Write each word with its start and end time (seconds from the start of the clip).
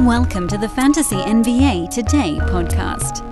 Welcome 0.00 0.46
to 0.48 0.58
the 0.58 0.68
Fantasy 0.68 1.16
NBA 1.16 1.88
Today 1.88 2.36
podcast. 2.42 3.24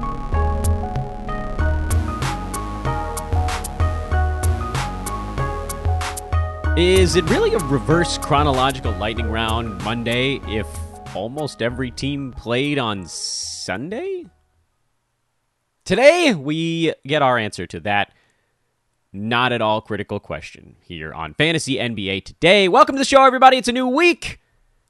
Is 6.78 7.16
it 7.16 7.28
really 7.28 7.52
a 7.52 7.58
reverse 7.58 8.16
chronological 8.16 8.92
lightning 8.92 9.30
round 9.30 9.84
Monday 9.84 10.40
if 10.48 10.66
almost 11.14 11.60
every 11.60 11.90
team 11.90 12.32
played 12.32 12.78
on 12.78 13.06
Sunday? 13.06 14.24
Today, 15.84 16.32
we 16.34 16.94
get 17.06 17.20
our 17.20 17.36
answer 17.36 17.66
to 17.66 17.80
that 17.80 18.10
not 19.12 19.52
at 19.52 19.60
all 19.60 19.82
critical 19.82 20.18
question 20.18 20.76
here 20.80 21.12
on 21.12 21.34
Fantasy 21.34 21.76
NBA 21.76 22.24
Today. 22.24 22.68
Welcome 22.68 22.94
to 22.94 23.00
the 23.00 23.04
show, 23.04 23.22
everybody. 23.22 23.58
It's 23.58 23.68
a 23.68 23.72
new 23.72 23.86
week. 23.86 24.40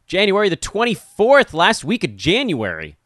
January 0.07 0.49
the 0.49 0.57
24th, 0.57 1.55
last 1.55 1.85
week 1.85 2.05
of 2.05 2.17
January. 2.17 2.97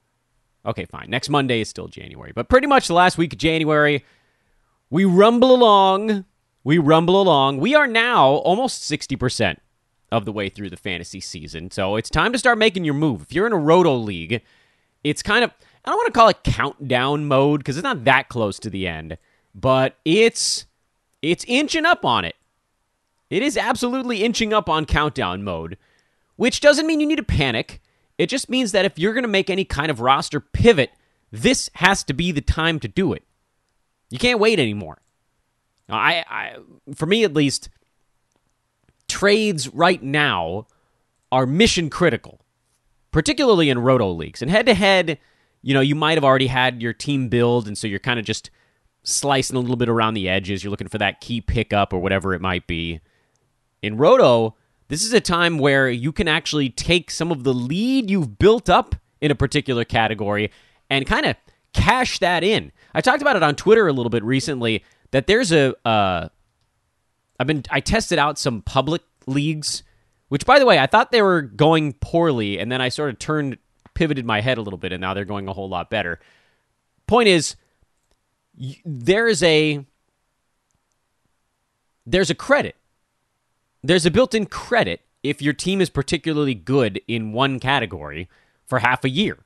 Okay, 0.66 0.84
fine. 0.84 1.08
Next 1.08 1.28
Monday 1.28 1.60
is 1.60 1.68
still 1.68 1.88
January, 1.88 2.32
but 2.34 2.48
pretty 2.48 2.66
much 2.66 2.88
the 2.88 2.94
last 2.94 3.16
week 3.16 3.32
of 3.32 3.38
January. 3.38 4.04
We 4.90 5.04
rumble 5.04 5.54
along. 5.54 6.24
We 6.64 6.78
rumble 6.78 7.20
along. 7.20 7.58
We 7.58 7.74
are 7.74 7.86
now 7.86 8.26
almost 8.26 8.90
60% 8.90 9.56
of 10.10 10.24
the 10.24 10.32
way 10.32 10.48
through 10.48 10.70
the 10.70 10.76
fantasy 10.76 11.20
season. 11.20 11.70
So 11.70 11.96
it's 11.96 12.10
time 12.10 12.32
to 12.32 12.38
start 12.38 12.58
making 12.58 12.84
your 12.84 12.94
move. 12.94 13.22
If 13.22 13.32
you're 13.32 13.46
in 13.46 13.52
a 13.52 13.58
roto 13.58 13.94
league, 13.94 14.42
it's 15.04 15.22
kind 15.22 15.44
of, 15.44 15.50
I 15.84 15.90
don't 15.90 15.96
want 15.96 16.06
to 16.06 16.18
call 16.18 16.28
it 16.28 16.42
countdown 16.44 17.26
mode 17.26 17.60
because 17.60 17.76
it's 17.76 17.84
not 17.84 18.04
that 18.04 18.28
close 18.28 18.58
to 18.60 18.70
the 18.70 18.86
end, 18.86 19.18
but 19.54 19.96
it's 20.04 20.66
it's 21.22 21.44
inching 21.48 21.84
up 21.84 22.04
on 22.04 22.24
it. 22.24 22.36
It 23.30 23.42
is 23.42 23.56
absolutely 23.56 24.22
inching 24.22 24.52
up 24.52 24.68
on 24.68 24.86
countdown 24.86 25.42
mode, 25.42 25.76
which 26.38 26.60
doesn't 26.60 26.86
mean 26.86 27.00
you 27.00 27.06
need 27.06 27.16
to 27.16 27.22
panic. 27.24 27.82
It 28.16 28.28
just 28.28 28.48
means 28.48 28.70
that 28.70 28.84
if 28.84 28.96
you're 28.96 29.12
going 29.12 29.24
to 29.24 29.28
make 29.28 29.50
any 29.50 29.64
kind 29.64 29.90
of 29.90 30.00
roster 30.00 30.38
pivot, 30.38 30.92
this 31.32 31.68
has 31.74 32.04
to 32.04 32.14
be 32.14 32.30
the 32.30 32.40
time 32.40 32.78
to 32.78 32.86
do 32.86 33.12
it. 33.12 33.24
You 34.08 34.18
can't 34.18 34.38
wait 34.38 34.60
anymore. 34.60 34.98
I, 35.88 36.24
I 36.30 36.56
for 36.94 37.06
me 37.06 37.24
at 37.24 37.34
least, 37.34 37.68
trades 39.08 39.68
right 39.74 40.00
now 40.00 40.68
are 41.32 41.44
mission 41.44 41.90
critical, 41.90 42.40
particularly 43.10 43.68
in 43.68 43.80
roto 43.80 44.12
leagues. 44.12 44.40
And 44.40 44.48
head 44.48 44.66
to 44.66 44.74
head, 44.74 45.18
you 45.60 45.74
know, 45.74 45.80
you 45.80 45.96
might 45.96 46.16
have 46.16 46.24
already 46.24 46.46
had 46.46 46.80
your 46.80 46.92
team 46.92 47.28
build, 47.28 47.66
and 47.66 47.76
so 47.76 47.88
you're 47.88 47.98
kind 47.98 48.20
of 48.20 48.24
just 48.24 48.50
slicing 49.02 49.56
a 49.56 49.60
little 49.60 49.76
bit 49.76 49.88
around 49.88 50.14
the 50.14 50.28
edges. 50.28 50.62
You're 50.62 50.70
looking 50.70 50.88
for 50.88 50.98
that 50.98 51.20
key 51.20 51.40
pickup 51.40 51.92
or 51.92 51.98
whatever 51.98 52.32
it 52.32 52.40
might 52.40 52.68
be. 52.68 53.00
In 53.82 53.96
Roto, 53.96 54.54
this 54.88 55.04
is 55.04 55.12
a 55.12 55.20
time 55.20 55.58
where 55.58 55.88
you 55.88 56.12
can 56.12 56.28
actually 56.28 56.70
take 56.70 57.10
some 57.10 57.30
of 57.30 57.44
the 57.44 57.54
lead 57.54 58.10
you've 58.10 58.38
built 58.38 58.68
up 58.68 58.94
in 59.20 59.30
a 59.30 59.34
particular 59.34 59.84
category 59.84 60.50
and 60.90 61.06
kind 61.06 61.26
of 61.26 61.36
cash 61.72 62.18
that 62.18 62.42
in. 62.42 62.72
I 62.94 63.00
talked 63.00 63.22
about 63.22 63.36
it 63.36 63.42
on 63.42 63.54
Twitter 63.54 63.86
a 63.86 63.92
little 63.92 64.10
bit 64.10 64.24
recently 64.24 64.82
that 65.10 65.26
there's 65.26 65.52
a 65.52 65.74
uh, 65.86 66.28
I've 67.38 67.46
been 67.46 67.64
I 67.70 67.80
tested 67.80 68.18
out 68.18 68.38
some 68.38 68.62
public 68.62 69.02
leagues, 69.26 69.82
which 70.28 70.46
by 70.46 70.58
the 70.58 70.66
way 70.66 70.78
I 70.78 70.86
thought 70.86 71.12
they 71.12 71.22
were 71.22 71.42
going 71.42 71.92
poorly, 71.94 72.58
and 72.58 72.72
then 72.72 72.80
I 72.80 72.88
sort 72.88 73.10
of 73.10 73.18
turned 73.18 73.58
pivoted 73.94 74.24
my 74.24 74.40
head 74.40 74.58
a 74.58 74.62
little 74.62 74.78
bit, 74.78 74.92
and 74.92 75.00
now 75.00 75.14
they're 75.14 75.24
going 75.24 75.48
a 75.48 75.52
whole 75.52 75.68
lot 75.68 75.90
better. 75.90 76.18
Point 77.06 77.28
is, 77.28 77.56
there 78.84 79.28
is 79.28 79.42
a 79.42 79.84
there's 82.06 82.30
a 82.30 82.34
credit. 82.34 82.74
There's 83.88 84.04
a 84.04 84.10
built-in 84.10 84.44
credit 84.44 85.00
if 85.22 85.40
your 85.40 85.54
team 85.54 85.80
is 85.80 85.88
particularly 85.88 86.54
good 86.54 87.00
in 87.08 87.32
one 87.32 87.58
category 87.58 88.28
for 88.66 88.80
half 88.80 89.02
a 89.02 89.08
year. 89.08 89.38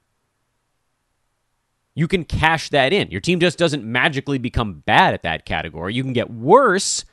You 1.94 2.08
can 2.08 2.24
cash 2.24 2.68
that 2.70 2.92
in. 2.92 3.08
Your 3.12 3.20
team 3.20 3.38
just 3.38 3.56
doesn't 3.56 3.84
magically 3.84 4.38
become 4.38 4.82
bad 4.84 5.14
at 5.14 5.22
that 5.22 5.46
category. 5.46 5.94
You 5.94 6.02
can 6.02 6.12
get 6.12 6.28
worse 6.28 7.04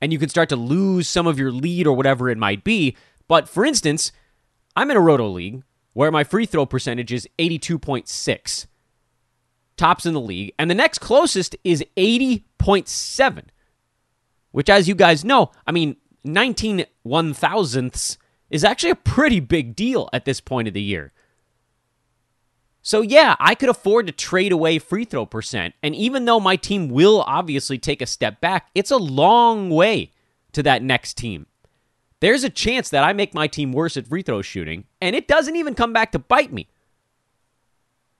and 0.00 0.12
you 0.12 0.18
can 0.18 0.28
start 0.28 0.48
to 0.48 0.56
lose 0.56 1.06
some 1.06 1.28
of 1.28 1.38
your 1.38 1.52
lead 1.52 1.86
or 1.86 1.96
whatever 1.96 2.28
it 2.28 2.36
might 2.36 2.64
be. 2.64 2.96
But 3.28 3.48
for 3.48 3.64
instance, 3.64 4.10
I'm 4.74 4.90
in 4.90 4.96
a 4.96 5.00
roto 5.00 5.28
league 5.28 5.62
where 5.92 6.10
my 6.10 6.24
free 6.24 6.46
throw 6.46 6.66
percentage 6.66 7.12
is 7.12 7.28
82.6 7.38 8.66
tops 9.76 10.04
in 10.04 10.14
the 10.14 10.20
league, 10.20 10.52
and 10.58 10.68
the 10.68 10.74
next 10.74 10.98
closest 10.98 11.54
is 11.62 11.84
80.7, 11.96 13.44
which, 14.50 14.68
as 14.68 14.88
you 14.88 14.96
guys 14.96 15.24
know, 15.24 15.52
I 15.64 15.70
mean, 15.70 15.96
19 16.24 16.84
one 17.02 17.34
thousandths 17.34 18.18
is 18.50 18.64
actually 18.64 18.90
a 18.90 18.96
pretty 18.96 19.40
big 19.40 19.74
deal 19.74 20.08
at 20.12 20.24
this 20.24 20.40
point 20.40 20.68
of 20.68 20.74
the 20.74 20.82
year. 20.82 21.12
So, 22.84 23.00
yeah, 23.00 23.36
I 23.38 23.54
could 23.54 23.68
afford 23.68 24.06
to 24.06 24.12
trade 24.12 24.50
away 24.50 24.78
free 24.78 25.04
throw 25.04 25.24
percent. 25.24 25.74
And 25.82 25.94
even 25.94 26.24
though 26.24 26.40
my 26.40 26.56
team 26.56 26.88
will 26.88 27.22
obviously 27.26 27.78
take 27.78 28.02
a 28.02 28.06
step 28.06 28.40
back, 28.40 28.70
it's 28.74 28.90
a 28.90 28.96
long 28.96 29.70
way 29.70 30.10
to 30.52 30.62
that 30.64 30.82
next 30.82 31.16
team. 31.16 31.46
There's 32.20 32.44
a 32.44 32.50
chance 32.50 32.88
that 32.90 33.04
I 33.04 33.12
make 33.12 33.34
my 33.34 33.46
team 33.46 33.72
worse 33.72 33.96
at 33.96 34.06
free 34.06 34.22
throw 34.22 34.42
shooting, 34.42 34.84
and 35.00 35.16
it 35.16 35.28
doesn't 35.28 35.56
even 35.56 35.74
come 35.74 35.92
back 35.92 36.12
to 36.12 36.18
bite 36.18 36.52
me. 36.52 36.68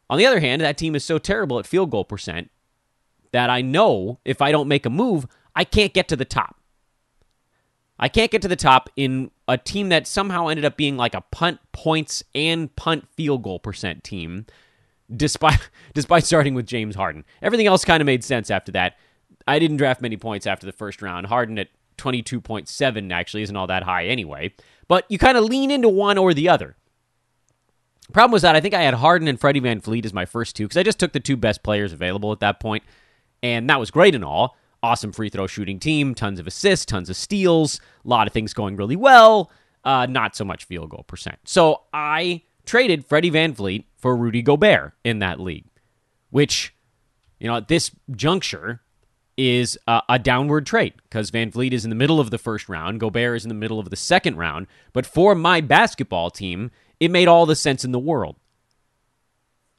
On 0.09 0.19
the 0.19 0.27
other 0.27 0.41
hand, 0.41 0.63
that 0.63 0.79
team 0.79 0.95
is 0.95 1.05
so 1.05 1.19
terrible 1.19 1.59
at 1.59 1.67
field 1.67 1.91
goal 1.91 2.05
percent 2.05 2.51
that 3.33 3.51
I 3.51 3.63
know 3.63 4.19
if 4.25 4.41
I 4.41 4.53
don't 4.53 4.69
make 4.69 4.87
a 4.87 4.91
move, 4.91 5.27
I 5.55 5.65
can't 5.65 5.95
get 5.95 6.09
to 6.09 6.17
the 6.17 6.25
top. 6.25 6.57
I 7.99 8.09
can't 8.09 8.31
get 8.31 8.43
to 8.43 8.49
the 8.49 8.57
top 8.57 8.91
in 8.97 9.31
a 9.47 9.57
team 9.57 9.89
that 9.91 10.07
somehow 10.07 10.49
ended 10.49 10.65
up 10.65 10.77
being 10.77 10.97
like 10.97 11.15
a 11.15 11.21
punt 11.21 11.61
points 11.73 12.25
and 12.35 12.75
punt 12.75 13.07
field 13.17 13.43
goal 13.43 13.59
percent 13.59 14.03
team, 14.03 14.47
despite 15.15 15.71
despite 15.95 16.25
starting 16.25 16.55
with 16.55 16.67
James 16.67 16.97
Harden. 16.97 17.25
Everything 17.43 17.67
else 17.67 17.85
kind 17.85 18.01
of 18.01 18.07
made 18.07 18.25
sense 18.25 18.51
after 18.51 18.73
that. 18.73 18.97
I 19.47 19.59
didn't 19.59 19.77
draft 19.77 20.01
many 20.01 20.17
points 20.17 20.47
after 20.47 20.67
the 20.67 20.73
first 20.73 21.03
round. 21.03 21.27
Harden 21.27 21.59
at 21.59 21.69
22.7 21.99 23.13
actually 23.13 23.43
isn't 23.43 23.57
all 23.57 23.67
that 23.67 23.83
high 23.83 24.07
anyway. 24.07 24.55
But 24.89 25.05
you 25.09 25.19
kind 25.19 25.37
of 25.37 25.45
lean 25.45 25.71
into 25.71 25.89
one 25.89 26.19
or 26.19 26.35
the 26.35 26.49
other. 26.49 26.77
Problem 28.13 28.33
was 28.33 28.43
that 28.43 28.57
I 28.57 28.61
think 28.61 28.75
I 28.75 28.83
had 28.83 28.95
Harden 28.95 29.29
and 29.29 29.41
Freddie 29.41 29.61
VanVleet 29.61 30.05
as 30.05 30.13
my 30.13 30.27
first 30.27 30.57
two 30.57 30.65
because 30.65 30.77
I 30.77 30.83
just 30.83 30.99
took 30.99 31.13
the 31.13 31.21
two 31.21 31.37
best 31.37 31.63
players 31.63 31.93
available 31.93 32.33
at 32.33 32.41
that 32.41 32.61
point, 32.61 32.83
and 33.43 33.71
that 33.71 33.81
was 33.81 33.91
great 33.91 34.15
and 34.15 34.25
all. 34.25 34.57
Awesome 34.83 35.13
free 35.13 35.29
throw 35.29 35.47
shooting 35.47 35.79
team, 35.79 36.15
tons 36.15 36.41
of 36.41 36.47
assists, 36.47 36.87
tons 36.87 37.09
of 37.09 37.17
steals, 37.17 37.81
a 38.05 38.09
lot 38.09 38.27
of 38.27 38.33
things 38.33 38.53
going 38.53 38.77
really 38.77 38.97
well. 38.97 39.51
Uh, 39.85 40.07
not 40.07 40.35
so 40.35 40.45
much 40.45 40.65
field 40.65 40.91
goal 40.91 41.05
percent. 41.07 41.39
So 41.45 41.83
I 41.93 42.43
traded 42.67 43.07
Freddie 43.07 43.31
VanVleet 43.31 43.85
for 43.97 44.17
Rudy 44.17 44.43
Gobert 44.43 44.95
in 45.05 45.19
that 45.21 45.41
league, 45.41 45.67
which, 46.31 46.75
you 47.39 47.49
know, 47.49 47.57
at 47.57 47.69
this 47.69 47.91
juncture 48.11 48.81
is 49.37 49.79
a, 49.89 50.03
a 50.09 50.19
downward 50.19 50.67
trade 50.67 50.95
because 51.05 51.31
VanVleet 51.31 51.73
is 51.73 51.85
in 51.85 51.91
the 51.91 51.97
middle 51.97 52.21
of 52.21 52.31
the 52.31 52.39
first 52.39 52.69
round, 52.69 53.01
Gobert 53.01 53.37
is 53.37 53.45
in 53.45 53.49
the 53.49 53.55
middle 53.55 53.79
of 53.81 53.91
the 53.91 53.97
second 53.97 54.37
round. 54.37 54.67
But 54.93 55.07
for 55.07 55.35
my 55.35 55.61
basketball 55.61 56.31
team, 56.31 56.71
it 57.01 57.11
made 57.11 57.29
all 57.29 57.47
the 57.47 57.57
sense 57.57 57.85
in 57.85 57.93
the 57.93 57.99
world. 57.99 58.37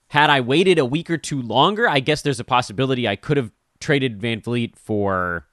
Had 0.08 0.30
I 0.30 0.42
waited 0.42 0.80
a 0.80 0.86
week 0.86 1.10
or 1.10 1.18
two 1.18 1.42
longer, 1.42 1.90
I 1.90 2.00
guess 2.00 2.22
there's 2.22 2.40
a 2.40 2.46
possibility 2.46 3.08
I 3.08 3.16
could 3.16 3.38
have 3.38 3.52
traded 3.84 4.20
VanVleet 4.20 4.76
for 4.78 5.46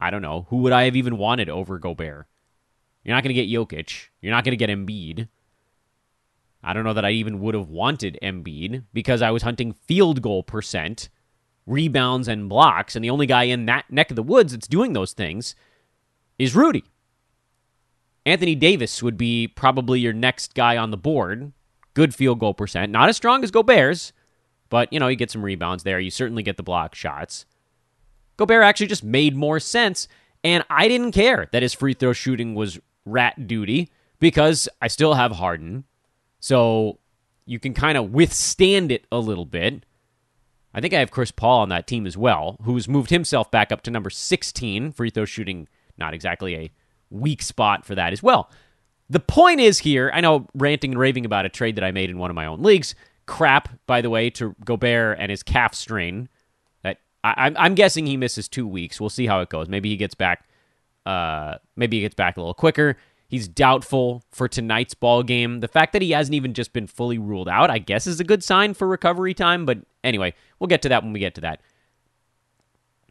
I 0.00 0.10
don't 0.10 0.22
know, 0.22 0.46
who 0.48 0.58
would 0.58 0.72
I 0.72 0.84
have 0.84 0.96
even 0.96 1.18
wanted 1.18 1.50
over 1.50 1.78
Gobert? 1.78 2.26
You're 3.04 3.14
not 3.14 3.22
going 3.22 3.34
to 3.34 3.46
get 3.46 3.50
Jokic. 3.50 4.08
You're 4.22 4.32
not 4.32 4.44
going 4.44 4.56
to 4.56 4.66
get 4.66 4.70
Embiid. 4.70 5.28
I 6.62 6.72
don't 6.72 6.84
know 6.84 6.94
that 6.94 7.04
I 7.04 7.10
even 7.10 7.40
would 7.40 7.54
have 7.54 7.68
wanted 7.68 8.18
Embiid 8.22 8.84
because 8.92 9.22
I 9.22 9.30
was 9.30 9.42
hunting 9.42 9.72
field 9.72 10.22
goal 10.22 10.42
percent, 10.42 11.10
rebounds, 11.66 12.28
and 12.28 12.48
blocks, 12.48 12.96
and 12.96 13.04
the 13.04 13.10
only 13.10 13.26
guy 13.26 13.44
in 13.44 13.66
that 13.66 13.90
neck 13.90 14.10
of 14.10 14.16
the 14.16 14.22
woods 14.22 14.52
that's 14.52 14.68
doing 14.68 14.92
those 14.92 15.12
things 15.12 15.54
is 16.38 16.56
Rudy. 16.56 16.84
Anthony 18.26 18.54
Davis 18.54 19.02
would 19.02 19.16
be 19.16 19.48
probably 19.48 20.00
your 20.00 20.12
next 20.12 20.54
guy 20.54 20.76
on 20.76 20.90
the 20.90 20.96
board. 20.96 21.52
Good 21.94 22.14
field 22.14 22.38
goal 22.38 22.54
percent. 22.54 22.92
Not 22.92 23.08
as 23.08 23.16
strong 23.16 23.42
as 23.42 23.50
Gobert's, 23.50 24.12
but, 24.70 24.92
you 24.92 24.98
know, 24.98 25.08
you 25.08 25.16
get 25.16 25.30
some 25.30 25.44
rebounds 25.44 25.82
there. 25.82 26.00
You 26.00 26.10
certainly 26.10 26.42
get 26.42 26.56
the 26.56 26.62
block 26.62 26.94
shots. 26.94 27.44
Gobert 28.36 28.64
actually 28.64 28.86
just 28.86 29.04
made 29.04 29.36
more 29.36 29.60
sense, 29.60 30.08
and 30.42 30.64
I 30.70 30.88
didn't 30.88 31.12
care 31.12 31.48
that 31.52 31.62
his 31.62 31.74
free 31.74 31.92
throw 31.92 32.14
shooting 32.14 32.54
was 32.54 32.78
rat 33.04 33.46
duty 33.46 33.90
because 34.18 34.68
I 34.80 34.88
still 34.88 35.14
have 35.14 35.32
Harden. 35.32 35.84
So 36.38 36.98
you 37.44 37.58
can 37.58 37.74
kind 37.74 37.98
of 37.98 38.12
withstand 38.12 38.90
it 38.92 39.06
a 39.12 39.18
little 39.18 39.44
bit. 39.44 39.84
I 40.72 40.80
think 40.80 40.94
I 40.94 41.00
have 41.00 41.10
Chris 41.10 41.32
Paul 41.32 41.60
on 41.60 41.68
that 41.70 41.86
team 41.86 42.06
as 42.06 42.16
well, 42.16 42.56
who's 42.62 42.88
moved 42.88 43.10
himself 43.10 43.50
back 43.50 43.72
up 43.72 43.82
to 43.82 43.90
number 43.90 44.08
16. 44.08 44.92
Free 44.92 45.10
throw 45.10 45.24
shooting, 45.24 45.68
not 45.98 46.14
exactly 46.14 46.54
a 46.54 46.70
weak 47.10 47.42
spot 47.42 47.84
for 47.84 47.94
that 47.96 48.12
as 48.12 48.22
well. 48.22 48.50
The 49.10 49.20
point 49.20 49.60
is 49.60 49.80
here, 49.80 50.10
I 50.14 50.20
know 50.20 50.46
ranting 50.54 50.92
and 50.92 51.00
raving 51.00 51.26
about 51.26 51.44
a 51.44 51.48
trade 51.48 51.74
that 51.74 51.84
I 51.84 51.90
made 51.90 52.08
in 52.08 52.18
one 52.18 52.30
of 52.30 52.36
my 52.36 52.46
own 52.46 52.62
leagues. 52.62 52.94
Crap, 53.30 53.68
by 53.86 54.00
the 54.00 54.10
way, 54.10 54.28
to 54.30 54.56
Gobert 54.64 55.16
and 55.20 55.30
his 55.30 55.44
calf 55.44 55.72
strain. 55.72 56.28
That 56.82 56.98
I, 57.22 57.52
I'm 57.56 57.76
guessing 57.76 58.04
he 58.04 58.16
misses 58.16 58.48
two 58.48 58.66
weeks. 58.66 59.00
We'll 59.00 59.08
see 59.08 59.26
how 59.26 59.40
it 59.40 59.48
goes. 59.48 59.68
Maybe 59.68 59.88
he 59.88 59.96
gets 59.96 60.16
back. 60.16 60.48
Uh, 61.06 61.58
maybe 61.76 61.98
he 61.98 62.00
gets 62.02 62.16
back 62.16 62.36
a 62.36 62.40
little 62.40 62.54
quicker. 62.54 62.96
He's 63.28 63.46
doubtful 63.46 64.24
for 64.32 64.48
tonight's 64.48 64.94
ball 64.94 65.22
game. 65.22 65.60
The 65.60 65.68
fact 65.68 65.92
that 65.92 66.02
he 66.02 66.10
hasn't 66.10 66.34
even 66.34 66.54
just 66.54 66.72
been 66.72 66.88
fully 66.88 67.18
ruled 67.18 67.48
out, 67.48 67.70
I 67.70 67.78
guess, 67.78 68.08
is 68.08 68.18
a 68.18 68.24
good 68.24 68.42
sign 68.42 68.74
for 68.74 68.88
recovery 68.88 69.32
time. 69.32 69.64
But 69.64 69.78
anyway, 70.02 70.34
we'll 70.58 70.66
get 70.66 70.82
to 70.82 70.88
that 70.88 71.04
when 71.04 71.12
we 71.12 71.20
get 71.20 71.36
to 71.36 71.40
that. 71.42 71.60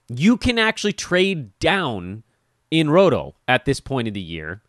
You 0.10 0.36
can 0.36 0.60
actually 0.60 0.92
trade 0.92 1.58
down 1.60 2.24
in 2.70 2.90
Roto 2.90 3.36
at 3.48 3.64
this 3.64 3.80
point 3.80 4.10
of 4.10 4.14
the 4.14 4.20
year. 4.20 4.62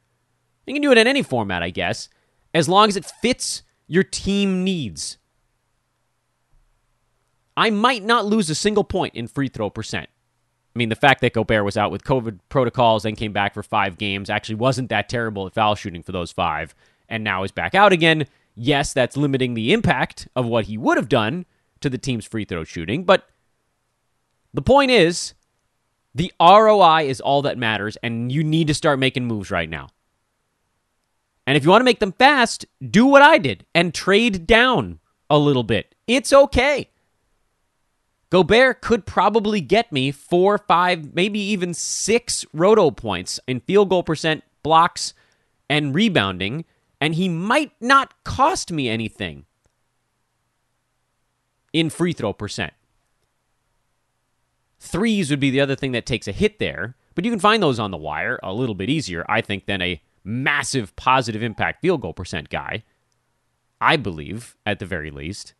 You 0.65 0.75
can 0.75 0.83
do 0.83 0.93
it 0.93 0.99
in 0.99 1.09
any 1.09 1.25
format, 1.25 1.65
I 1.65 1.71
guess, 1.71 2.09
as 2.55 2.69
long 2.69 2.89
as 2.89 2.97
it 2.97 3.05
fits 3.05 3.65
your 3.89 4.05
team 4.05 4.63
needs. 4.63 5.19
I 7.57 7.71
might 7.71 8.05
not 8.05 8.27
lose 8.27 8.49
a 8.51 8.55
single 8.55 8.85
point 8.85 9.15
in 9.15 9.27
free 9.27 9.49
throw 9.49 9.71
percent. 9.71 10.09
I 10.75 10.79
mean, 10.79 10.89
the 10.89 10.97
fact 10.97 11.21
that 11.21 11.33
Gobert 11.33 11.65
was 11.65 11.77
out 11.77 11.91
with 11.91 12.05
COVID 12.05 12.39
protocols 12.49 13.05
and 13.05 13.17
came 13.17 13.33
back 13.33 13.55
for 13.55 13.63
five 13.63 13.99
games 13.99 14.31
actually 14.31 14.55
wasn't 14.55 14.89
that 14.91 15.09
terrible 15.09 15.47
at 15.47 15.55
foul 15.55 15.75
shooting 15.75 16.03
for 16.03 16.13
those 16.13 16.31
five, 16.31 16.75
and 17.09 17.25
now 17.25 17.43
is 17.43 17.51
back 17.51 17.75
out 17.75 17.93
again. 17.93 18.27
Yes, 18.55 18.93
that's 18.93 19.17
limiting 19.17 19.55
the 19.55 19.73
impact 19.73 20.29
of 20.37 20.47
what 20.47 20.67
he 20.67 20.79
would 20.79 20.97
have 20.97 21.09
done 21.09 21.45
to 21.81 21.91
the 21.91 21.99
team's 21.99 22.27
free 22.27 22.45
throw 22.45 22.65
shooting, 22.65 23.05
but 23.05 23.29
the 24.53 24.63
point 24.63 24.91
is 24.91 25.35
the 26.15 26.33
ROI 26.41 27.07
is 27.09 27.21
all 27.21 27.43
that 27.43 27.59
matters, 27.59 27.97
and 28.03 28.31
you 28.31 28.45
need 28.45 28.67
to 28.69 28.75
start 28.75 28.99
making 28.99 29.27
moves 29.27 29.51
right 29.51 29.69
now. 29.69 29.89
And 31.47 31.57
if 31.57 31.65
you 31.65 31.71
want 31.71 31.81
to 31.81 31.87
make 31.87 32.01
them 32.01 32.13
fast, 32.13 32.67
do 32.91 33.07
what 33.07 33.23
I 33.23 33.39
did 33.39 33.67
and 33.75 33.95
trade 33.95 34.47
down 34.47 35.01
a 35.29 35.39
little 35.39 35.63
bit. 35.63 35.95
It's 36.07 36.33
okay. 36.33 36.90
Gobert 38.31 38.81
could 38.81 39.07
probably 39.07 39.61
get 39.61 39.91
me 39.91 40.13
four, 40.13 40.57
five, 40.57 41.15
maybe 41.15 41.41
even 41.41 41.75
six 41.75 42.45
roto 42.53 42.93
points 42.93 43.41
in 43.49 43.61
field 43.61 43.89
goal 43.89 44.05
percent, 44.05 44.45
blocks, 44.63 45.15
and 45.69 45.95
rebounding, 45.95 46.65
and 47.01 47.17
he 47.17 47.29
might 47.29 47.73
not 47.81 48.15
cost 48.25 48.71
me 48.71 48.89
anything 48.89 49.47
in 51.73 51.91
free 51.91 52.13
throw 52.13 52.33
percent. 52.33 52.73
Threes 54.79 55.31
would 55.31 55.41
be 55.41 55.51
the 55.51 55.61
other 55.61 55.77
thing 55.77 55.93
that 55.93 56.07
takes 56.07 56.29
a 56.29 56.33
hit 56.33 56.59
there, 56.59 56.97
but 57.15 57.25
you 57.25 57.31
can 57.31 57.41
find 57.41 57.63
those 57.63 57.79
on 57.79 57.91
the 57.91 57.97
wire 57.97 58.39
a 58.43 58.53
little 58.53 58.75
bit 58.75 58.89
easier, 58.89 59.25
I 59.29 59.41
think, 59.41 59.67
than 59.67 59.83
a 59.83 60.01
massive 60.25 60.95
positive 60.97 61.43
impact 61.43 61.83
field 61.83 62.01
goal 62.01 62.15
percent 62.15 62.49
guy. 62.49 62.85
I 63.81 63.97
believe, 63.97 64.57
at 64.65 64.79
the 64.79 64.87
very 64.87 65.11
least. 65.11 65.55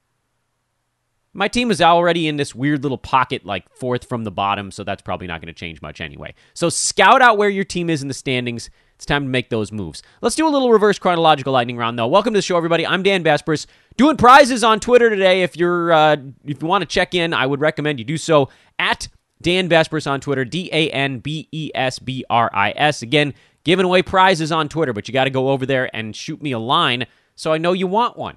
My 1.33 1.47
team 1.47 1.71
is 1.71 1.81
already 1.81 2.27
in 2.27 2.39
this 2.39 2.57
weird 2.57 2.83
little 2.83 2.99
pocket, 2.99 3.47
like 3.47 3.73
fourth 3.73 4.09
from 4.09 4.25
the 4.25 4.33
bottom, 4.33 4.73
so 4.73 4.83
that's 4.83 5.01
probably 5.01 5.29
not 5.29 5.41
going 5.41 5.47
to 5.47 5.59
change 5.59 5.81
much 5.81 6.01
anyway. 6.01 6.35
So 6.55 6.69
scout 6.69 7.23
out 7.23 7.39
where 7.39 7.49
your 7.49 7.63
team 7.63 7.89
is 7.89 8.03
in 8.03 8.09
the 8.09 8.15
standings. 8.15 8.69
It's 8.97 9.07
time 9.07 9.23
to 9.23 9.29
make 9.29 9.49
those 9.49 9.71
moves. 9.71 10.03
Let's 10.23 10.35
do 10.35 10.47
a 10.47 10.51
little 10.51 10.73
reverse 10.73 10.99
chronological 10.99 11.53
lightning 11.53 11.77
round, 11.77 11.97
though. 11.97 12.09
Welcome 12.09 12.35
to 12.35 12.39
the 12.39 12.43
show, 12.43 12.57
everybody. 12.57 12.85
I'm 12.85 13.05
Dan 13.05 13.23
Besbris, 13.23 13.67
doing 13.97 14.17
prizes 14.17 14.65
on 14.65 14.81
Twitter 14.81 15.09
today. 15.09 15.43
If 15.43 15.57
you're 15.57 15.93
uh, 15.93 16.17
if 16.45 16.61
you 16.61 16.67
want 16.67 16.83
to 16.83 16.87
check 16.87 17.15
in, 17.15 17.33
I 17.33 17.47
would 17.47 17.61
recommend 17.61 18.01
you 18.01 18.05
do 18.05 18.17
so 18.17 18.49
at 18.81 19.07
Dan 19.41 19.69
Besbris 19.69 20.11
on 20.11 20.21
Twitter, 20.21 20.45
D 20.45 20.69
A 20.73 20.91
N 20.91 21.21
B 21.21 21.49
E 21.53 21.71
S 21.77 22.01
B 22.01 22.25
R 22.29 22.51
I 22.53 22.73
S. 22.75 23.03
Again, 23.03 23.35
giving 23.63 23.87
away 23.87 24.03
prizes 24.03 24.51
on 24.51 24.69
Twitter, 24.69 24.93
but 24.93 25.07
you 25.07 25.15
got 25.15 25.25
to 25.25 25.31
go 25.31 25.51
over 25.51 25.65
there 25.65 25.95
and 25.95 26.15
shoot 26.17 26.43
me 26.43 26.51
a 26.51 26.59
line 26.59 27.07
so 27.37 27.53
I 27.53 27.59
know 27.59 27.73
you 27.73 27.87
want 27.87 28.17
one. 28.17 28.37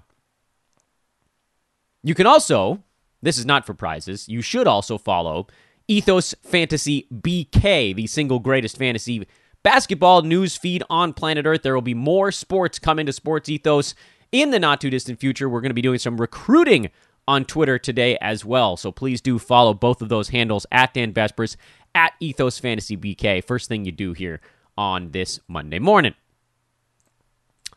You 2.04 2.14
can 2.14 2.28
also, 2.28 2.84
this 3.22 3.38
is 3.38 3.46
not 3.46 3.66
for 3.66 3.74
prizes, 3.74 4.28
you 4.28 4.42
should 4.42 4.68
also 4.68 4.98
follow 4.98 5.48
Ethos 5.88 6.36
Fantasy 6.44 7.08
BK, 7.14 7.96
the 7.96 8.08
single 8.08 8.40
greatest 8.40 8.78
fantasy 8.78 9.26
basketball 9.64 10.22
news 10.22 10.58
feed 10.58 10.84
on 10.90 11.14
planet 11.14 11.46
Earth. 11.46 11.64
There 11.64 11.74
will 11.74 11.82
be 11.82 11.94
more 11.94 12.32
sports 12.32 12.80
coming 12.80 13.06
to 13.06 13.14
Sports 13.14 13.50
Ethos 13.50 13.96
in 14.32 14.52
the 14.52 14.60
not 14.60 14.82
too 14.82 14.90
distant 14.90 15.20
future. 15.20 15.48
We're 15.48 15.62
going 15.62 15.70
to 15.70 15.76
be 15.76 15.82
doing 15.82 16.00
some 16.00 16.20
recruiting 16.20 16.90
on 17.28 17.46
Twitter 17.46 17.80
today 17.80 18.18
as 18.20 18.44
well. 18.44 18.76
So 18.76 18.92
please 18.92 19.22
do 19.22 19.40
follow 19.40 19.74
both 19.74 20.02
of 20.02 20.10
those 20.10 20.30
handles 20.30 20.66
at 20.72 20.94
Dan 20.94 21.14
Besbris, 21.14 21.56
at 21.96 22.14
Ethos 22.20 22.60
Fantasy 22.60 22.98
BK. 22.98 23.44
First 23.44 23.70
thing 23.70 23.86
you 23.86 23.92
do 23.92 24.14
here 24.14 24.42
on 24.78 25.12
this 25.12 25.40
Monday 25.48 25.80
morning. 25.80 26.16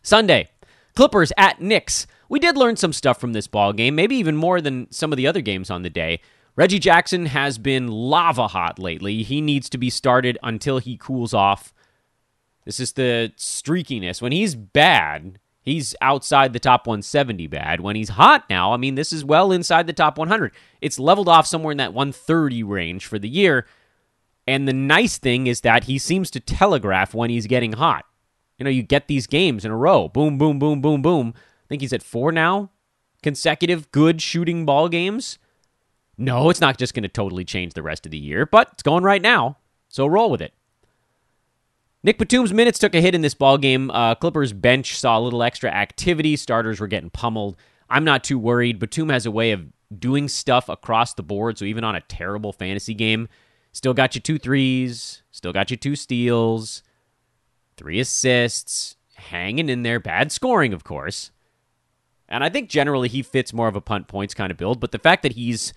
Sunday, 0.03 0.49
Clippers 0.95 1.33
at 1.37 1.61
Knicks. 1.61 2.07
We 2.29 2.39
did 2.39 2.57
learn 2.57 2.77
some 2.77 2.93
stuff 2.93 3.21
from 3.21 3.33
this 3.33 3.47
ball 3.47 3.73
game, 3.73 3.95
maybe 3.95 4.17
even 4.17 4.37
more 4.37 4.61
than 4.61 4.91
some 4.91 5.13
of 5.13 5.17
the 5.17 5.27
other 5.27 5.41
games 5.41 5.71
on 5.71 5.83
the 5.83 5.91
day. 5.91 6.21
Reggie 6.57 6.79
Jackson 6.79 7.27
has 7.27 7.59
been 7.59 7.89
lava 7.89 8.49
hot 8.49 8.79
lately. 8.79 9.23
He 9.23 9.41
needs 9.41 9.69
to 9.71 9.79
be 9.79 9.91
started 9.91 10.39
until 10.43 10.79
he 10.79 10.97
cools 10.97 11.35
off. 11.35 11.75
This 12.65 12.81
is 12.81 12.93
the 12.93 13.33
streakiness. 13.37 14.23
When 14.23 14.33
he's 14.33 14.55
bad, 14.55 15.39
he's 15.61 15.95
outside 16.01 16.53
the 16.53 16.59
top 16.59 16.87
170 16.87 17.47
bad. 17.47 17.81
When 17.81 17.95
he's 17.95 18.09
hot 18.09 18.45
now, 18.49 18.73
I 18.73 18.79
mean, 18.79 18.95
this 18.95 19.13
is 19.13 19.25
well 19.25 19.53
inside 19.53 19.87
the 19.87 19.93
top 19.93 20.17
100. 20.17 20.53
It's 20.81 20.99
leveled 20.99 21.29
off 21.29 21.47
somewhere 21.47 21.73
in 21.73 21.79
that 21.79 21.93
130 21.93 22.63
range 22.63 23.07
for 23.07 23.19
the 23.19 23.29
year. 23.29 23.67
And 24.49 24.67
the 24.67 24.73
nice 24.73 25.19
thing 25.19 25.47
is 25.47 25.61
that 25.61 25.85
he 25.85 25.99
seems 25.99 26.31
to 26.31 26.41
telegraph 26.41 27.15
when 27.15 27.31
he's 27.31 27.47
getting 27.47 27.73
hot. 27.73 28.07
You 28.59 28.65
know, 28.65 28.71
you 28.71 28.83
get 28.83 29.09
these 29.09 29.27
games 29.27 29.65
in 29.65 29.71
a 29.71 29.77
row. 29.77 30.09
Boom, 30.09 30.39
boom, 30.39 30.59
boom, 30.59 30.81
boom, 30.81 31.03
boom. 31.03 31.35
I 31.67 31.69
think 31.69 31.83
he's 31.83 31.93
at 31.93 32.03
four 32.03 32.31
now. 32.31 32.71
Consecutive 33.23 33.91
good 33.91 34.23
shooting 34.23 34.65
ball 34.65 34.89
games. 34.89 35.39
No, 36.17 36.49
it's 36.49 36.61
not 36.61 36.79
just 36.79 36.95
going 36.95 37.03
to 37.03 37.09
totally 37.09 37.45
change 37.45 37.75
the 37.75 37.83
rest 37.83 38.07
of 38.07 38.13
the 38.13 38.19
year, 38.19 38.47
but 38.47 38.71
it's 38.73 38.83
going 38.85 39.03
right 39.03 39.21
now. 39.21 39.59
So 39.89 40.07
roll 40.07 40.31
with 40.31 40.41
it. 40.41 40.55
Nick 42.05 42.19
Batum's 42.19 42.53
minutes 42.53 42.79
took 42.79 42.95
a 42.95 43.01
hit 43.01 43.17
in 43.17 43.23
this 43.23 43.35
ball 43.35 43.59
game. 43.59 43.91
Uh, 43.91 44.15
Clippers 44.15 44.53
bench 44.53 44.97
saw 44.97 45.19
a 45.19 45.21
little 45.21 45.43
extra 45.43 45.71
activity. 45.71 46.37
Starters 46.37 46.79
were 46.79 46.87
getting 46.87 47.11
pummeled. 47.11 47.57
I'm 47.91 48.05
not 48.05 48.23
too 48.23 48.39
worried. 48.39 48.79
Batum 48.79 49.09
has 49.09 49.27
a 49.27 49.31
way 49.31 49.51
of 49.51 49.67
doing 49.99 50.29
stuff 50.29 50.69
across 50.69 51.15
the 51.15 51.25
board. 51.25 51.59
So 51.59 51.65
even 51.65 51.83
on 51.83 51.97
a 51.97 52.01
terrible 52.03 52.53
fantasy 52.53 52.95
game, 52.95 53.29
still 53.73 53.93
got 53.93 54.15
you 54.15 54.21
two 54.21 54.39
threes, 54.39 55.23
still 55.33 55.53
got 55.53 55.71
you 55.71 55.77
two 55.77 55.97
steals, 55.97 56.85
three 57.77 57.99
assists, 57.99 58.97
hanging 59.17 59.69
in 59.69 59.83
there. 59.83 59.99
Bad 59.99 60.31
scoring, 60.31 60.73
of 60.73 60.85
course. 60.85 61.33
And 62.29 62.43
I 62.43 62.49
think 62.49 62.69
generally 62.69 63.09
he 63.09 63.23
fits 63.23 63.53
more 63.53 63.69
of 63.69 63.77
a 63.77 63.81
punt 63.81 64.09
points 64.09 64.35
kind 64.35 64.51
of 64.51 64.57
build. 64.57 64.81
But 64.81 64.93
the 64.93 64.99
fact 64.99 65.23
that 65.23 65.33
he's 65.33 65.73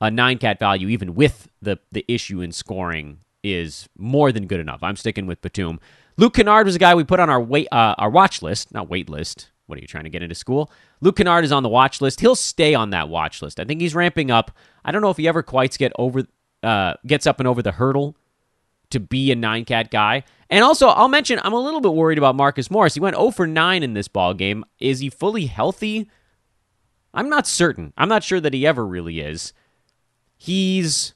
a 0.00 0.10
nine 0.10 0.38
cat 0.38 0.58
value, 0.58 0.88
even 0.88 1.14
with 1.14 1.48
the 1.60 1.78
the 1.90 2.04
issue 2.08 2.40
in 2.40 2.52
scoring, 2.52 3.18
is 3.42 3.88
more 3.96 4.32
than 4.32 4.46
good 4.46 4.60
enough. 4.60 4.82
I'm 4.82 4.96
sticking 4.96 5.26
with 5.26 5.40
Batum. 5.40 5.80
Luke 6.16 6.34
Kennard 6.34 6.66
was 6.66 6.74
a 6.74 6.78
guy 6.78 6.94
we 6.94 7.04
put 7.04 7.20
on 7.20 7.30
our 7.30 7.40
wait 7.40 7.68
uh, 7.72 7.94
our 7.98 8.10
watch 8.10 8.42
list, 8.42 8.72
not 8.72 8.88
wait 8.88 9.08
list. 9.08 9.50
What 9.66 9.78
are 9.78 9.82
you 9.82 9.86
trying 9.86 10.04
to 10.04 10.10
get 10.10 10.22
into 10.22 10.34
school? 10.34 10.70
Luke 11.00 11.16
Kennard 11.16 11.44
is 11.44 11.52
on 11.52 11.62
the 11.62 11.68
watch 11.68 12.00
list. 12.00 12.20
He'll 12.20 12.34
stay 12.34 12.74
on 12.74 12.90
that 12.90 13.08
watch 13.08 13.42
list. 13.42 13.60
I 13.60 13.64
think 13.64 13.80
he's 13.80 13.94
ramping 13.94 14.30
up. 14.30 14.50
I 14.84 14.92
don't 14.92 15.02
know 15.02 15.10
if 15.10 15.18
he 15.18 15.28
ever 15.28 15.42
quite 15.42 15.76
get 15.76 15.92
over 15.98 16.24
uh, 16.62 16.94
gets 17.06 17.26
up 17.26 17.38
and 17.38 17.46
over 17.46 17.62
the 17.62 17.72
hurdle 17.72 18.16
to 18.90 19.00
be 19.00 19.30
a 19.30 19.36
nine 19.36 19.64
cat 19.64 19.90
guy. 19.90 20.24
And 20.50 20.64
also, 20.64 20.88
I'll 20.88 21.08
mention 21.08 21.40
I'm 21.42 21.52
a 21.52 21.60
little 21.60 21.80
bit 21.80 21.92
worried 21.92 22.18
about 22.18 22.34
Marcus 22.34 22.70
Morris. 22.70 22.94
He 22.94 23.00
went 23.00 23.16
0 23.16 23.30
for 23.30 23.46
9 23.46 23.82
in 23.82 23.94
this 23.94 24.08
ball 24.08 24.34
game. 24.34 24.64
Is 24.78 25.00
he 25.00 25.10
fully 25.10 25.46
healthy? 25.46 26.10
I'm 27.12 27.28
not 27.28 27.46
certain. 27.46 27.92
I'm 27.96 28.08
not 28.08 28.24
sure 28.24 28.40
that 28.40 28.54
he 28.54 28.66
ever 28.66 28.86
really 28.86 29.20
is. 29.20 29.52
He's 30.36 31.14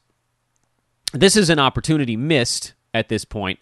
this 1.12 1.37
is 1.37 1.50
an 1.50 1.59
opportunity 1.59 2.17
missed 2.17 2.75
at 2.95 3.09
this 3.09 3.25
point. 3.25 3.59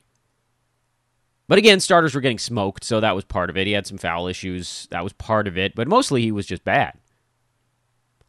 But 1.48 1.58
again, 1.58 1.80
starters 1.80 2.14
were 2.14 2.20
getting 2.20 2.38
smoked, 2.38 2.84
so 2.84 3.00
that 3.00 3.16
was 3.16 3.24
part 3.24 3.50
of 3.50 3.56
it. 3.56 3.66
He 3.66 3.72
had 3.72 3.86
some 3.86 3.98
foul 3.98 4.28
issues. 4.28 4.86
That 4.92 5.02
was 5.02 5.12
part 5.12 5.48
of 5.48 5.58
it, 5.58 5.74
but 5.74 5.88
mostly 5.88 6.22
he 6.22 6.30
was 6.30 6.46
just 6.46 6.62
bad. 6.62 6.96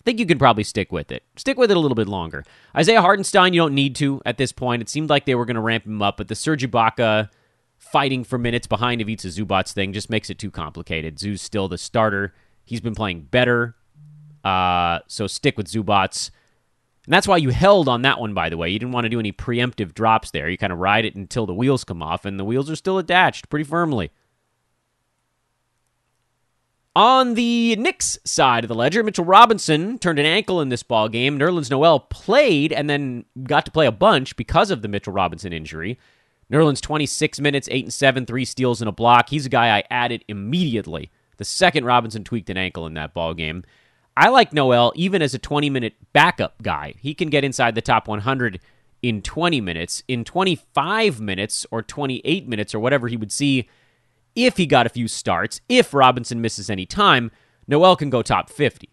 I 0.01 0.03
think 0.03 0.19
you 0.19 0.25
can 0.25 0.39
probably 0.39 0.63
stick 0.63 0.91
with 0.91 1.11
it. 1.11 1.21
Stick 1.35 1.59
with 1.59 1.69
it 1.69 1.77
a 1.77 1.79
little 1.79 1.95
bit 1.95 2.07
longer. 2.07 2.43
Isaiah 2.75 3.01
Hartenstein, 3.01 3.53
you 3.53 3.61
don't 3.61 3.75
need 3.75 3.95
to 3.97 4.19
at 4.25 4.39
this 4.39 4.51
point. 4.51 4.81
It 4.81 4.89
seemed 4.89 5.11
like 5.11 5.25
they 5.25 5.35
were 5.35 5.45
going 5.45 5.55
to 5.55 5.61
ramp 5.61 5.85
him 5.85 6.01
up, 6.01 6.17
but 6.17 6.27
the 6.27 6.33
Serge 6.33 6.63
Ibaka 6.63 7.29
fighting 7.77 8.23
for 8.23 8.39
minutes 8.39 8.65
behind 8.65 8.99
Ivica 8.99 9.27
Zubac's 9.27 9.73
thing 9.73 9.93
just 9.93 10.09
makes 10.09 10.31
it 10.31 10.39
too 10.39 10.49
complicated. 10.49 11.19
Zoo's 11.19 11.39
still 11.39 11.67
the 11.67 11.77
starter. 11.77 12.33
He's 12.65 12.81
been 12.81 12.95
playing 12.95 13.27
better. 13.29 13.75
Uh, 14.43 15.01
so 15.05 15.27
stick 15.27 15.55
with 15.55 15.67
Zubac. 15.67 16.31
And 17.05 17.13
that's 17.13 17.27
why 17.27 17.37
you 17.37 17.49
held 17.49 17.87
on 17.87 18.01
that 18.01 18.19
one, 18.19 18.33
by 18.33 18.49
the 18.49 18.57
way. 18.57 18.69
You 18.69 18.79
didn't 18.79 18.93
want 18.93 19.05
to 19.05 19.09
do 19.09 19.19
any 19.19 19.31
preemptive 19.31 19.93
drops 19.93 20.31
there. 20.31 20.49
You 20.49 20.57
kind 20.57 20.73
of 20.73 20.79
ride 20.79 21.05
it 21.05 21.13
until 21.15 21.45
the 21.45 21.53
wheels 21.53 21.83
come 21.83 22.01
off, 22.01 22.25
and 22.25 22.39
the 22.39 22.45
wheels 22.45 22.71
are 22.71 22.75
still 22.75 22.97
attached 22.97 23.49
pretty 23.49 23.65
firmly. 23.65 24.09
On 26.93 27.35
the 27.35 27.77
Knicks 27.77 28.19
side 28.25 28.65
of 28.65 28.67
the 28.67 28.75
ledger, 28.75 29.01
Mitchell 29.01 29.23
Robinson 29.23 29.97
turned 29.97 30.19
an 30.19 30.25
ankle 30.25 30.59
in 30.59 30.67
this 30.67 30.83
ball 30.83 31.07
game. 31.07 31.39
Nerlens 31.39 31.69
Noel 31.69 32.01
played 32.01 32.73
and 32.73 32.89
then 32.89 33.23
got 33.43 33.63
to 33.63 33.71
play 33.71 33.85
a 33.85 33.93
bunch 33.93 34.35
because 34.35 34.69
of 34.71 34.81
the 34.81 34.89
Mitchell 34.89 35.13
Robinson 35.13 35.53
injury. 35.53 35.97
Nerlens 36.51 36.81
26 36.81 37.39
minutes, 37.39 37.69
8 37.71 37.85
and 37.85 37.93
7, 37.93 38.25
3 38.25 38.43
steals 38.43 38.81
and 38.81 38.89
a 38.89 38.91
block. 38.91 39.29
He's 39.29 39.45
a 39.45 39.49
guy 39.49 39.77
I 39.77 39.83
added 39.89 40.25
immediately. 40.27 41.09
The 41.37 41.45
second 41.45 41.85
Robinson 41.85 42.25
tweaked 42.25 42.49
an 42.49 42.57
ankle 42.57 42.85
in 42.85 42.93
that 42.95 43.13
ball 43.13 43.33
game. 43.33 43.63
I 44.17 44.27
like 44.27 44.51
Noel 44.51 44.91
even 44.93 45.21
as 45.21 45.33
a 45.33 45.39
20 45.39 45.69
minute 45.69 45.93
backup 46.11 46.61
guy. 46.61 46.95
He 46.99 47.13
can 47.13 47.29
get 47.29 47.45
inside 47.45 47.73
the 47.73 47.81
top 47.81 48.09
100 48.09 48.59
in 49.01 49.21
20 49.21 49.61
minutes. 49.61 50.03
In 50.09 50.25
25 50.25 51.21
minutes 51.21 51.65
or 51.71 51.81
28 51.81 52.49
minutes 52.49 52.75
or 52.75 52.81
whatever 52.81 53.07
he 53.07 53.15
would 53.15 53.31
see 53.31 53.69
if 54.35 54.57
he 54.57 54.65
got 54.65 54.85
a 54.85 54.89
few 54.89 55.07
starts, 55.07 55.61
if 55.67 55.93
Robinson 55.93 56.41
misses 56.41 56.69
any 56.69 56.85
time, 56.85 57.31
Noel 57.67 57.95
can 57.95 58.09
go 58.09 58.21
top 58.21 58.49
50 58.49 58.89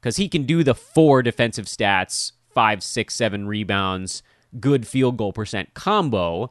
because 0.00 0.16
he 0.16 0.28
can 0.28 0.44
do 0.44 0.64
the 0.64 0.74
four 0.74 1.22
defensive 1.22 1.66
stats, 1.66 2.32
five, 2.48 2.82
six, 2.82 3.14
seven 3.14 3.46
rebounds, 3.46 4.22
good 4.58 4.86
field 4.86 5.16
goal 5.16 5.32
percent 5.32 5.74
combo 5.74 6.50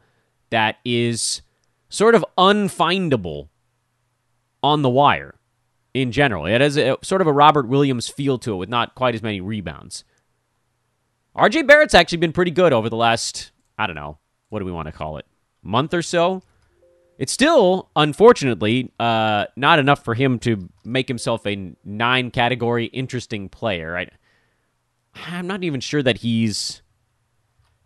that 0.50 0.78
is 0.86 1.42
sort 1.90 2.16
of 2.16 2.26
unfindable 2.38 3.50
on 4.64 4.82
the 4.82 4.90
wire 4.90 5.36
in 5.94 6.12
general. 6.12 6.46
It 6.46 6.62
has 6.62 6.78
a, 6.78 6.98
sort 7.02 7.22
of 7.22 7.28
a 7.28 7.34
Robert 7.34 7.68
Williams 7.68 8.08
feel 8.08 8.38
to 8.40 8.54
it 8.54 8.58
with 8.58 8.70
not 8.70 8.96
quite 8.96 9.16
as 9.16 9.24
many 9.24 9.42
rebounds. 9.42 10.04
RJ 11.36 11.68
Barrett's 11.68 11.94
actually 11.94 12.18
been 12.18 12.34
pretty 12.34 12.52
good 12.52 12.74
over 12.74 12.90
the 12.90 12.96
last, 12.96 13.52
I 13.78 13.88
don't 13.88 13.96
know, 13.96 14.18
what 14.50 14.60
do 14.60 14.66
we 14.66 14.72
want 14.72 14.88
to 14.88 14.92
call 14.92 15.18
it, 15.18 15.26
month 15.62 15.94
or 15.94 16.02
so. 16.02 16.42
It's 17.20 17.34
still, 17.34 17.90
unfortunately, 17.98 18.94
uh, 18.98 19.48
not 19.58 19.78
enough 19.78 20.06
for 20.06 20.14
him 20.14 20.40
to 20.40 20.70
make 20.86 21.10
himself 21.10 21.46
a 21.46 21.76
nine 21.84 22.32
category 22.32 22.86
interesting 22.86 23.50
player. 23.50 23.98
I, 23.98 24.08
I'm 25.28 25.46
not 25.46 25.62
even 25.62 25.82
sure 25.82 26.02
that 26.02 26.20
he's. 26.20 26.82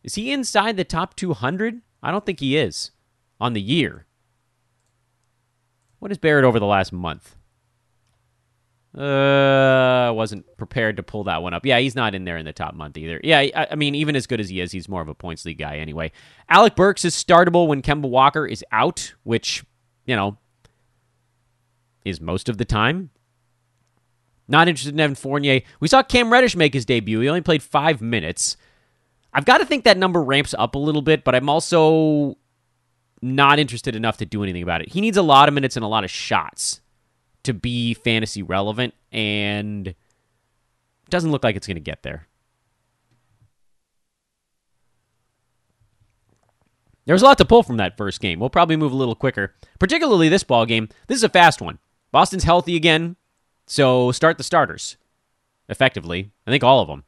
Is 0.03 0.13
he 0.13 0.31
inside 0.31 0.77
the 0.77 0.83
top 0.83 1.15
200? 1.15 1.81
I 2.03 2.11
don't 2.11 2.23
think 2.23 2.41
he 2.41 2.55
is 2.55 2.91
on 3.41 3.53
the 3.53 3.61
year. 3.61 4.05
What 5.97 6.11
is 6.11 6.19
Barrett 6.19 6.45
over 6.45 6.59
the 6.59 6.67
last 6.67 6.93
month? 6.93 7.35
Uh, 8.97 10.11
wasn't 10.13 10.45
prepared 10.55 10.97
to 10.97 11.03
pull 11.03 11.23
that 11.23 11.41
one 11.41 11.53
up. 11.53 11.65
Yeah, 11.65 11.79
he's 11.79 11.95
not 11.95 12.13
in 12.13 12.25
there 12.25 12.37
in 12.37 12.45
the 12.45 12.53
top 12.53 12.75
month 12.75 12.95
either. 12.95 13.19
Yeah, 13.23 13.39
I, 13.39 13.67
I, 13.71 13.75
mean, 13.75 13.95
even 13.95 14.15
as 14.15 14.27
good 14.27 14.39
as 14.39 14.49
he 14.49 14.61
is, 14.61 14.71
he's 14.71 14.87
more 14.87 15.01
of 15.01 15.07
a 15.07 15.15
points 15.15 15.45
league 15.45 15.57
guy 15.57 15.77
anyway. 15.77 16.11
Alec 16.47 16.75
Burks 16.75 17.03
is 17.03 17.15
startable 17.15 17.67
when 17.67 17.81
Kemba 17.81 18.07
Walker 18.07 18.45
is 18.45 18.63
out, 18.71 19.15
which, 19.23 19.63
you 20.05 20.15
know, 20.15 20.37
is 22.05 22.21
most 22.21 22.49
of 22.49 22.59
the 22.59 22.65
time. 22.65 23.09
Not 24.47 24.67
interested 24.67 24.93
in 24.93 24.99
Evan 24.99 25.15
Fournier. 25.15 25.61
We 25.79 25.87
saw 25.87 26.03
Cam 26.03 26.31
Reddish 26.31 26.55
make 26.55 26.75
his 26.75 26.85
debut. 26.85 27.19
He 27.21 27.29
only 27.29 27.41
played 27.41 27.63
five 27.63 27.99
minutes. 27.99 28.57
I've 29.33 29.45
got 29.45 29.57
to 29.57 29.65
think 29.65 29.85
that 29.85 29.97
number 29.97 30.21
ramps 30.21 30.53
up 30.55 30.75
a 30.75 30.79
little 30.79 31.01
bit, 31.01 31.23
but 31.23 31.33
I'm 31.33 31.49
also 31.49 32.37
not 33.23 33.57
interested 33.57 33.95
enough 33.95 34.17
to 34.17 34.25
do 34.25 34.43
anything 34.43 34.61
about 34.61 34.81
it. 34.81 34.89
He 34.89 35.01
needs 35.01 35.17
a 35.17 35.23
lot 35.23 35.47
of 35.47 35.55
minutes 35.55 35.77
and 35.77 35.83
a 35.83 35.87
lot 35.87 36.03
of 36.03 36.11
shots 36.11 36.81
to 37.43 37.53
be 37.53 37.93
fantasy 37.93 38.41
relevant, 38.41 38.93
and 39.11 39.93
doesn't 41.09 41.31
look 41.31 41.43
like 41.43 41.55
it's 41.55 41.67
going 41.67 41.75
to 41.75 41.81
get 41.81 42.03
there. 42.03 42.27
There's 47.05 47.21
a 47.21 47.25
lot 47.25 47.37
to 47.39 47.45
pull 47.45 47.63
from 47.63 47.77
that 47.77 47.97
first 47.97 48.21
game. 48.21 48.39
We'll 48.39 48.49
probably 48.49 48.77
move 48.77 48.93
a 48.93 48.95
little 48.95 49.15
quicker, 49.15 49.53
particularly 49.77 50.29
this 50.29 50.43
ball 50.43 50.65
game. 50.65 50.87
This 51.07 51.17
is 51.17 51.23
a 51.23 51.29
fast 51.29 51.61
one. 51.61 51.79
Boston's 52.11 52.45
healthy 52.45 52.75
again, 52.75 53.17
so 53.67 54.11
start 54.11 54.37
the 54.37 54.43
starters 54.43 54.97
effectively. 55.69 56.31
I 56.47 56.51
think 56.51 56.63
all 56.63 56.81
of 56.81 56.87
them. 56.87 57.03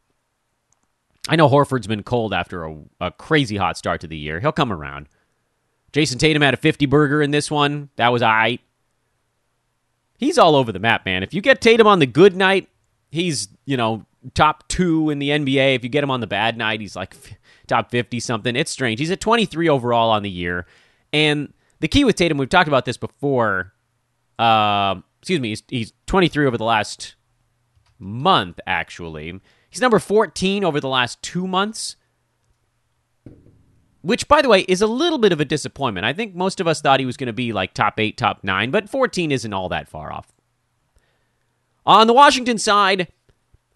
I 1.28 1.36
know 1.36 1.50
Horford's 1.50 1.88
been 1.88 2.04
cold 2.04 2.34
after 2.34 2.66
a, 2.66 2.78
a 3.02 3.12
crazy 3.12 3.58
hot 3.58 3.78
start 3.78 4.02
to 4.02 4.08
the 4.08 4.18
year. 4.18 4.40
He'll 4.40 4.52
come 4.52 4.72
around. 4.72 5.08
Jayson 5.92 6.20
Tatum 6.20 6.42
had 6.42 6.54
a 6.54 6.58
50 6.58 6.86
burger 6.86 7.22
in 7.22 7.32
this 7.32 7.50
one. 7.50 7.90
That 7.96 8.10
was 8.10 8.22
I. 8.22 8.60
he's 10.18 10.38
all 10.38 10.56
over 10.56 10.72
the 10.72 10.80
map, 10.80 11.06
man. 11.06 11.24
If 11.24 11.34
you 11.34 11.42
get 11.42 11.62
Tatum 11.62 11.88
on 11.88 12.00
the 12.00 12.06
good 12.06 12.36
night, 12.36 12.70
he's, 13.12 13.48
you 13.66 13.78
know, 13.78 14.06
top 14.34 14.68
two 14.68 15.10
in 15.10 15.20
the 15.20 15.30
NBA. 15.30 15.76
If 15.76 15.84
you 15.84 15.90
get 15.90 16.04
him 16.04 16.12
on 16.12 16.20
the 16.20 16.28
bad 16.28 16.58
night, 16.58 16.82
he's 16.82 16.96
like 16.96 17.16
top 17.68 17.92
50 17.92 18.20
something. 18.20 18.56
It's 18.56 18.72
strange. 18.72 19.00
He's 19.00 19.12
at 19.12 19.20
23 19.20 19.70
overall 19.70 20.10
on 20.10 20.24
the 20.24 20.30
year. 20.30 20.66
And 21.14 21.54
the 21.80 21.88
key 21.88 22.04
with 22.04 22.16
Tatum, 22.16 22.38
we've 22.38 22.50
talked 22.50 22.68
about 22.68 22.86
this 22.86 22.98
before. 22.98 23.74
Uh, 24.40 24.96
excuse 25.22 25.40
me, 25.40 25.50
he's, 25.50 25.64
he's 25.68 25.94
23 26.08 26.46
over 26.46 26.58
the 26.58 26.66
last 26.66 27.16
month, 28.00 28.60
actually. 28.68 29.40
He's 29.70 29.82
number 29.82 30.00
14 30.00 30.64
over 30.64 30.80
the 30.80 30.90
last 30.90 31.22
two 31.22 31.48
months 31.48 31.96
which 34.06 34.28
by 34.28 34.42
the 34.42 34.50
way 34.50 34.62
is 34.62 34.84
a 34.84 34.88
little 34.88 35.18
bit 35.18 35.32
of 35.32 35.42
a 35.42 35.46
disappointment. 35.46 36.06
I 36.06 36.14
think 36.14 36.36
most 36.36 36.60
of 36.60 36.68
us 36.68 36.80
thought 36.80 37.00
he 37.00 37.08
was 37.08 37.18
going 37.18 37.28
to 37.28 37.34
be 37.34 37.52
like 37.52 37.74
top 37.74 38.00
8, 38.00 38.16
top 38.18 38.44
9, 38.44 38.70
but 38.70 38.88
14 38.88 39.32
isn't 39.32 39.54
all 39.54 39.68
that 39.70 39.90
far 39.90 40.14
off. 40.14 40.32
On 41.88 42.06
the 42.06 42.14
Washington 42.14 42.60
side, 42.60 43.08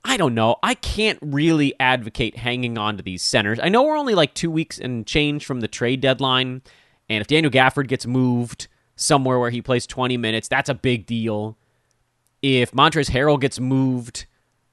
I 0.03 0.17
don't 0.17 0.35
know. 0.35 0.57
I 0.61 0.75
can't 0.75 1.17
really 1.21 1.73
advocate 1.79 2.37
hanging 2.37 2.77
on 2.77 2.97
to 2.97 3.03
these 3.03 3.23
centers. 3.23 3.59
I 3.61 3.69
know 3.69 3.83
we're 3.83 3.97
only 3.97 4.15
like 4.15 4.35
2 4.35 4.51
weeks 4.51 4.77
and 4.77 5.05
change 5.05 5.45
from 5.45 5.61
the 5.61 5.67
trade 5.67 5.99
deadline, 5.99 6.61
and 7.09 7.21
if 7.21 7.27
Daniel 7.27 7.51
Gafford 7.51 7.87
gets 7.87 8.05
moved 8.05 8.67
somewhere 8.95 9.39
where 9.39 9.49
he 9.49 9.63
plays 9.63 9.87
20 9.87 10.15
minutes, 10.17 10.47
that's 10.47 10.69
a 10.69 10.75
big 10.75 11.07
deal. 11.07 11.57
If 12.41 12.71
Montrezl 12.71 13.11
Harrell 13.11 13.41
gets 13.41 13.59
moved, 13.59 14.27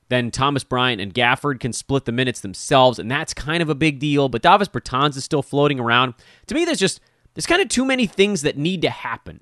then 0.09 0.31
Thomas 0.31 0.65
Bryant 0.65 1.01
and 1.01 1.13
Gafford 1.13 1.61
can 1.61 1.73
split 1.73 2.05
the 2.05 2.13
minutes 2.13 2.41
themselves, 2.41 2.99
and 2.99 3.11
that's 3.11 3.35
kind 3.35 3.63
of 3.63 3.69
a 3.69 3.75
big 3.75 3.99
deal. 3.99 4.29
But 4.29 4.43
Davis 4.43 4.69
Bertans 4.69 5.17
is 5.17 5.25
still 5.25 5.43
floating 5.43 5.81
around. 5.81 6.15
To 6.47 6.55
me, 6.55 6.65
there's 6.65 6.79
just 6.79 7.01
there's 7.35 7.47
kind 7.47 7.61
of 7.61 7.69
too 7.69 7.85
many 7.85 8.07
things 8.07 8.43
that 8.43 8.57
need 8.57 8.83
to 8.83 8.91
happen 8.91 9.41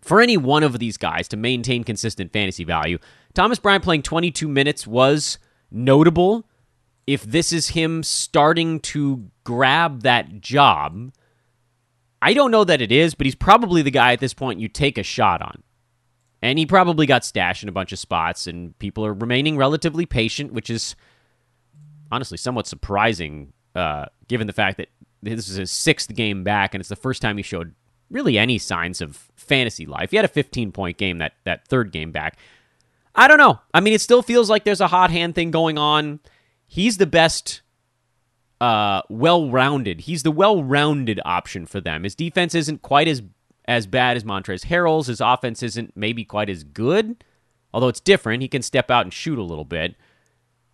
for 0.00 0.20
any 0.20 0.36
one 0.36 0.62
of 0.62 0.78
these 0.78 0.96
guys 0.96 1.28
to 1.28 1.36
maintain 1.36 1.84
consistent 1.84 2.32
fantasy 2.32 2.64
value. 2.64 2.98
Thomas 3.34 3.58
Bryant 3.58 3.84
playing 3.84 4.02
22 4.02 4.48
minutes 4.48 4.86
was 4.86 5.38
notable. 5.70 6.46
If 7.06 7.22
this 7.22 7.52
is 7.52 7.70
him 7.70 8.02
starting 8.02 8.80
to 8.80 9.30
grab 9.44 10.02
that 10.02 10.40
job, 10.40 11.12
I 12.22 12.34
don't 12.34 12.50
know 12.50 12.64
that 12.64 12.80
it 12.80 12.92
is, 12.92 13.14
but 13.14 13.26
he's 13.26 13.34
probably 13.34 13.82
the 13.82 13.90
guy 13.90 14.12
at 14.12 14.20
this 14.20 14.34
point 14.34 14.60
you 14.60 14.68
take 14.68 14.96
a 14.96 15.02
shot 15.02 15.42
on. 15.42 15.62
And 16.42 16.58
he 16.58 16.64
probably 16.66 17.06
got 17.06 17.24
stashed 17.24 17.62
in 17.62 17.68
a 17.68 17.72
bunch 17.72 17.92
of 17.92 17.98
spots, 17.98 18.46
and 18.46 18.78
people 18.78 19.04
are 19.04 19.12
remaining 19.12 19.56
relatively 19.56 20.06
patient, 20.06 20.52
which 20.52 20.70
is 20.70 20.96
honestly 22.10 22.38
somewhat 22.38 22.66
surprising, 22.66 23.52
uh, 23.74 24.06
given 24.26 24.46
the 24.46 24.52
fact 24.52 24.78
that 24.78 24.88
this 25.22 25.48
is 25.48 25.56
his 25.56 25.70
sixth 25.70 26.14
game 26.14 26.42
back, 26.42 26.74
and 26.74 26.80
it's 26.80 26.88
the 26.88 26.96
first 26.96 27.20
time 27.20 27.36
he 27.36 27.42
showed 27.42 27.74
really 28.10 28.38
any 28.38 28.58
signs 28.58 29.00
of 29.00 29.30
fantasy 29.36 29.86
life. 29.86 30.10
He 30.10 30.16
had 30.16 30.24
a 30.24 30.28
15 30.28 30.72
point 30.72 30.96
game 30.98 31.18
that, 31.18 31.34
that 31.44 31.68
third 31.68 31.92
game 31.92 32.10
back. 32.10 32.38
I 33.14 33.28
don't 33.28 33.38
know. 33.38 33.60
I 33.74 33.80
mean, 33.80 33.92
it 33.92 34.00
still 34.00 34.22
feels 34.22 34.48
like 34.48 34.64
there's 34.64 34.80
a 34.80 34.88
hot 34.88 35.10
hand 35.10 35.34
thing 35.34 35.50
going 35.50 35.78
on. 35.78 36.20
He's 36.66 36.96
the 36.96 37.06
best, 37.06 37.62
uh, 38.60 39.02
well 39.08 39.50
rounded. 39.50 40.02
He's 40.02 40.22
the 40.22 40.30
well 40.30 40.62
rounded 40.62 41.20
option 41.24 41.66
for 41.66 41.80
them. 41.80 42.04
His 42.04 42.14
defense 42.14 42.54
isn't 42.54 42.82
quite 42.82 43.08
as 43.08 43.22
as 43.70 43.86
bad 43.86 44.16
as 44.16 44.24
Montrezl 44.24 44.66
Harrell's. 44.66 45.06
His 45.06 45.20
offense 45.20 45.62
isn't 45.62 45.96
maybe 45.96 46.24
quite 46.24 46.50
as 46.50 46.64
good, 46.64 47.22
although 47.72 47.86
it's 47.86 48.00
different. 48.00 48.42
He 48.42 48.48
can 48.48 48.62
step 48.62 48.90
out 48.90 49.06
and 49.06 49.14
shoot 49.14 49.38
a 49.38 49.44
little 49.44 49.64
bit. 49.64 49.94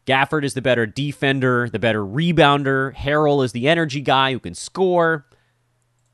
Gafford 0.07 0.45
is 0.45 0.55
the 0.55 0.63
better 0.63 0.87
defender, 0.87 1.69
the 1.69 1.79
better 1.79 2.03
rebounder. 2.03 2.95
Harrell 2.95 3.45
is 3.45 3.53
the 3.53 3.69
energy 3.69 4.01
guy 4.01 4.33
who 4.33 4.41
can 4.41 4.55
score. 4.55 5.27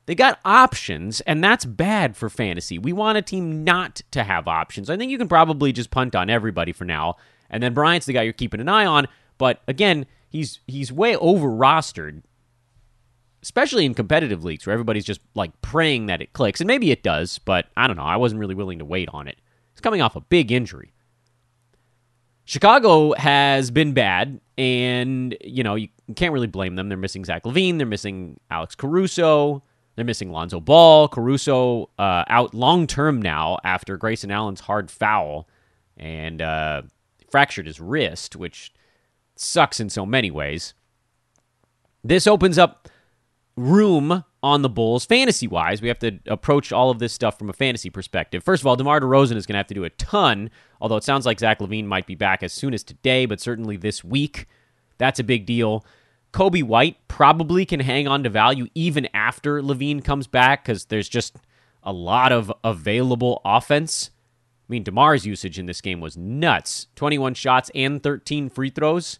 They 0.07 0.15
got 0.15 0.41
options, 0.43 1.21
and 1.21 1.41
that's 1.41 1.63
bad 1.63 2.17
for 2.17 2.29
fantasy. 2.29 2.77
We 2.77 2.91
want 2.91 3.17
a 3.17 3.21
team 3.21 3.63
not 3.63 4.01
to 4.11 4.25
have 4.25 4.49
options. 4.49 4.89
I 4.89 4.97
think 4.97 5.09
you 5.09 5.17
can 5.17 5.29
probably 5.29 5.71
just 5.71 5.89
punt 5.89 6.15
on 6.15 6.29
everybody 6.29 6.73
for 6.73 6.83
now. 6.83 7.15
And 7.49 7.63
then 7.63 7.73
Bryant's 7.73 8.07
the 8.07 8.13
guy 8.13 8.23
you're 8.23 8.33
keeping 8.33 8.59
an 8.59 8.67
eye 8.67 8.85
on. 8.85 9.07
But 9.37 9.61
again, 9.69 10.05
he's 10.27 10.59
he's 10.67 10.91
way 10.91 11.15
over 11.15 11.47
rostered 11.47 12.23
especially 13.43 13.85
in 13.85 13.93
competitive 13.93 14.43
leagues 14.43 14.65
where 14.65 14.73
everybody's 14.73 15.05
just 15.05 15.21
like 15.35 15.51
praying 15.61 16.07
that 16.07 16.21
it 16.21 16.33
clicks. 16.33 16.61
And 16.61 16.67
maybe 16.67 16.89
it 16.89 17.03
does, 17.03 17.37
but 17.39 17.67
I 17.77 17.85
don't 17.85 17.97
know. 17.97 18.03
I 18.03 18.15
wasn't 18.15 18.39
really 18.39 18.55
willing 18.55 18.79
to 18.79 18.85
wait 18.85 19.09
on 19.13 19.27
it. 19.27 19.37
It's 19.73 19.81
coming 19.81 20.01
off 20.01 20.15
a 20.15 20.21
big 20.21 20.51
injury. 20.51 20.93
Chicago 22.45 23.13
has 23.13 23.71
been 23.71 23.93
bad, 23.93 24.41
and 24.57 25.35
you 25.41 25.63
know 25.63 25.75
you 25.75 25.87
can't 26.15 26.33
really 26.33 26.47
blame 26.47 26.75
them. 26.75 26.89
They're 26.89 26.97
missing 26.97 27.23
Zach 27.23 27.43
LaVine, 27.43 27.77
they're 27.77 27.87
missing 27.87 28.39
Alex 28.49 28.75
Caruso, 28.75 29.63
they're 29.95 30.05
missing 30.05 30.31
Lonzo 30.31 30.59
Ball. 30.59 31.07
Caruso 31.07 31.89
uh, 31.97 32.25
out 32.27 32.53
long 32.53 32.85
term 32.85 33.21
now 33.21 33.59
after 33.63 33.95
Grayson 33.95 34.29
Allen's 34.29 34.59
hard 34.61 34.91
foul 34.91 35.47
and 35.95 36.41
uh, 36.41 36.81
fractured 37.31 37.65
his 37.65 37.79
wrist, 37.79 38.35
which 38.35 38.73
sucks 39.35 39.79
in 39.79 39.89
so 39.89 40.05
many 40.05 40.29
ways. 40.29 40.73
This 42.03 42.27
opens 42.27 42.57
up 42.57 42.89
room 43.55 44.23
on 44.41 44.61
the 44.61 44.69
Bulls 44.69 45.05
fantasy 45.05 45.47
wise. 45.47 45.81
We 45.81 45.87
have 45.87 45.99
to 45.99 46.19
approach 46.27 46.71
all 46.71 46.89
of 46.89 46.99
this 46.99 47.13
stuff 47.13 47.37
from 47.39 47.49
a 47.49 47.53
fantasy 47.53 47.89
perspective. 47.89 48.43
First 48.43 48.63
of 48.63 48.67
all, 48.67 48.75
DeMar 48.75 48.99
DeRozan 48.99 49.35
is 49.35 49.45
going 49.45 49.53
to 49.53 49.59
have 49.59 49.67
to 49.67 49.73
do 49.73 49.83
a 49.83 49.89
ton, 49.91 50.49
although 50.81 50.97
it 50.97 51.03
sounds 51.03 51.25
like 51.25 51.39
Zach 51.39 51.59
LaVine 51.59 51.85
might 51.85 52.07
be 52.07 52.15
back 52.15 52.43
as 52.43 52.51
soon 52.51 52.73
as 52.73 52.83
today, 52.83 53.25
but 53.25 53.39
certainly 53.39 53.77
this 53.77 54.03
week. 54.03 54.47
That's 54.97 55.19
a 55.19 55.23
big 55.23 55.45
deal. 55.45 55.85
Coby 56.33 56.63
White 56.63 56.97
probably 57.07 57.65
can 57.65 57.79
hang 57.79 58.07
on 58.07 58.23
to 58.23 58.29
value 58.29 58.67
even 58.73 59.07
after 59.13 59.61
LaVine 59.61 60.03
comes 60.03 60.27
back 60.27 60.65
because 60.65 60.85
there's 60.85 61.09
just 61.09 61.37
a 61.83 61.93
lot 61.93 62.31
of 62.31 62.51
available 62.63 63.41
offense. 63.45 64.09
I 64.67 64.71
mean, 64.71 64.83
DeMar's 64.83 65.25
usage 65.25 65.59
in 65.59 65.67
this 65.67 65.81
game 65.81 65.99
was 65.99 66.17
nuts 66.17 66.87
21 66.95 67.35
shots 67.35 67.69
and 67.75 68.01
13 68.01 68.49
free 68.49 68.69
throws. 68.69 69.19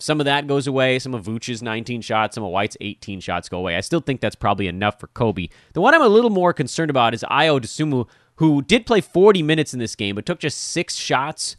Some 0.00 0.20
of 0.20 0.24
that 0.24 0.46
goes 0.46 0.66
away. 0.66 0.98
Some 0.98 1.14
of 1.14 1.24
Vooch's 1.24 1.62
19 1.62 2.00
shots, 2.00 2.34
some 2.34 2.44
of 2.44 2.50
White's 2.50 2.76
18 2.80 3.20
shots 3.20 3.48
go 3.48 3.58
away. 3.58 3.76
I 3.76 3.80
still 3.80 4.00
think 4.00 4.20
that's 4.20 4.34
probably 4.34 4.66
enough 4.66 4.98
for 4.98 5.08
Coby. 5.08 5.50
The 5.74 5.80
one 5.80 5.94
I'm 5.94 6.02
a 6.02 6.08
little 6.08 6.30
more 6.30 6.52
concerned 6.52 6.90
about 6.90 7.14
is 7.14 7.24
Ayo 7.30 7.60
Dosunmu, 7.60 8.08
who 8.36 8.62
did 8.62 8.86
play 8.86 9.00
40 9.00 9.42
minutes 9.42 9.74
in 9.74 9.78
this 9.78 9.94
game, 9.94 10.14
but 10.14 10.26
took 10.26 10.38
just 10.38 10.58
six 10.58 10.96
shots. 10.96 11.56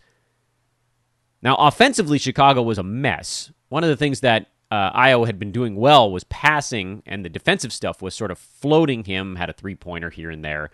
Now, 1.41 1.55
offensively, 1.55 2.17
Chicago 2.17 2.61
was 2.61 2.77
a 2.77 2.83
mess. 2.83 3.51
One 3.69 3.83
of 3.83 3.89
the 3.89 3.97
things 3.97 4.19
that 4.21 4.47
uh, 4.71 5.25
had 5.25 5.39
been 5.39 5.51
doing 5.51 5.75
well 5.75 6.11
was 6.11 6.23
passing, 6.25 7.03
and 7.05 7.25
the 7.25 7.29
defensive 7.29 7.73
stuff 7.73 8.01
was 8.01 8.15
sort 8.15 8.31
of 8.31 8.37
floating 8.37 9.03
him, 9.03 9.35
had 9.35 9.49
a 9.49 9.53
three 9.53 9.75
pointer 9.75 10.09
here 10.09 10.29
and 10.29 10.43
there. 10.43 10.69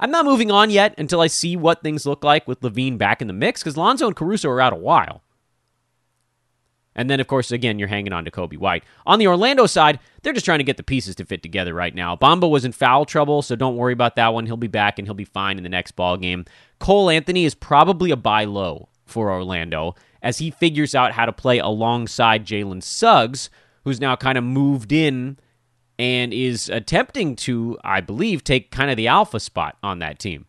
I'm 0.00 0.10
not 0.10 0.24
moving 0.24 0.50
on 0.50 0.70
yet 0.70 0.94
until 0.98 1.20
I 1.20 1.28
see 1.28 1.56
what 1.56 1.82
things 1.82 2.06
look 2.06 2.24
like 2.24 2.48
with 2.48 2.60
LaVine 2.60 2.98
back 2.98 3.22
in 3.22 3.28
the 3.28 3.32
mix 3.32 3.62
because 3.62 3.76
Lonzo 3.76 4.06
and 4.06 4.16
Caruso 4.16 4.48
are 4.50 4.60
out 4.60 4.72
a 4.72 4.76
while. 4.76 5.23
And 6.96 7.10
then, 7.10 7.20
of 7.20 7.26
course, 7.26 7.50
again, 7.50 7.78
you're 7.78 7.88
hanging 7.88 8.12
on 8.12 8.24
to 8.24 8.30
Coby 8.30 8.56
White. 8.56 8.84
On 9.04 9.18
the 9.18 9.26
Orlando 9.26 9.66
side, 9.66 9.98
they're 10.22 10.32
just 10.32 10.44
trying 10.44 10.60
to 10.60 10.64
get 10.64 10.76
the 10.76 10.82
pieces 10.82 11.16
to 11.16 11.24
fit 11.24 11.42
together 11.42 11.74
right 11.74 11.94
now. 11.94 12.14
Bamba 12.14 12.48
was 12.48 12.64
in 12.64 12.72
foul 12.72 13.04
trouble, 13.04 13.42
so 13.42 13.56
don't 13.56 13.76
worry 13.76 13.92
about 13.92 14.16
that 14.16 14.32
one. 14.32 14.46
He'll 14.46 14.56
be 14.56 14.68
back 14.68 14.98
and 14.98 15.06
he'll 15.08 15.14
be 15.14 15.24
fine 15.24 15.56
in 15.56 15.64
the 15.64 15.68
next 15.68 15.92
ball 15.92 16.16
game. 16.16 16.44
Cole 16.78 17.10
Anthony 17.10 17.44
is 17.44 17.54
probably 17.54 18.10
a 18.10 18.16
buy 18.16 18.44
low 18.44 18.88
for 19.04 19.30
Orlando 19.30 19.94
as 20.22 20.38
he 20.38 20.50
figures 20.50 20.94
out 20.94 21.12
how 21.12 21.26
to 21.26 21.32
play 21.32 21.58
alongside 21.58 22.46
Jalen 22.46 22.82
Suggs, 22.82 23.50
who's 23.82 24.00
now 24.00 24.16
kind 24.16 24.38
of 24.38 24.44
moved 24.44 24.92
in 24.92 25.38
and 25.98 26.32
is 26.32 26.68
attempting 26.68 27.36
to, 27.36 27.78
I 27.84 28.00
believe, 28.00 28.42
take 28.42 28.70
kind 28.70 28.90
of 28.90 28.96
the 28.96 29.08
alpha 29.08 29.38
spot 29.38 29.76
on 29.82 29.98
that 29.98 30.18
team. 30.18 30.46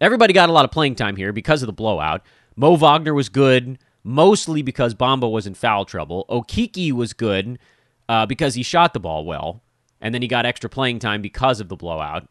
Everybody 0.00 0.32
got 0.32 0.48
a 0.48 0.52
lot 0.52 0.64
of 0.64 0.70
playing 0.70 0.94
time 0.94 1.16
here 1.16 1.32
because 1.32 1.62
of 1.62 1.66
the 1.66 1.72
blowout. 1.72 2.22
Mo 2.56 2.76
Wagner 2.76 3.14
was 3.14 3.28
good 3.28 3.78
mostly 4.08 4.62
because 4.62 4.94
Bamba 4.94 5.30
was 5.30 5.46
in 5.46 5.52
foul 5.52 5.84
trouble. 5.84 6.24
Okeke 6.30 6.92
was 6.92 7.12
good 7.12 7.58
uh, 8.08 8.24
because 8.24 8.54
he 8.54 8.62
shot 8.62 8.94
the 8.94 9.00
ball 9.00 9.24
well, 9.24 9.60
and 10.00 10.14
then 10.14 10.22
he 10.22 10.28
got 10.28 10.46
extra 10.46 10.70
playing 10.70 10.98
time 10.98 11.20
because 11.20 11.60
of 11.60 11.68
the 11.68 11.76
blowout. 11.76 12.26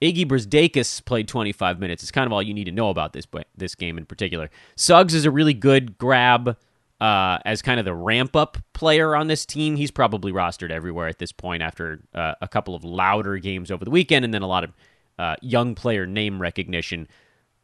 Iggy 0.00 0.24
Brazdeikis 0.24 1.04
played 1.04 1.26
25 1.26 1.80
minutes. 1.80 2.04
It's 2.04 2.12
kind 2.12 2.24
of 2.24 2.32
all 2.32 2.40
you 2.40 2.54
need 2.54 2.64
to 2.64 2.72
know 2.72 2.88
about 2.88 3.12
this 3.12 3.26
this 3.56 3.74
game 3.74 3.98
in 3.98 4.06
particular. 4.06 4.48
Suggs 4.76 5.12
is 5.12 5.24
a 5.24 5.30
really 5.32 5.54
good 5.54 5.98
grab 5.98 6.56
uh, 7.00 7.38
as 7.44 7.60
kind 7.60 7.80
of 7.80 7.84
the 7.84 7.94
ramp 7.94 8.36
up 8.36 8.58
player 8.74 9.16
on 9.16 9.26
this 9.26 9.44
team. 9.44 9.74
He's 9.74 9.90
probably 9.90 10.30
rostered 10.30 10.70
everywhere 10.70 11.08
at 11.08 11.18
this 11.18 11.32
point 11.32 11.64
after 11.64 12.00
uh, 12.14 12.34
a 12.40 12.46
couple 12.46 12.76
of 12.76 12.84
louder 12.84 13.38
games 13.38 13.72
over 13.72 13.84
the 13.84 13.90
weekend 13.90 14.24
and 14.24 14.32
then 14.32 14.42
a 14.42 14.46
lot 14.46 14.62
of 14.62 14.72
uh, 15.18 15.34
young 15.42 15.74
player 15.74 16.06
name 16.06 16.40
recognition. 16.40 17.08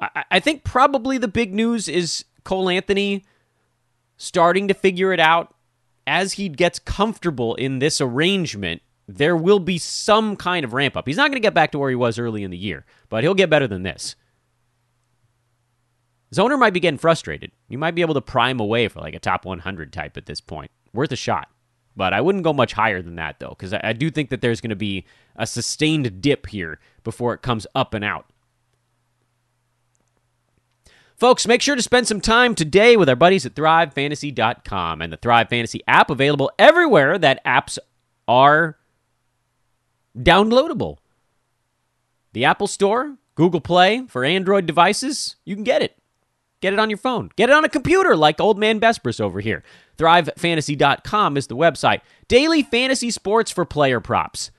I-, 0.00 0.24
I 0.32 0.40
think 0.40 0.64
probably 0.64 1.18
the 1.18 1.28
big 1.28 1.54
news 1.54 1.88
is 1.88 2.24
Cole 2.44 2.68
Anthony 2.68 3.24
starting 4.16 4.68
to 4.68 4.74
figure 4.74 5.12
it 5.12 5.20
out 5.20 5.54
as 6.06 6.34
he 6.34 6.48
gets 6.48 6.78
comfortable 6.78 7.54
in 7.54 7.78
this 7.78 8.00
arrangement. 8.00 8.82
There 9.06 9.36
will 9.36 9.58
be 9.58 9.78
some 9.78 10.36
kind 10.36 10.64
of 10.64 10.72
ramp 10.72 10.96
up. 10.96 11.06
He's 11.06 11.16
not 11.16 11.28
going 11.28 11.36
to 11.36 11.40
get 11.40 11.54
back 11.54 11.72
to 11.72 11.78
where 11.78 11.90
he 11.90 11.96
was 11.96 12.18
early 12.18 12.42
in 12.42 12.50
the 12.50 12.56
year, 12.56 12.86
but 13.08 13.22
he'll 13.22 13.34
get 13.34 13.50
better 13.50 13.66
than 13.66 13.82
this. 13.82 14.16
Zoner 16.34 16.58
might 16.58 16.72
be 16.72 16.80
getting 16.80 16.98
frustrated. 16.98 17.52
You 17.68 17.78
might 17.78 17.94
be 17.94 18.02
able 18.02 18.14
to 18.14 18.20
prime 18.20 18.58
away 18.60 18.88
for 18.88 19.00
like 19.00 19.14
a 19.14 19.20
top 19.20 19.44
100 19.44 19.92
type 19.92 20.16
at 20.16 20.26
this 20.26 20.40
point. 20.40 20.70
Worth 20.92 21.12
a 21.12 21.16
shot. 21.16 21.48
But 21.96 22.12
I 22.12 22.20
wouldn't 22.20 22.44
go 22.44 22.52
much 22.52 22.72
higher 22.72 23.02
than 23.02 23.16
that, 23.16 23.38
though, 23.38 23.50
because 23.50 23.72
I, 23.72 23.80
I 23.84 23.92
do 23.92 24.10
think 24.10 24.30
that 24.30 24.40
there's 24.40 24.60
going 24.60 24.70
to 24.70 24.76
be 24.76 25.06
a 25.36 25.46
sustained 25.46 26.20
dip 26.20 26.46
here 26.46 26.80
before 27.04 27.34
it 27.34 27.42
comes 27.42 27.66
up 27.74 27.94
and 27.94 28.04
out. 28.04 28.26
Folks, 31.24 31.46
make 31.46 31.62
sure 31.62 31.74
to 31.74 31.80
spend 31.80 32.06
some 32.06 32.20
time 32.20 32.54
today 32.54 32.98
with 32.98 33.08
our 33.08 33.16
buddies 33.16 33.46
at 33.46 33.54
ThriveFantasy.com 33.54 35.00
and 35.00 35.10
the 35.10 35.16
Thrive 35.16 35.48
Fantasy 35.48 35.80
app 35.88 36.10
available 36.10 36.52
everywhere 36.58 37.16
that 37.16 37.42
apps 37.46 37.78
are 38.28 38.76
downloadable. 40.14 40.98
The 42.34 42.44
Apple 42.44 42.66
Store, 42.66 43.16
Google 43.36 43.62
Play 43.62 44.04
for 44.06 44.22
Android 44.22 44.66
devices, 44.66 45.36
you 45.46 45.54
can 45.54 45.64
get 45.64 45.80
it. 45.80 45.96
Get 46.60 46.74
it 46.74 46.78
on 46.78 46.90
your 46.90 46.98
phone. 46.98 47.30
Get 47.36 47.48
it 47.48 47.54
on 47.54 47.64
a 47.64 47.70
computer 47.70 48.14
like 48.14 48.38
old 48.38 48.58
man 48.58 48.78
Besbris 48.78 49.18
over 49.18 49.40
here. 49.40 49.62
ThriveFantasy.com 49.96 51.38
is 51.38 51.46
the 51.46 51.56
website. 51.56 52.02
Daily 52.28 52.62
fantasy 52.62 53.10
sports 53.10 53.50
for 53.50 53.64
player 53.64 53.98
props. 53.98 54.50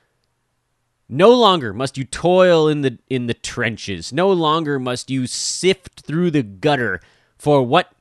No 1.07 1.31
longer 1.31 1.73
must 1.73 1.97
you 1.97 2.03
toil 2.03 2.67
in 2.67 2.81
the 2.81 2.97
in 3.09 3.27
the 3.27 3.33
trenches. 3.33 4.11
No 4.11 4.31
longer 4.31 4.79
must 4.79 5.11
you 5.11 5.27
sift 5.27 6.01
through 6.01 6.31
the 6.31 6.43
gutter 6.43 6.99
for 7.37 7.61
what 7.61 7.91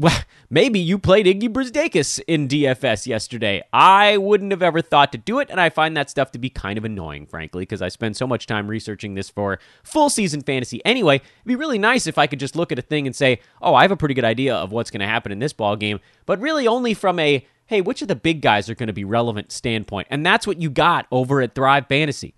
well, 0.00 0.16
maybe 0.48 0.78
you 0.78 0.96
played 0.96 1.26
Iggy 1.26 1.48
Brazdeikis 1.48 2.20
in 2.28 2.46
DFS 2.46 3.08
yesterday. 3.08 3.64
I 3.72 4.16
wouldn't 4.16 4.52
have 4.52 4.62
ever 4.62 4.80
thought 4.80 5.10
to 5.10 5.18
do 5.18 5.40
it, 5.40 5.50
and 5.50 5.60
I 5.60 5.70
find 5.70 5.96
that 5.96 6.08
stuff 6.08 6.30
to 6.32 6.38
be 6.38 6.48
kind 6.48 6.78
of 6.78 6.84
annoying, 6.84 7.26
frankly, 7.26 7.62
because 7.62 7.82
I 7.82 7.88
spend 7.88 8.16
so 8.16 8.24
much 8.24 8.46
time 8.46 8.68
researching 8.68 9.14
this 9.14 9.28
for 9.28 9.58
full 9.82 10.08
season 10.08 10.42
fantasy. 10.42 10.80
Anyway, 10.84 11.16
it'd 11.16 11.46
be 11.46 11.56
really 11.56 11.78
nice 11.78 12.06
if 12.06 12.16
I 12.16 12.28
could 12.28 12.38
just 12.38 12.54
look 12.54 12.70
at 12.70 12.78
a 12.78 12.82
thing 12.82 13.08
and 13.08 13.16
say, 13.16 13.40
"Oh, 13.60 13.74
I 13.74 13.82
have 13.82 13.90
a 13.90 13.96
pretty 13.96 14.14
good 14.14 14.24
idea 14.24 14.54
of 14.54 14.70
what's 14.70 14.92
going 14.92 15.00
to 15.00 15.06
happen 15.06 15.32
in 15.32 15.40
this 15.40 15.52
ball 15.52 15.74
game," 15.74 15.98
but 16.26 16.40
really 16.40 16.68
only 16.68 16.94
from 16.94 17.18
a 17.18 17.44
"Hey, 17.66 17.80
which 17.80 18.00
of 18.00 18.06
the 18.06 18.14
big 18.14 18.40
guys 18.40 18.70
are 18.70 18.76
going 18.76 18.86
to 18.86 18.92
be 18.92 19.04
relevant?" 19.04 19.50
standpoint, 19.50 20.06
and 20.10 20.24
that's 20.24 20.46
what 20.46 20.62
you 20.62 20.70
got 20.70 21.08
over 21.10 21.42
at 21.42 21.56
Thrive 21.56 21.88
Fantasy. 21.88 22.34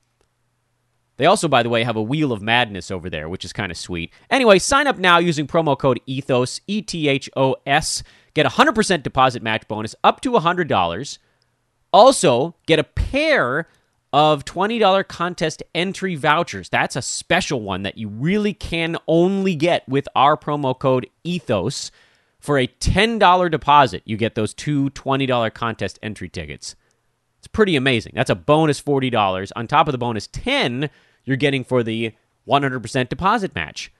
They 1.20 1.26
also, 1.26 1.48
by 1.48 1.62
the 1.62 1.68
way, 1.68 1.84
have 1.84 1.96
a 1.96 2.02
Wheel 2.02 2.32
of 2.32 2.40
Madness 2.40 2.90
over 2.90 3.10
there, 3.10 3.28
which 3.28 3.44
is 3.44 3.52
kind 3.52 3.70
of 3.70 3.76
sweet. 3.76 4.10
Anyway, 4.30 4.58
sign 4.58 4.86
up 4.86 4.96
now 4.96 5.18
using 5.18 5.46
promo 5.46 5.78
code 5.78 6.00
ETHOS, 6.08 6.62
E 6.66 6.80
T 6.80 7.08
H 7.08 7.28
O 7.36 7.56
S. 7.66 8.02
Get 8.32 8.46
a 8.46 8.48
100% 8.48 9.02
deposit 9.02 9.42
match 9.42 9.68
bonus 9.68 9.94
up 10.02 10.22
to 10.22 10.30
$100. 10.30 11.18
Also, 11.92 12.54
get 12.64 12.78
a 12.78 12.84
pair 12.84 13.68
of 14.14 14.46
$20 14.46 15.06
contest 15.08 15.62
entry 15.74 16.14
vouchers. 16.14 16.70
That's 16.70 16.96
a 16.96 17.02
special 17.02 17.60
one 17.60 17.82
that 17.82 17.98
you 17.98 18.08
really 18.08 18.54
can 18.54 18.96
only 19.06 19.54
get 19.54 19.86
with 19.86 20.08
our 20.16 20.38
promo 20.38 20.78
code 20.78 21.06
ETHOS. 21.26 21.90
For 22.38 22.58
a 22.58 22.66
$10 22.66 23.50
deposit, 23.50 24.00
you 24.06 24.16
get 24.16 24.36
those 24.36 24.54
two 24.54 24.88
$20 24.88 25.52
contest 25.52 25.98
entry 26.02 26.30
tickets. 26.30 26.76
It's 27.36 27.46
pretty 27.46 27.76
amazing. 27.76 28.12
That's 28.14 28.30
a 28.30 28.34
bonus 28.34 28.80
$40. 28.80 29.52
On 29.54 29.66
top 29.66 29.86
of 29.86 29.92
the 29.92 29.98
bonus 29.98 30.26
10, 30.28 30.88
you're 31.24 31.36
getting 31.36 31.64
for 31.64 31.82
the 31.82 32.12
100% 32.48 33.08
deposit 33.08 33.54
match. 33.54 33.92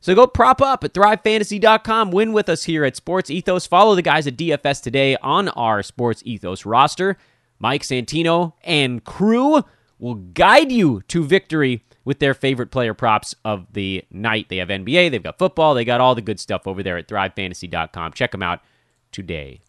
So 0.00 0.14
go 0.14 0.26
prop 0.26 0.62
up 0.62 0.84
at 0.84 0.92
thrivefantasy.com. 0.92 2.10
Win 2.12 2.32
with 2.32 2.48
us 2.48 2.64
here 2.64 2.84
at 2.84 2.96
Sports 2.96 3.30
Ethos. 3.30 3.66
Follow 3.66 3.94
the 3.94 4.02
guys 4.02 4.26
at 4.26 4.36
DFS 4.36 4.82
today 4.82 5.16
on 5.16 5.48
our 5.50 5.82
Sports 5.82 6.22
Ethos 6.24 6.64
roster. 6.64 7.16
Mike 7.58 7.82
Santino 7.82 8.52
and 8.62 9.02
crew 9.02 9.62
will 9.98 10.14
guide 10.14 10.70
you 10.70 11.02
to 11.08 11.24
victory 11.24 11.84
with 12.04 12.20
their 12.20 12.32
favorite 12.32 12.70
player 12.70 12.94
props 12.94 13.34
of 13.44 13.66
the 13.72 14.04
night. 14.10 14.48
They 14.48 14.58
have 14.58 14.68
NBA, 14.68 15.10
they've 15.10 15.22
got 15.22 15.38
football, 15.38 15.74
they 15.74 15.84
got 15.84 16.00
all 16.00 16.14
the 16.14 16.22
good 16.22 16.38
stuff 16.38 16.66
over 16.66 16.82
there 16.82 16.96
at 16.96 17.08
thrivefantasy.com. 17.08 18.12
Check 18.12 18.30
them 18.30 18.42
out 18.42 18.60
today. 19.10 19.60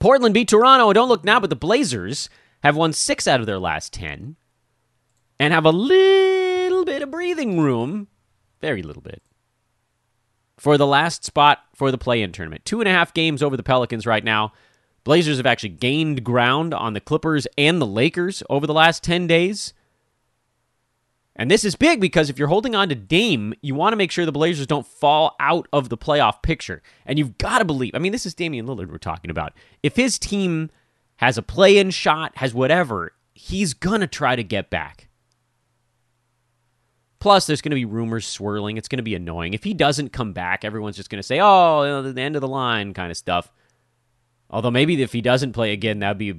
Portland 0.00 0.34
beat 0.34 0.48
Toronto. 0.48 0.92
Don't 0.92 1.08
look 1.08 1.24
now, 1.24 1.40
but 1.40 1.48
the 1.48 1.56
Blazers 1.56 2.28
have 2.64 2.76
won 2.76 2.94
six 2.94 3.28
out 3.28 3.40
of 3.40 3.46
their 3.46 3.58
last 3.58 3.92
10 3.92 4.36
and 5.38 5.52
have 5.52 5.66
a 5.66 5.70
little 5.70 6.84
bit 6.84 7.02
of 7.02 7.10
breathing 7.10 7.60
room, 7.60 8.08
very 8.60 8.82
little 8.82 9.02
bit, 9.02 9.22
for 10.56 10.78
the 10.78 10.86
last 10.86 11.24
spot 11.24 11.58
for 11.74 11.90
the 11.90 11.98
play 11.98 12.22
in 12.22 12.32
tournament. 12.32 12.64
Two 12.64 12.80
and 12.80 12.88
a 12.88 12.92
half 12.92 13.12
games 13.12 13.42
over 13.42 13.56
the 13.56 13.62
Pelicans 13.62 14.06
right 14.06 14.24
now. 14.24 14.52
Blazers 15.04 15.36
have 15.36 15.44
actually 15.44 15.70
gained 15.70 16.24
ground 16.24 16.72
on 16.72 16.94
the 16.94 17.00
Clippers 17.00 17.46
and 17.58 17.82
the 17.82 17.86
Lakers 17.86 18.42
over 18.48 18.66
the 18.66 18.72
last 18.72 19.04
10 19.04 19.26
days. 19.26 19.74
And 21.36 21.50
this 21.50 21.64
is 21.64 21.76
big 21.76 22.00
because 22.00 22.30
if 22.30 22.38
you're 22.38 22.48
holding 22.48 22.74
on 22.74 22.88
to 22.88 22.94
Dame, 22.94 23.52
you 23.60 23.74
want 23.74 23.92
to 23.92 23.96
make 23.96 24.10
sure 24.10 24.24
the 24.24 24.32
Blazers 24.32 24.68
don't 24.68 24.86
fall 24.86 25.36
out 25.38 25.68
of 25.72 25.90
the 25.90 25.98
playoff 25.98 26.40
picture. 26.42 26.80
And 27.04 27.18
you've 27.18 27.36
got 27.36 27.58
to 27.58 27.64
believe, 27.66 27.90
I 27.94 27.98
mean, 27.98 28.12
this 28.12 28.24
is 28.24 28.34
Damian 28.34 28.66
Lillard 28.66 28.90
we're 28.90 28.98
talking 28.98 29.30
about. 29.30 29.52
If 29.82 29.96
his 29.96 30.18
team 30.18 30.70
has 31.16 31.38
a 31.38 31.42
play 31.42 31.78
in 31.78 31.90
shot, 31.90 32.36
has 32.36 32.54
whatever, 32.54 33.12
he's 33.34 33.74
going 33.74 34.00
to 34.00 34.06
try 34.06 34.36
to 34.36 34.44
get 34.44 34.70
back. 34.70 35.08
Plus, 37.18 37.46
there's 37.46 37.62
going 37.62 37.70
to 37.70 37.76
be 37.76 37.86
rumors 37.86 38.26
swirling. 38.26 38.76
It's 38.76 38.88
going 38.88 38.98
to 38.98 39.02
be 39.02 39.14
annoying. 39.14 39.54
If 39.54 39.64
he 39.64 39.72
doesn't 39.72 40.12
come 40.12 40.34
back, 40.34 40.64
everyone's 40.64 40.96
just 40.96 41.08
going 41.08 41.20
to 41.20 41.26
say, 41.26 41.40
oh, 41.40 41.82
you 41.82 41.88
know, 41.88 42.12
the 42.12 42.20
end 42.20 42.36
of 42.36 42.42
the 42.42 42.48
line 42.48 42.92
kind 42.92 43.10
of 43.10 43.16
stuff. 43.16 43.50
Although 44.50 44.70
maybe 44.70 45.00
if 45.02 45.12
he 45.12 45.22
doesn't 45.22 45.54
play 45.54 45.72
again, 45.72 46.00
that'd 46.00 46.18
be 46.18 46.34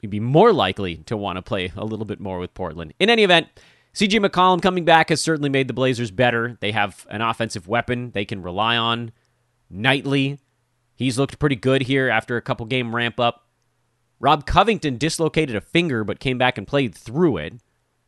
he'd 0.00 0.10
be 0.10 0.20
more 0.20 0.52
likely 0.52 0.96
to 0.98 1.16
want 1.16 1.36
to 1.36 1.42
play 1.42 1.72
a 1.76 1.84
little 1.84 2.04
bit 2.04 2.20
more 2.20 2.38
with 2.38 2.54
Portland. 2.54 2.92
In 2.98 3.08
any 3.08 3.22
event, 3.22 3.46
CJ 3.94 4.26
McCollum 4.26 4.60
coming 4.60 4.84
back 4.84 5.08
has 5.08 5.20
certainly 5.20 5.48
made 5.48 5.68
the 5.68 5.74
Blazers 5.74 6.10
better. 6.10 6.58
They 6.60 6.72
have 6.72 7.06
an 7.08 7.22
offensive 7.22 7.66
weapon 7.66 8.10
they 8.10 8.24
can 8.24 8.42
rely 8.42 8.76
on 8.76 9.12
nightly. 9.70 10.38
He's 10.96 11.18
looked 11.18 11.38
pretty 11.38 11.56
good 11.56 11.82
here 11.82 12.08
after 12.08 12.36
a 12.36 12.42
couple 12.42 12.66
game 12.66 12.94
ramp 12.94 13.20
up. 13.20 13.45
Rob 14.18 14.46
Covington 14.46 14.96
dislocated 14.96 15.56
a 15.56 15.60
finger 15.60 16.04
but 16.04 16.20
came 16.20 16.38
back 16.38 16.56
and 16.58 16.66
played 16.66 16.94
through 16.94 17.36
it, 17.38 17.54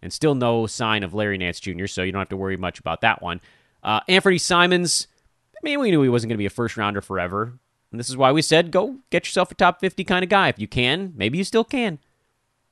and 0.00 0.12
still 0.12 0.34
no 0.34 0.66
sign 0.66 1.02
of 1.02 1.14
Larry 1.14 1.38
Nance 1.38 1.60
Jr., 1.60 1.86
so 1.86 2.02
you 2.02 2.12
don't 2.12 2.20
have 2.20 2.28
to 2.30 2.36
worry 2.36 2.56
much 2.56 2.78
about 2.78 3.00
that 3.02 3.20
one. 3.20 3.40
Uh, 3.82 4.00
Anfernee 4.08 4.40
Simons, 4.40 5.06
I 5.56 5.60
mean, 5.62 5.80
we 5.80 5.90
knew 5.90 6.02
he 6.02 6.08
wasn't 6.08 6.30
going 6.30 6.36
to 6.36 6.42
be 6.42 6.46
a 6.46 6.50
first 6.50 6.76
rounder 6.76 7.00
forever. 7.00 7.58
And 7.90 7.98
this 7.98 8.08
is 8.08 8.16
why 8.16 8.32
we 8.32 8.42
said 8.42 8.70
go 8.70 8.96
get 9.10 9.26
yourself 9.26 9.50
a 9.50 9.54
top 9.54 9.80
50 9.80 10.04
kind 10.04 10.22
of 10.22 10.28
guy. 10.28 10.48
If 10.48 10.58
you 10.58 10.68
can, 10.68 11.12
maybe 11.16 11.38
you 11.38 11.44
still 11.44 11.64
can. 11.64 11.98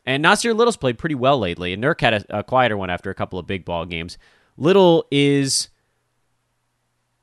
And 0.05 0.25
Nassir 0.25 0.55
Little's 0.55 0.77
played 0.77 0.99
pretty 0.99 1.15
well 1.15 1.39
lately, 1.39 1.73
and 1.73 1.83
Nurk 1.83 2.01
had 2.01 2.15
a, 2.15 2.39
a 2.39 2.45
quieter 2.45 2.77
one 2.77 2.91
after 2.91 3.11
a 3.11 3.15
couple 3.15 3.39
of 3.39 3.47
big 3.47 3.65
ball 3.65 3.87
games. 3.87 4.19
Little 4.57 5.07
is 5.11 5.69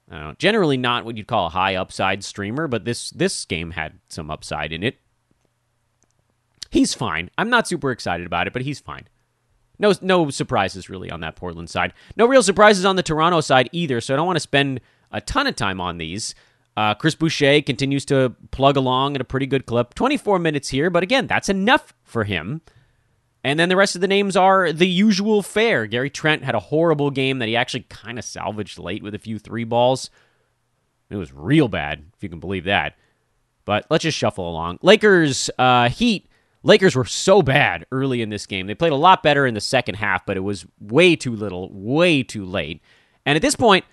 I 0.09 0.15
don't 0.15 0.27
know, 0.27 0.35
generally 0.37 0.77
not 0.77 1.05
what 1.05 1.17
you'd 1.17 1.27
call 1.27 1.47
a 1.47 1.51
high 1.51 1.75
upside 1.75 2.23
streamer, 2.23 2.67
but 2.67 2.85
this 2.85 3.09
this 3.11 3.45
game 3.45 3.71
had 3.71 3.99
some 4.09 4.29
upside 4.29 4.73
in 4.73 4.83
it. 4.83 4.97
He's 6.73 6.95
fine. 6.95 7.29
I'm 7.37 7.51
not 7.51 7.67
super 7.67 7.91
excited 7.91 8.25
about 8.25 8.47
it, 8.47 8.53
but 8.53 8.63
he's 8.63 8.79
fine. 8.79 9.07
No 9.77 9.93
no 10.01 10.31
surprises 10.31 10.89
really 10.89 11.11
on 11.11 11.19
that 11.19 11.35
Portland 11.35 11.69
side. 11.69 11.93
No 12.17 12.25
real 12.25 12.41
surprises 12.41 12.83
on 12.83 12.95
the 12.95 13.03
Toronto 13.03 13.41
side 13.41 13.69
either, 13.71 14.01
so 14.01 14.15
I 14.15 14.17
don't 14.17 14.25
want 14.25 14.37
to 14.37 14.41
spend 14.41 14.81
a 15.11 15.21
ton 15.21 15.45
of 15.45 15.55
time 15.55 15.79
on 15.79 15.99
these. 15.99 16.33
Uh, 16.75 16.95
Chris 16.95 17.13
Boucher 17.13 17.61
continues 17.61 18.05
to 18.05 18.33
plug 18.49 18.75
along 18.75 19.13
at 19.13 19.21
a 19.21 19.23
pretty 19.23 19.45
good 19.45 19.67
clip. 19.67 19.93
24 19.93 20.39
minutes 20.39 20.69
here, 20.69 20.89
but 20.89 21.03
again, 21.03 21.27
that's 21.27 21.47
enough 21.47 21.93
for 22.03 22.23
him. 22.23 22.61
And 23.43 23.59
then 23.59 23.69
the 23.69 23.75
rest 23.75 23.93
of 23.93 24.01
the 24.01 24.07
names 24.07 24.35
are 24.35 24.73
the 24.73 24.87
usual 24.87 25.43
fare. 25.43 25.85
Gary 25.85 26.09
Trent 26.09 26.43
had 26.43 26.55
a 26.55 26.59
horrible 26.59 27.11
game 27.11 27.37
that 27.37 27.47
he 27.47 27.55
actually 27.55 27.85
kind 27.89 28.17
of 28.17 28.25
salvaged 28.25 28.79
late 28.79 29.03
with 29.03 29.13
a 29.13 29.19
few 29.19 29.37
three 29.37 29.63
balls. 29.63 30.09
It 31.11 31.17
was 31.17 31.31
real 31.31 31.67
bad, 31.67 32.03
if 32.17 32.23
you 32.23 32.29
can 32.29 32.39
believe 32.39 32.63
that. 32.63 32.95
But 33.63 33.85
let's 33.91 34.01
just 34.01 34.17
shuffle 34.17 34.49
along. 34.49 34.79
Lakers, 34.81 35.51
uh, 35.59 35.89
Heat. 35.89 36.27
Lakers 36.63 36.95
were 36.95 37.05
so 37.05 37.41
bad 37.41 37.85
early 37.91 38.21
in 38.21 38.29
this 38.29 38.45
game. 38.45 38.67
They 38.67 38.75
played 38.75 38.93
a 38.93 38.97
lot 38.97 39.21
better 39.21 39.45
in 39.45 39.53
the 39.53 39.61
second 39.61 39.95
half, 39.95 40.25
but 40.25 40.37
it 40.37 40.41
was 40.41 40.65
way 40.79 41.15
too 41.15 41.35
little, 41.35 41.69
way 41.73 42.23
too 42.23 42.45
late. 42.45 42.81
And 43.25 43.35
at 43.35 43.41
this 43.41 43.55
point, 43.55 43.85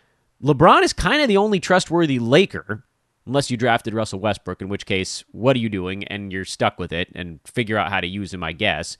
LeBron 0.42 0.82
is 0.82 0.92
kind 0.92 1.20
of 1.20 1.28
the 1.28 1.36
only 1.36 1.60
trustworthy 1.60 2.18
Laker, 2.18 2.84
unless 3.26 3.50
you 3.50 3.56
drafted 3.56 3.92
Russell 3.92 4.20
Westbrook, 4.20 4.62
in 4.62 4.68
which 4.68 4.86
case, 4.86 5.24
what 5.32 5.56
are 5.56 5.60
you 5.60 5.68
doing? 5.68 6.04
And 6.04 6.32
you're 6.32 6.44
stuck 6.44 6.78
with 6.78 6.92
it 6.92 7.08
and 7.14 7.40
figure 7.44 7.76
out 7.76 7.90
how 7.90 8.00
to 8.00 8.06
use 8.06 8.32
him, 8.32 8.42
I 8.42 8.52
guess. 8.52 8.96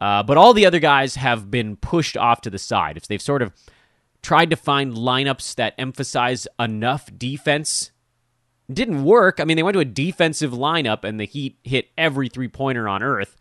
Uh, 0.00 0.22
but 0.22 0.36
all 0.36 0.54
the 0.54 0.66
other 0.66 0.80
guys 0.80 1.14
have 1.14 1.50
been 1.50 1.76
pushed 1.76 2.16
off 2.16 2.40
to 2.42 2.50
the 2.50 2.58
side. 2.58 2.96
If 2.96 3.06
they've 3.06 3.22
sort 3.22 3.42
of 3.42 3.52
tried 4.22 4.50
to 4.50 4.56
find 4.56 4.94
lineups 4.94 5.54
that 5.56 5.74
emphasize 5.78 6.48
enough 6.58 7.10
defense, 7.16 7.92
didn't 8.72 9.04
work. 9.04 9.40
I 9.40 9.44
mean, 9.44 9.56
they 9.56 9.62
went 9.62 9.74
to 9.74 9.80
a 9.80 9.84
defensive 9.84 10.52
lineup 10.52 11.04
and 11.04 11.20
the 11.20 11.26
Heat 11.26 11.58
hit 11.64 11.88
every 11.98 12.28
three 12.28 12.48
pointer 12.48 12.88
on 12.88 13.02
earth. 13.02 13.36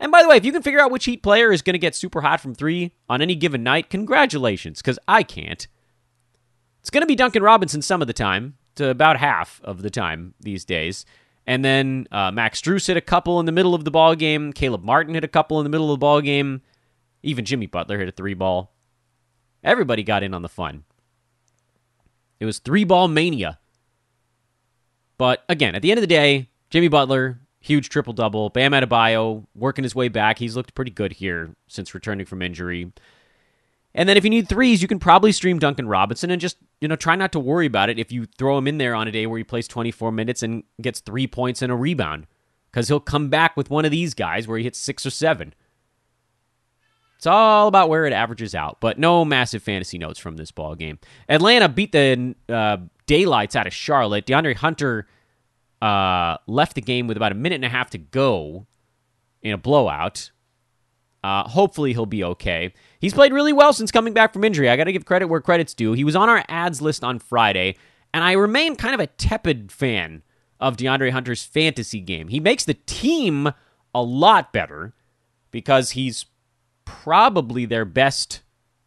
And 0.00 0.10
by 0.10 0.22
the 0.22 0.28
way, 0.28 0.36
if 0.36 0.44
you 0.44 0.52
can 0.52 0.62
figure 0.62 0.80
out 0.80 0.90
which 0.90 1.04
Heat 1.04 1.22
player 1.22 1.52
is 1.52 1.62
going 1.62 1.74
to 1.74 1.78
get 1.78 1.94
super 1.94 2.20
hot 2.20 2.40
from 2.40 2.54
three 2.54 2.92
on 3.08 3.22
any 3.22 3.34
given 3.34 3.62
night, 3.62 3.90
congratulations, 3.90 4.80
because 4.80 4.98
I 5.06 5.22
can't. 5.22 5.66
It's 6.80 6.90
going 6.90 7.02
to 7.02 7.06
be 7.06 7.14
Duncan 7.14 7.42
Robinson 7.42 7.80
some 7.80 8.02
of 8.02 8.06
the 8.06 8.12
time, 8.12 8.56
to 8.74 8.90
about 8.90 9.18
half 9.18 9.60
of 9.64 9.82
the 9.82 9.90
time 9.90 10.34
these 10.40 10.64
days. 10.64 11.06
And 11.46 11.64
then 11.64 12.08
uh, 12.10 12.30
Max 12.32 12.60
Strus 12.60 12.86
hit 12.86 12.96
a 12.96 13.02
couple 13.02 13.38
in 13.38 13.46
the 13.46 13.52
middle 13.52 13.74
of 13.74 13.84
the 13.84 13.90
ball 13.90 14.14
game. 14.14 14.52
Caleb 14.52 14.82
Martin 14.82 15.14
hit 15.14 15.24
a 15.24 15.28
couple 15.28 15.60
in 15.60 15.64
the 15.64 15.70
middle 15.70 15.92
of 15.92 15.98
the 15.98 16.04
ball 16.04 16.20
game. 16.20 16.62
Even 17.22 17.44
Jimmy 17.44 17.66
Butler 17.66 17.98
hit 17.98 18.08
a 18.08 18.12
three 18.12 18.34
ball. 18.34 18.72
Everybody 19.62 20.02
got 20.02 20.22
in 20.22 20.34
on 20.34 20.42
the 20.42 20.48
fun. 20.48 20.84
It 22.40 22.46
was 22.46 22.58
three 22.58 22.84
ball 22.84 23.08
mania. 23.08 23.58
But 25.18 25.44
again, 25.48 25.74
at 25.74 25.82
the 25.82 25.90
end 25.90 25.98
of 25.98 26.02
the 26.02 26.08
day, 26.08 26.48
Jimmy 26.70 26.88
Butler, 26.88 27.40
huge 27.60 27.88
triple 27.88 28.12
double. 28.12 28.50
Bam 28.50 28.72
Adebayo 28.72 29.46
working 29.54 29.84
his 29.84 29.94
way 29.94 30.08
back. 30.08 30.38
He's 30.38 30.56
looked 30.56 30.74
pretty 30.74 30.90
good 30.90 31.12
here 31.12 31.54
since 31.68 31.94
returning 31.94 32.26
from 32.26 32.42
injury. 32.42 32.92
And 33.94 34.08
then 34.08 34.16
if 34.16 34.24
you 34.24 34.30
need 34.30 34.48
threes, 34.48 34.82
you 34.82 34.88
can 34.88 34.98
probably 34.98 35.30
stream 35.30 35.58
Duncan 35.58 35.86
Robinson 35.86 36.30
and 36.30 36.40
just, 36.40 36.56
you 36.80 36.88
know, 36.88 36.96
try 36.96 37.14
not 37.14 37.32
to 37.32 37.40
worry 37.40 37.66
about 37.66 37.88
it 37.88 37.98
if 37.98 38.10
you 38.10 38.26
throw 38.26 38.58
him 38.58 38.66
in 38.66 38.78
there 38.78 38.94
on 38.94 39.06
a 39.06 39.12
day 39.12 39.26
where 39.26 39.38
he 39.38 39.44
plays 39.44 39.68
24 39.68 40.10
minutes 40.10 40.42
and 40.42 40.64
gets 40.80 41.00
three 41.00 41.26
points 41.26 41.62
and 41.62 41.70
a 41.70 41.76
rebound. 41.76 42.26
Because 42.70 42.88
he'll 42.88 42.98
come 42.98 43.28
back 43.28 43.56
with 43.56 43.70
one 43.70 43.84
of 43.84 43.92
these 43.92 44.14
guys 44.14 44.48
where 44.48 44.58
he 44.58 44.64
hits 44.64 44.80
six 44.80 45.06
or 45.06 45.10
seven. 45.10 45.54
It's 47.16 47.26
all 47.26 47.68
about 47.68 47.88
where 47.88 48.04
it 48.04 48.12
averages 48.12 48.54
out, 48.54 48.78
but 48.80 48.98
no 48.98 49.24
massive 49.24 49.62
fantasy 49.62 49.96
notes 49.96 50.18
from 50.18 50.36
this 50.36 50.50
ball 50.50 50.74
game. 50.74 50.98
Atlanta 51.28 51.68
beat 51.68 51.92
the 51.92 52.34
uh, 52.48 52.78
daylights 53.06 53.56
out 53.56 53.66
of 53.66 53.74
Charlotte. 53.74 54.26
DeAndre 54.26 54.56
Hunter 54.56 55.06
uh, 55.82 56.38
left 56.46 56.74
the 56.74 56.80
game 56.80 57.06
with 57.06 57.16
about 57.16 57.32
a 57.32 57.34
minute 57.34 57.56
and 57.56 57.64
a 57.64 57.68
half 57.68 57.90
to 57.90 57.98
go 57.98 58.66
in 59.42 59.52
a 59.52 59.58
blowout. 59.58 60.30
Uh, 61.22 61.48
hopefully 61.48 61.92
he'll 61.92 62.06
be 62.06 62.22
okay. 62.22 62.72
He's 63.00 63.14
played 63.14 63.32
really 63.32 63.52
well 63.52 63.72
since 63.72 63.90
coming 63.90 64.12
back 64.12 64.32
from 64.32 64.44
injury. 64.44 64.68
I 64.68 64.76
got 64.76 64.84
to 64.84 64.92
give 64.92 65.06
credit 65.06 65.28
where 65.28 65.40
credit's 65.40 65.72
due. 65.72 65.92
He 65.92 66.04
was 66.04 66.16
on 66.16 66.28
our 66.28 66.44
ads 66.48 66.82
list 66.82 67.02
on 67.02 67.18
Friday, 67.18 67.76
and 68.12 68.22
I 68.22 68.32
remain 68.32 68.76
kind 68.76 68.94
of 68.94 69.00
a 69.00 69.06
tepid 69.06 69.72
fan 69.72 70.22
of 70.60 70.76
DeAndre 70.76 71.10
Hunter's 71.12 71.42
fantasy 71.44 72.00
game. 72.00 72.28
He 72.28 72.40
makes 72.40 72.64
the 72.64 72.74
team 72.74 73.52
a 73.94 74.02
lot 74.02 74.52
better 74.52 74.94
because 75.50 75.92
he's 75.92 76.26
probably 76.84 77.64
their 77.64 77.84
best 77.84 78.42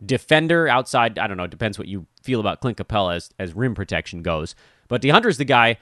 defender 0.05 0.67
outside. 0.67 1.17
I 1.17 1.27
don't 1.27 1.37
know. 1.37 1.43
It 1.43 1.51
Depends 1.51 1.79
what 1.79 1.87
you 1.87 2.05
feel 2.27 2.41
about 2.41 2.59
Clint 2.59 2.77
Capela 2.77 3.15
as, 3.15 3.29
as 3.39 3.55
rim 3.55 3.73
protection 3.73 4.21
goes. 4.21 4.53
But 4.89 5.01
DeHunter's 5.01 5.37
the 5.37 5.45
guy 5.45 5.77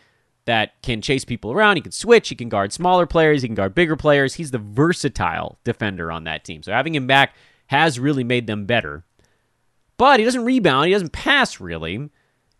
that 0.45 0.79
can 0.83 1.01
chase 1.01 1.25
people 1.25 1.51
around. 1.51 1.75
He 1.75 1.81
can 1.81 1.91
switch. 1.91 2.29
He 2.29 2.35
can 2.35 2.49
guard 2.49 2.71
smaller 2.71 3.07
players. 3.07 3.41
He 3.41 3.47
can 3.47 3.55
guard 3.55 3.73
bigger 3.73 3.95
players. 3.95 4.35
He's 4.35 4.51
the 4.51 4.59
versatile 4.59 5.57
defender 5.63 6.11
on 6.11 6.25
that 6.25 6.43
team. 6.43 6.61
So 6.61 6.71
having 6.71 6.93
him 6.93 7.07
back 7.07 7.33
has 7.65 7.99
really 7.99 8.23
made 8.23 8.45
them 8.45 8.65
better. 8.65 9.03
But 9.97 10.19
he 10.19 10.25
doesn't 10.25 10.45
rebound. 10.45 10.85
He 10.85 10.93
doesn't 10.93 11.13
pass 11.13 11.59
really. 11.59 12.11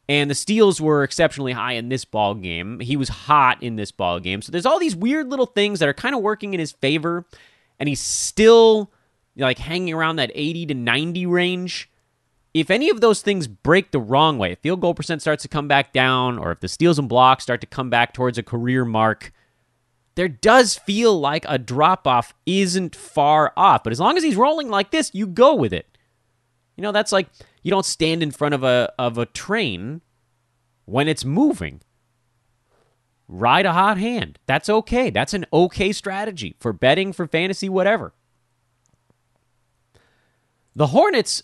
And 0.09 0.29
the 0.29 0.35
steals 0.35 0.81
were 0.81 1.03
exceptionally 1.03 1.51
high 1.51 1.73
in 1.73 1.89
this 1.89 2.05
ball 2.05 2.33
game. 2.33 2.79
He 2.79 2.97
was 2.97 3.09
hot 3.09 3.61
in 3.61 3.75
this 3.75 3.91
ball 3.91 4.19
game. 4.19 4.41
So 4.41 4.51
there's 4.51 4.65
all 4.65 4.79
these 4.79 4.95
weird 4.95 5.29
little 5.29 5.45
things 5.45 5.79
that 5.79 5.89
are 5.89 5.93
kind 5.93 6.15
of 6.15 6.21
working 6.21 6.55
in 6.55 6.59
his 6.59 6.71
favor. 6.71 7.25
And 7.79 7.87
he's 7.87 8.01
still 8.01 8.91
like 9.35 9.59
hanging 9.59 9.93
around 9.93 10.15
that 10.15 10.31
80 10.33 10.67
to 10.67 10.73
90 10.73 11.25
range 11.27 11.89
if 12.55 12.71
any 12.71 12.89
of 12.89 13.01
those 13.01 13.21
things 13.21 13.47
break 13.49 13.91
the 13.91 13.99
wrong 13.99 14.37
way, 14.37 14.53
if 14.53 14.59
field 14.59 14.79
goal 14.79 14.93
percent 14.93 15.21
starts 15.21 15.41
to 15.41 15.49
come 15.49 15.67
back 15.67 15.91
down, 15.91 16.39
or 16.39 16.53
if 16.53 16.61
the 16.61 16.69
steals 16.69 16.97
and 16.97 17.09
blocks 17.09 17.43
start 17.43 17.59
to 17.59 17.67
come 17.67 17.89
back 17.89 18.13
towards 18.13 18.37
a 18.37 18.43
career 18.43 18.85
mark, 18.85 19.33
there 20.15 20.29
does 20.29 20.75
feel 20.75 21.19
like 21.19 21.45
a 21.49 21.57
drop 21.57 22.07
off 22.07 22.33
isn't 22.45 22.95
far 22.95 23.51
off. 23.57 23.83
But 23.83 23.91
as 23.91 23.99
long 23.99 24.15
as 24.15 24.23
he's 24.23 24.37
rolling 24.37 24.69
like 24.69 24.91
this, 24.91 25.11
you 25.13 25.27
go 25.27 25.53
with 25.53 25.73
it. 25.73 25.97
You 26.77 26.81
know, 26.81 26.93
that's 26.93 27.11
like 27.11 27.27
you 27.61 27.71
don't 27.71 27.85
stand 27.85 28.23
in 28.23 28.31
front 28.31 28.55
of 28.55 28.63
a 28.63 28.93
of 28.97 29.17
a 29.17 29.25
train 29.25 29.99
when 30.85 31.09
it's 31.09 31.25
moving. 31.25 31.81
Ride 33.27 33.65
a 33.65 33.73
hot 33.73 33.97
hand. 33.97 34.39
That's 34.45 34.69
okay. 34.69 35.09
That's 35.09 35.33
an 35.33 35.45
okay 35.51 35.91
strategy 35.91 36.55
for 36.61 36.71
betting, 36.71 37.11
for 37.11 37.27
fantasy, 37.27 37.67
whatever. 37.67 38.13
The 40.73 40.87
Hornets 40.87 41.43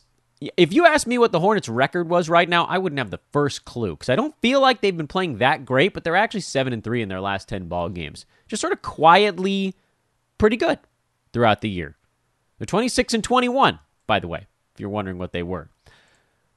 if 0.58 0.74
you 0.74 0.86
asked 0.86 1.06
me 1.06 1.18
what 1.18 1.32
the 1.32 1.40
Hornets' 1.40 1.70
record 1.70 2.10
was 2.10 2.28
right 2.28 2.50
now, 2.50 2.66
I 2.66 2.80
wouldn't 2.80 3.00
have 3.00 3.12
the 3.12 3.20
first 3.32 3.64
clue 3.64 3.92
because 3.92 4.10
I 4.10 4.16
don't 4.16 4.36
feel 4.42 4.60
like 4.60 4.82
they've 4.82 4.96
been 4.96 5.08
playing 5.08 5.38
that 5.38 5.66
great, 5.66 5.94
but 5.94 6.04
they're 6.04 6.16
actually 6.16 6.42
seven 6.42 6.74
and 6.74 6.84
three 6.84 7.02
in 7.02 7.10
their 7.10 7.22
last 7.22 7.48
ten 7.48 7.68
ball 7.68 7.90
games. 7.90 8.26
Just 8.48 8.62
sort 8.62 8.74
of 8.74 8.82
quietly, 8.82 9.76
pretty 10.38 10.58
good 10.58 10.80
throughout 11.32 11.62
the 11.62 11.70
year. 11.70 11.96
They're 12.58 12.66
twenty 12.66 12.90
six 12.90 13.14
and 13.14 13.24
twenty 13.24 13.50
one, 13.50 13.80
by 14.08 14.20
the 14.20 14.28
way, 14.28 14.48
if 14.74 14.80
you're 14.80 14.90
wondering 14.90 15.20
what 15.20 15.32
they 15.32 15.44
were. 15.44 15.70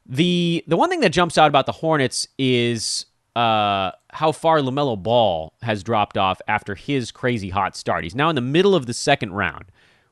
the 0.06 0.64
The 0.66 0.76
one 0.76 0.88
thing 0.88 1.00
that 1.00 1.10
jumps 1.10 1.36
out 1.36 1.48
about 1.48 1.66
the 1.66 1.72
Hornets 1.72 2.26
is 2.38 3.06
uh, 3.36 3.90
how 4.10 4.32
far 4.32 4.60
LaMelo 4.60 5.02
Ball 5.02 5.52
has 5.62 5.82
dropped 5.82 6.16
off 6.16 6.40
after 6.48 6.74
his 6.74 7.10
crazy 7.10 7.50
hot 7.50 7.76
start. 7.76 8.04
He's 8.04 8.14
now 8.14 8.28
in 8.30 8.34
the 8.34 8.40
middle 8.40 8.74
of 8.74 8.86
the 8.86 8.94
second 8.94 9.32
round, 9.32 9.66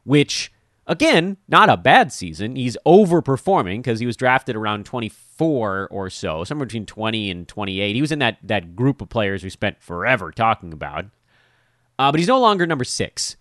which 0.04 0.52
Again, 0.86 1.36
not 1.46 1.68
a 1.68 1.76
bad 1.76 2.12
season. 2.12 2.56
He's 2.56 2.76
overperforming 2.84 3.78
because 3.78 4.00
he 4.00 4.06
was 4.06 4.16
drafted 4.16 4.56
around 4.56 4.84
24 4.84 5.88
or 5.90 6.10
so, 6.10 6.42
somewhere 6.42 6.66
between 6.66 6.86
20 6.86 7.30
and 7.30 7.46
28. 7.46 7.94
He 7.94 8.00
was 8.00 8.10
in 8.10 8.18
that, 8.18 8.38
that 8.42 8.74
group 8.74 9.00
of 9.00 9.08
players 9.08 9.44
we 9.44 9.50
spent 9.50 9.80
forever 9.80 10.32
talking 10.32 10.72
about. 10.72 11.06
Uh, 11.98 12.10
but 12.10 12.18
he's 12.18 12.28
no 12.28 12.40
longer 12.40 12.66
number 12.66 12.84
six. 12.84 13.36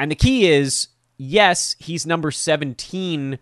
And 0.00 0.10
the 0.10 0.16
key 0.16 0.50
is 0.50 0.88
yes, 1.18 1.76
he's 1.78 2.06
number 2.06 2.30
17 2.30 3.38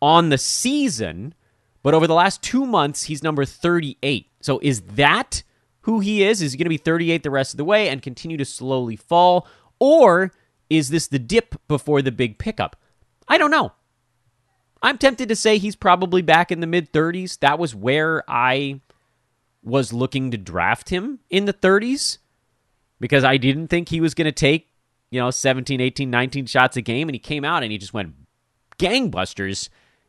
on 0.00 0.28
the 0.28 0.38
season, 0.38 1.34
but 1.82 1.94
over 1.94 2.06
the 2.06 2.14
last 2.14 2.42
two 2.42 2.66
months, 2.66 3.04
he's 3.04 3.22
number 3.22 3.44
38. 3.44 4.28
So 4.40 4.60
is 4.62 4.82
that 4.82 5.42
who 5.82 6.00
he 6.00 6.22
is? 6.22 6.42
Is 6.42 6.52
he 6.52 6.58
going 6.58 6.66
to 6.66 6.70
be 6.70 6.76
38 6.76 7.22
the 7.22 7.30
rest 7.30 7.52
of 7.52 7.56
the 7.56 7.64
way 7.64 7.88
and 7.88 8.02
continue 8.02 8.36
to 8.36 8.44
slowly 8.44 8.96
fall? 8.96 9.46
Or 9.78 10.32
is 10.72 10.88
this 10.88 11.06
the 11.06 11.18
dip 11.18 11.54
before 11.68 12.00
the 12.00 12.10
big 12.10 12.38
pickup? 12.38 12.76
I 13.28 13.36
don't 13.36 13.50
know. 13.50 13.72
I'm 14.82 14.96
tempted 14.96 15.28
to 15.28 15.36
say 15.36 15.58
he's 15.58 15.76
probably 15.76 16.22
back 16.22 16.50
in 16.50 16.60
the 16.60 16.66
mid 16.66 16.92
30s. 16.92 17.38
That 17.40 17.58
was 17.58 17.74
where 17.74 18.24
I 18.28 18.80
was 19.62 19.92
looking 19.92 20.30
to 20.30 20.38
draft 20.38 20.88
him 20.88 21.20
in 21.28 21.44
the 21.44 21.52
30s 21.52 22.18
because 23.00 23.22
I 23.22 23.36
didn't 23.36 23.68
think 23.68 23.90
he 23.90 24.00
was 24.00 24.14
going 24.14 24.24
to 24.24 24.32
take, 24.32 24.68
you 25.10 25.20
know, 25.20 25.30
17, 25.30 25.80
18, 25.80 26.10
19 26.10 26.46
shots 26.46 26.76
a 26.76 26.80
game 26.80 27.08
and 27.08 27.14
he 27.14 27.20
came 27.20 27.44
out 27.44 27.62
and 27.62 27.70
he 27.70 27.78
just 27.78 27.94
went 27.94 28.14
gangbusters 28.78 29.68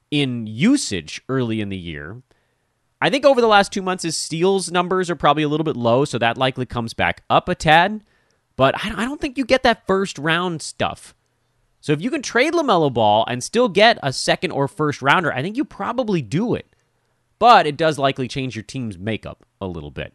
in 0.10 0.48
usage 0.48 1.22
early 1.28 1.60
in 1.60 1.68
the 1.68 1.78
year. 1.78 2.24
I 3.02 3.10
think 3.10 3.26
over 3.26 3.42
the 3.42 3.48
last 3.48 3.74
two 3.74 3.82
months, 3.82 4.04
his 4.04 4.16
steals 4.16 4.72
numbers 4.72 5.10
are 5.10 5.16
probably 5.18 5.44
a 5.44 5.50
little 5.50 5.66
bit 5.66 5.76
low, 5.76 6.06
so 6.06 6.18
that 6.20 6.38
likely 6.38 6.66
comes 6.66 6.94
back 6.94 7.24
up 7.30 7.50
a 7.50 7.56
tad. 7.56 8.02
But 8.56 8.76
I 8.84 9.06
don't 9.06 9.20
think 9.20 9.38
you 9.38 9.46
get 9.46 9.64
that 9.64 9.88
first 9.88 10.18
round 10.18 10.62
stuff. 10.62 11.16
So 11.82 11.92
if 11.92 12.02
you 12.02 12.10
can 12.10 12.22
trade 12.22 12.54
LaMelo 12.54 12.94
Ball 12.94 13.26
and 13.28 13.44
still 13.44 13.68
get 13.68 14.00
a 14.02 14.14
second 14.14 14.52
or 14.52 14.68
first 14.68 15.02
rounder, 15.02 15.34
I 15.34 15.42
think 15.42 15.58
you 15.58 15.66
probably 15.66 16.22
do 16.22 16.56
it. 16.56 16.74
But 17.40 17.68
it 17.68 17.76
does 17.76 18.00
likely 18.00 18.28
change 18.28 18.56
your 18.56 18.64
team's 18.64 18.98
makeup 18.98 19.46
a 19.60 19.68
little 19.68 19.92
bit. 19.92 20.14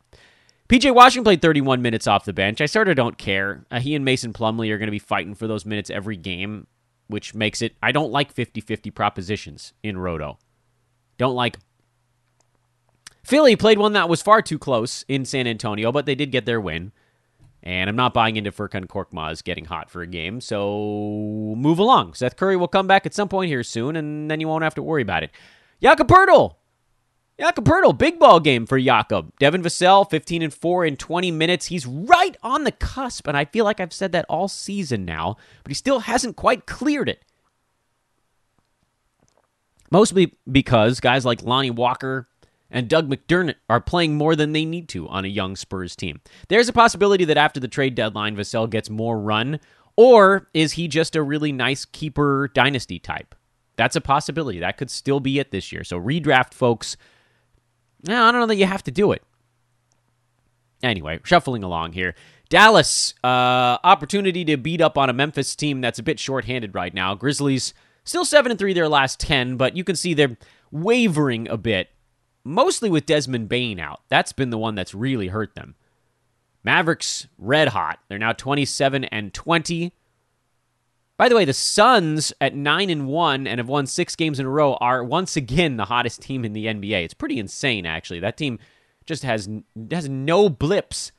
PJ 0.69 0.95
Washington 0.95 1.25
played 1.25 1.43
31 1.43 1.83
minutes 1.83 2.07
off 2.07 2.25
the 2.25 2.33
bench. 2.33 2.61
I 2.61 2.67
sort 2.67 2.89
of 2.89 2.97
don't 2.97 3.19
care. 3.19 3.67
Uh, 3.71 3.81
he 3.81 3.95
and 3.95 4.05
Mason 4.05 4.33
Plumlee 4.33 4.71
are 4.71 4.79
going 4.79 4.87
to 4.87 4.93
be 4.93 4.99
fighting 4.99 5.35
for 5.35 5.47
those 5.47 5.67
minutes 5.67 5.91
every 5.91 6.17
game, 6.17 6.67
which 7.09 7.35
makes 7.35 7.63
it. 7.63 7.75
I 7.83 7.93
don't 7.93 8.13
like 8.13 8.33
50 8.33 8.61
50 8.61 8.91
propositions 8.91 9.73
in 9.83 9.99
Roto. 9.99 10.39
Don't 11.17 11.35
like. 11.35 11.59
Philly 13.25 13.57
played 13.57 13.79
one 13.79 13.93
that 13.93 14.09
was 14.09 14.23
far 14.23 14.41
too 14.41 14.59
close 14.59 15.05
in 15.09 15.25
San 15.25 15.47
Antonio, 15.47 15.93
but 15.93 16.07
they 16.07 16.15
did 16.15 16.33
get 16.33 16.47
their 16.47 16.61
win. 16.61 16.93
And 17.63 17.91
I'm 17.91 17.97
not 17.97 18.15
buying 18.15 18.37
into 18.37 18.53
Furkan 18.53 18.87
Korkmaz 18.87 19.43
getting 19.43 19.65
hot 19.65 19.91
for 19.91 20.01
a 20.01 20.07
game, 20.07 20.41
so 20.41 21.55
move 21.57 21.79
along. 21.79 22.15
Seth 22.15 22.37
Curry 22.37 22.57
will 22.57 22.69
come 22.69 22.87
back 22.87 23.05
at 23.05 23.15
some 23.15 23.29
point 23.29 23.49
here 23.49 23.65
soon, 23.65 23.97
and 23.97 24.31
then 24.31 24.41
you 24.41 24.49
won't 24.49 24.63
have 24.63 24.77
to 24.77 24.83
worry 24.83 25.03
about 25.03 25.25
it. 25.25 25.31
Jakob 25.83 26.09
Poeltl. 26.09 26.55
Jakob 27.39 27.65
Poeltl, 27.65 27.97
big 27.97 28.19
ball 28.19 28.41
game 28.41 28.67
for 28.67 28.81
Jakob. 28.81 29.33
Devin 29.39 29.63
Vassell, 29.63 30.09
15 30.09 30.43
and 30.43 30.55
4 30.55 30.85
in 30.85 30.97
20 30.97 31.31
minutes. 31.31 31.67
He's 31.67 31.87
right 31.87 32.37
on 32.43 32.65
the 32.65 32.73
cusp, 32.73 33.29
and 33.29 33.37
I 33.37 33.45
feel 33.45 33.65
like 33.65 33.81
I've 33.81 33.93
said 33.93 34.13
that 34.13 34.27
all 34.29 34.49
season 34.49 35.05
now, 35.05 35.37
but 35.63 35.71
he 35.71 35.75
still 35.75 36.01
hasn't 36.01 36.37
quite 36.37 36.67
cleared 36.67 37.09
it. 37.09 37.25
Mostly 39.91 40.35
because 40.51 41.01
guys 41.01 41.25
like 41.25 41.43
Lonnie 41.43 41.71
Walker, 41.71 42.29
and 42.71 42.89
Doug 42.89 43.09
McDermott 43.09 43.57
are 43.69 43.81
playing 43.81 44.17
more 44.17 44.37
than 44.37 44.53
they 44.53 44.65
need 44.65 44.89
to 44.91 45.09
on 45.09 45.25
a 45.25 45.29
young 45.29 45.57
Spurs 45.57 45.97
team. 45.97 46.21
There's 46.49 46.69
a 46.69 46.73
possibility 46.73 47.25
that 47.25 47.37
after 47.37 47.61
the 47.61 47.69
trade 47.69 47.95
deadline, 47.95 48.37
Vassell 48.37 48.69
gets 48.69 48.91
more 48.91 49.19
run, 49.19 49.61
or 49.97 50.49
is 50.55 50.73
he 50.73 50.89
just 50.89 51.17
a 51.17 51.23
really 51.23 51.53
nice 51.53 51.85
keeper 51.85 52.51
dynasty 52.55 52.99
type? 52.99 53.35
That's 53.77 53.97
a 53.97 54.01
possibility. 54.01 54.59
That 54.59 54.77
could 54.77 54.91
still 54.91 55.21
be 55.21 55.39
it 55.39 55.51
this 55.51 55.73
year. 55.73 55.85
So 55.85 56.01
redraft 56.01 56.53
folks. 56.53 56.97
I 58.07 58.13
don't 58.31 58.41
know 58.41 58.47
that 58.47 58.57
you 58.57 58.67
have 58.67 58.85
to 58.85 58.91
do 58.91 59.13
it. 59.13 59.23
Anyway, 60.83 61.21
shuffling 61.25 61.65
along 61.65 61.93
here. 61.93 62.15
Dallas, 62.49 63.15
uh, 63.23 63.79
opportunity 63.85 64.45
to 64.47 64.57
beat 64.57 64.81
up 64.81 64.97
on 64.97 65.11
a 65.11 65.13
Memphis 65.13 65.55
team 65.55 65.81
that's 65.81 65.99
a 65.99 66.03
bit 66.03 66.19
shorthanded 66.19 66.75
right 66.75 66.95
now. 66.95 67.15
Grizzlies 67.15 67.75
still 68.05 68.25
seven 68.25 68.51
and 68.51 68.59
three 68.59 68.73
their 68.73 68.89
last 68.89 69.21
ten, 69.21 69.57
but 69.57 69.77
you 69.77 69.85
can 69.85 69.97
see 69.97 70.15
they're 70.15 70.37
wavering 70.71 71.49
a 71.49 71.57
bit 71.57 71.89
mostly 72.49 72.91
with 72.91 73.07
Desmond 73.07 73.49
Bane 73.49 73.79
out. 73.79 74.01
That's 74.09 74.33
been 74.33 74.51
the 74.51 74.59
one 74.59 74.75
that's 74.75 74.95
really 74.95 75.29
hurt 75.29 75.55
them. 75.55 75.75
Mavericks 76.65 77.29
red 77.39 77.69
hot. 77.69 78.01
They're 78.09 78.19
now 78.19 78.33
27 78.33 79.05
and 79.05 79.33
20. 79.33 79.93
By 81.17 81.29
the 81.29 81.37
way, 81.37 81.45
the 81.45 81.53
Suns 81.53 82.33
at 82.41 82.55
9 82.55 82.91
and 82.91 83.07
1 83.07 83.47
and 83.47 83.59
have 83.59 83.69
won 83.69 83.87
6 83.87 84.17
games 84.17 84.41
in 84.41 84.47
a 84.47 84.51
row 84.51 84.75
are 84.75 85.05
once 85.05 85.37
again 85.37 85.77
the 85.77 85.87
hottest 85.87 86.23
team 86.23 86.45
in 86.45 86.53
the 86.53 86.67
NBA. 86.67 87.05
It's 87.05 87.15
pretty 87.15 87.39
insane 87.39 87.87
actually. 87.87 88.21
That 88.21 88.37
team 88.37 88.59
just 89.07 89.23
has 89.23 89.49
has 89.91 90.09
no 90.09 90.49
blips. 90.49 91.13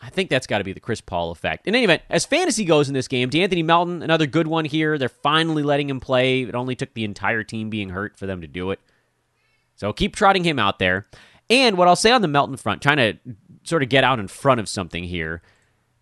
I 0.00 0.10
think 0.10 0.28
that's 0.28 0.46
got 0.46 0.58
to 0.58 0.64
be 0.64 0.72
the 0.72 0.80
Chris 0.80 1.00
Paul 1.00 1.30
effect. 1.30 1.66
In 1.66 1.74
any 1.74 1.84
event, 1.84 2.02
as 2.10 2.26
fantasy 2.26 2.64
goes 2.64 2.88
in 2.88 2.94
this 2.94 3.08
game, 3.08 3.30
De'Anthony 3.30 3.64
Melton, 3.64 4.02
another 4.02 4.26
good 4.26 4.46
one 4.46 4.66
here. 4.66 4.98
They're 4.98 5.08
finally 5.08 5.62
letting 5.62 5.88
him 5.88 6.00
play. 6.00 6.42
It 6.42 6.54
only 6.54 6.74
took 6.74 6.92
the 6.92 7.04
entire 7.04 7.42
team 7.42 7.70
being 7.70 7.88
hurt 7.88 8.18
for 8.18 8.26
them 8.26 8.42
to 8.42 8.46
do 8.46 8.70
it. 8.70 8.80
So 9.74 9.92
keep 9.92 10.14
trotting 10.14 10.44
him 10.44 10.58
out 10.58 10.78
there. 10.78 11.06
And 11.50 11.76
what 11.76 11.88
I'll 11.88 11.96
say 11.96 12.10
on 12.10 12.22
the 12.22 12.28
Melton 12.28 12.56
front, 12.56 12.82
trying 12.82 12.96
to 12.96 13.18
sort 13.64 13.82
of 13.82 13.88
get 13.88 14.04
out 14.04 14.18
in 14.18 14.28
front 14.28 14.60
of 14.60 14.68
something 14.68 15.04
here, 15.04 15.42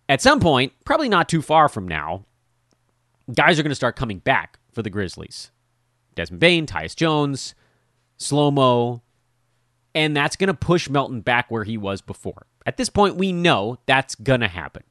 at 0.07 0.21
some 0.21 0.39
point, 0.39 0.73
probably 0.85 1.09
not 1.09 1.29
too 1.29 1.41
far 1.41 1.67
from 1.69 1.87
now, 1.87 2.25
guys 3.33 3.59
are 3.59 3.63
going 3.63 3.71
to 3.71 3.75
start 3.75 3.95
coming 3.95 4.19
back 4.19 4.59
for 4.71 4.81
the 4.81 4.89
Grizzlies. 4.89 5.51
Desmond 6.15 6.39
Bane, 6.39 6.65
Tyus 6.65 6.95
Jones, 6.95 7.55
Slow 8.17 8.51
Mo, 8.51 9.01
and 9.95 10.15
that's 10.15 10.35
going 10.35 10.47
to 10.47 10.53
push 10.53 10.89
Melton 10.89 11.21
back 11.21 11.49
where 11.49 11.63
he 11.63 11.77
was 11.77 12.01
before. 12.01 12.45
At 12.65 12.77
this 12.77 12.89
point, 12.89 13.17
we 13.17 13.31
know 13.31 13.79
that's 13.85 14.15
going 14.15 14.41
to 14.41 14.47
happen. 14.47 14.83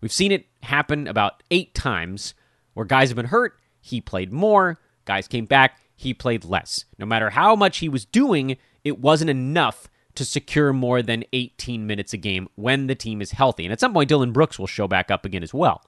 We've 0.00 0.12
seen 0.12 0.32
it 0.32 0.46
happen 0.62 1.06
about 1.06 1.42
eight 1.50 1.74
times 1.74 2.34
where 2.74 2.86
guys 2.86 3.08
have 3.08 3.16
been 3.16 3.26
hurt. 3.26 3.58
He 3.80 4.00
played 4.00 4.32
more. 4.32 4.78
Guys 5.04 5.28
came 5.28 5.46
back 5.46 5.78
he 6.00 6.14
played 6.14 6.46
less. 6.46 6.86
No 6.98 7.04
matter 7.04 7.28
how 7.28 7.54
much 7.54 7.78
he 7.78 7.88
was 7.88 8.06
doing, 8.06 8.56
it 8.84 9.00
wasn't 9.00 9.28
enough 9.28 9.86
to 10.14 10.24
secure 10.24 10.72
more 10.72 11.02
than 11.02 11.24
18 11.34 11.86
minutes 11.86 12.14
a 12.14 12.16
game 12.16 12.48
when 12.54 12.86
the 12.86 12.94
team 12.94 13.20
is 13.20 13.32
healthy. 13.32 13.66
And 13.66 13.72
at 13.72 13.80
some 13.80 13.92
point, 13.92 14.08
Dillon 14.08 14.32
Brooks 14.32 14.58
will 14.58 14.66
show 14.66 14.88
back 14.88 15.10
up 15.10 15.26
again 15.26 15.42
as 15.42 15.52
well. 15.52 15.84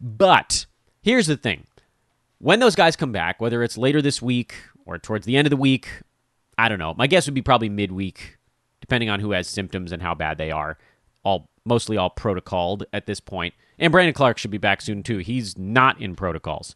But 0.00 0.66
here's 1.02 1.28
the 1.28 1.36
thing 1.36 1.66
when 2.38 2.58
those 2.58 2.74
guys 2.74 2.96
come 2.96 3.12
back, 3.12 3.40
whether 3.40 3.62
it's 3.62 3.78
later 3.78 4.02
this 4.02 4.20
week 4.20 4.56
or 4.84 4.98
towards 4.98 5.24
the 5.24 5.36
end 5.36 5.46
of 5.46 5.50
the 5.50 5.56
week, 5.56 5.88
I 6.58 6.68
don't 6.68 6.80
know. 6.80 6.94
My 6.94 7.06
guess 7.06 7.26
would 7.26 7.34
be 7.34 7.42
probably 7.42 7.68
midweek, 7.68 8.38
depending 8.80 9.08
on 9.08 9.20
who 9.20 9.30
has 9.30 9.46
symptoms 9.46 9.92
and 9.92 10.02
how 10.02 10.16
bad 10.16 10.36
they 10.36 10.50
are. 10.50 10.78
All 11.22 11.48
mostly 11.64 11.96
all 11.96 12.10
protocoled 12.10 12.82
at 12.92 13.06
this 13.06 13.20
point. 13.20 13.54
And 13.78 13.92
Brandon 13.92 14.14
Clarke 14.14 14.38
should 14.38 14.50
be 14.50 14.58
back 14.58 14.82
soon 14.82 15.04
too. 15.04 15.18
He's 15.18 15.56
not 15.56 16.00
in 16.00 16.16
protocols 16.16 16.74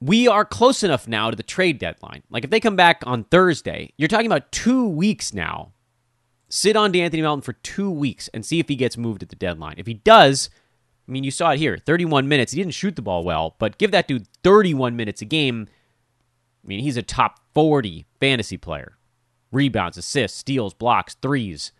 we 0.00 0.28
are 0.28 0.44
close 0.44 0.82
enough 0.82 1.08
now 1.08 1.30
to 1.30 1.36
the 1.36 1.42
trade 1.42 1.78
deadline. 1.78 2.22
Like 2.30 2.44
if 2.44 2.50
they 2.50 2.60
come 2.60 2.76
back 2.76 3.02
on 3.06 3.24
Thursday, 3.24 3.92
you're 3.96 4.08
talking 4.08 4.26
about 4.26 4.52
two 4.52 4.86
weeks 4.88 5.32
now. 5.32 5.72
Sit 6.48 6.76
on 6.76 6.92
De'Anthony 6.92 7.22
Melton 7.22 7.42
for 7.42 7.54
two 7.54 7.90
weeks 7.90 8.28
and 8.28 8.44
see 8.44 8.60
if 8.60 8.68
he 8.68 8.76
gets 8.76 8.96
moved 8.96 9.22
at 9.22 9.30
the 9.30 9.36
deadline. 9.36 9.74
If 9.78 9.86
he 9.86 9.94
does, 9.94 10.48
I 11.08 11.12
mean, 11.12 11.24
you 11.24 11.30
saw 11.30 11.50
it 11.50 11.58
here 11.58 11.78
31 11.78 12.28
minutes. 12.28 12.52
He 12.52 12.60
didn't 12.60 12.74
shoot 12.74 12.94
the 12.94 13.02
ball 13.02 13.24
well, 13.24 13.56
but 13.58 13.78
give 13.78 13.90
that 13.92 14.06
dude 14.06 14.28
31 14.44 14.96
minutes 14.96 15.22
a 15.22 15.24
game. 15.24 15.66
I 16.64 16.68
mean, 16.68 16.80
he's 16.80 16.96
a 16.96 17.02
top 17.02 17.40
40 17.54 18.06
fantasy 18.20 18.56
player. 18.56 18.96
Rebounds, 19.50 19.96
assists, 19.96 20.38
steals, 20.38 20.74
blocks, 20.74 21.14
threes. 21.14 21.72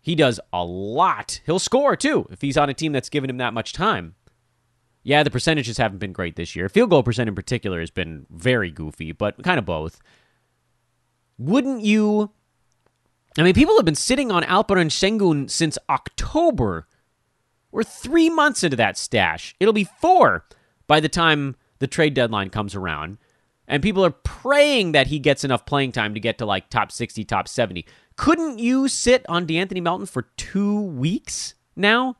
He 0.00 0.14
does 0.14 0.40
a 0.52 0.64
lot. 0.64 1.40
He'll 1.46 1.60
score 1.60 1.96
too 1.96 2.26
if 2.30 2.40
he's 2.40 2.56
on 2.56 2.68
a 2.68 2.74
team 2.74 2.92
that's 2.92 3.08
given 3.08 3.30
him 3.30 3.38
that 3.38 3.54
much 3.54 3.72
time. 3.72 4.16
Yeah, 5.02 5.22
the 5.22 5.30
percentages 5.30 5.78
haven't 5.78 5.98
been 5.98 6.12
great 6.12 6.36
this 6.36 6.54
year. 6.54 6.68
Field 6.68 6.90
goal 6.90 7.02
percent 7.02 7.28
in 7.28 7.34
particular 7.34 7.80
has 7.80 7.90
been 7.90 8.26
very 8.30 8.70
goofy, 8.70 9.12
but 9.12 9.42
kind 9.42 9.58
of 9.58 9.64
both. 9.64 10.00
Wouldn't 11.38 11.84
you? 11.84 12.30
I 13.36 13.42
mean, 13.42 13.54
people 13.54 13.76
have 13.76 13.84
been 13.84 13.94
sitting 13.94 14.30
on 14.30 14.42
Alperen 14.44 14.90
Sengun 14.90 15.50
since 15.50 15.78
October. 15.88 16.86
We're 17.70 17.82
three 17.82 18.28
months 18.28 18.62
into 18.62 18.76
that 18.76 18.98
stash. 18.98 19.54
It'll 19.58 19.72
be 19.72 19.88
four 20.00 20.44
by 20.86 21.00
the 21.00 21.08
time 21.08 21.56
the 21.78 21.86
trade 21.86 22.14
deadline 22.14 22.50
comes 22.50 22.74
around. 22.74 23.18
And 23.66 23.82
people 23.82 24.04
are 24.04 24.10
praying 24.10 24.92
that 24.92 25.06
he 25.06 25.18
gets 25.18 25.44
enough 25.44 25.64
playing 25.64 25.92
time 25.92 26.14
to 26.14 26.20
get 26.20 26.36
to 26.38 26.46
like 26.46 26.68
top 26.68 26.92
60, 26.92 27.24
top 27.24 27.48
70. 27.48 27.86
Couldn't 28.16 28.58
you 28.58 28.86
sit 28.88 29.24
on 29.28 29.46
De'Anthony 29.46 29.82
Melton 29.82 30.06
for 30.06 30.22
two 30.36 30.80
weeks 30.80 31.54
now? 31.74 32.16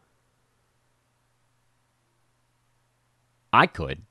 I 3.52 3.66
could. 3.66 4.02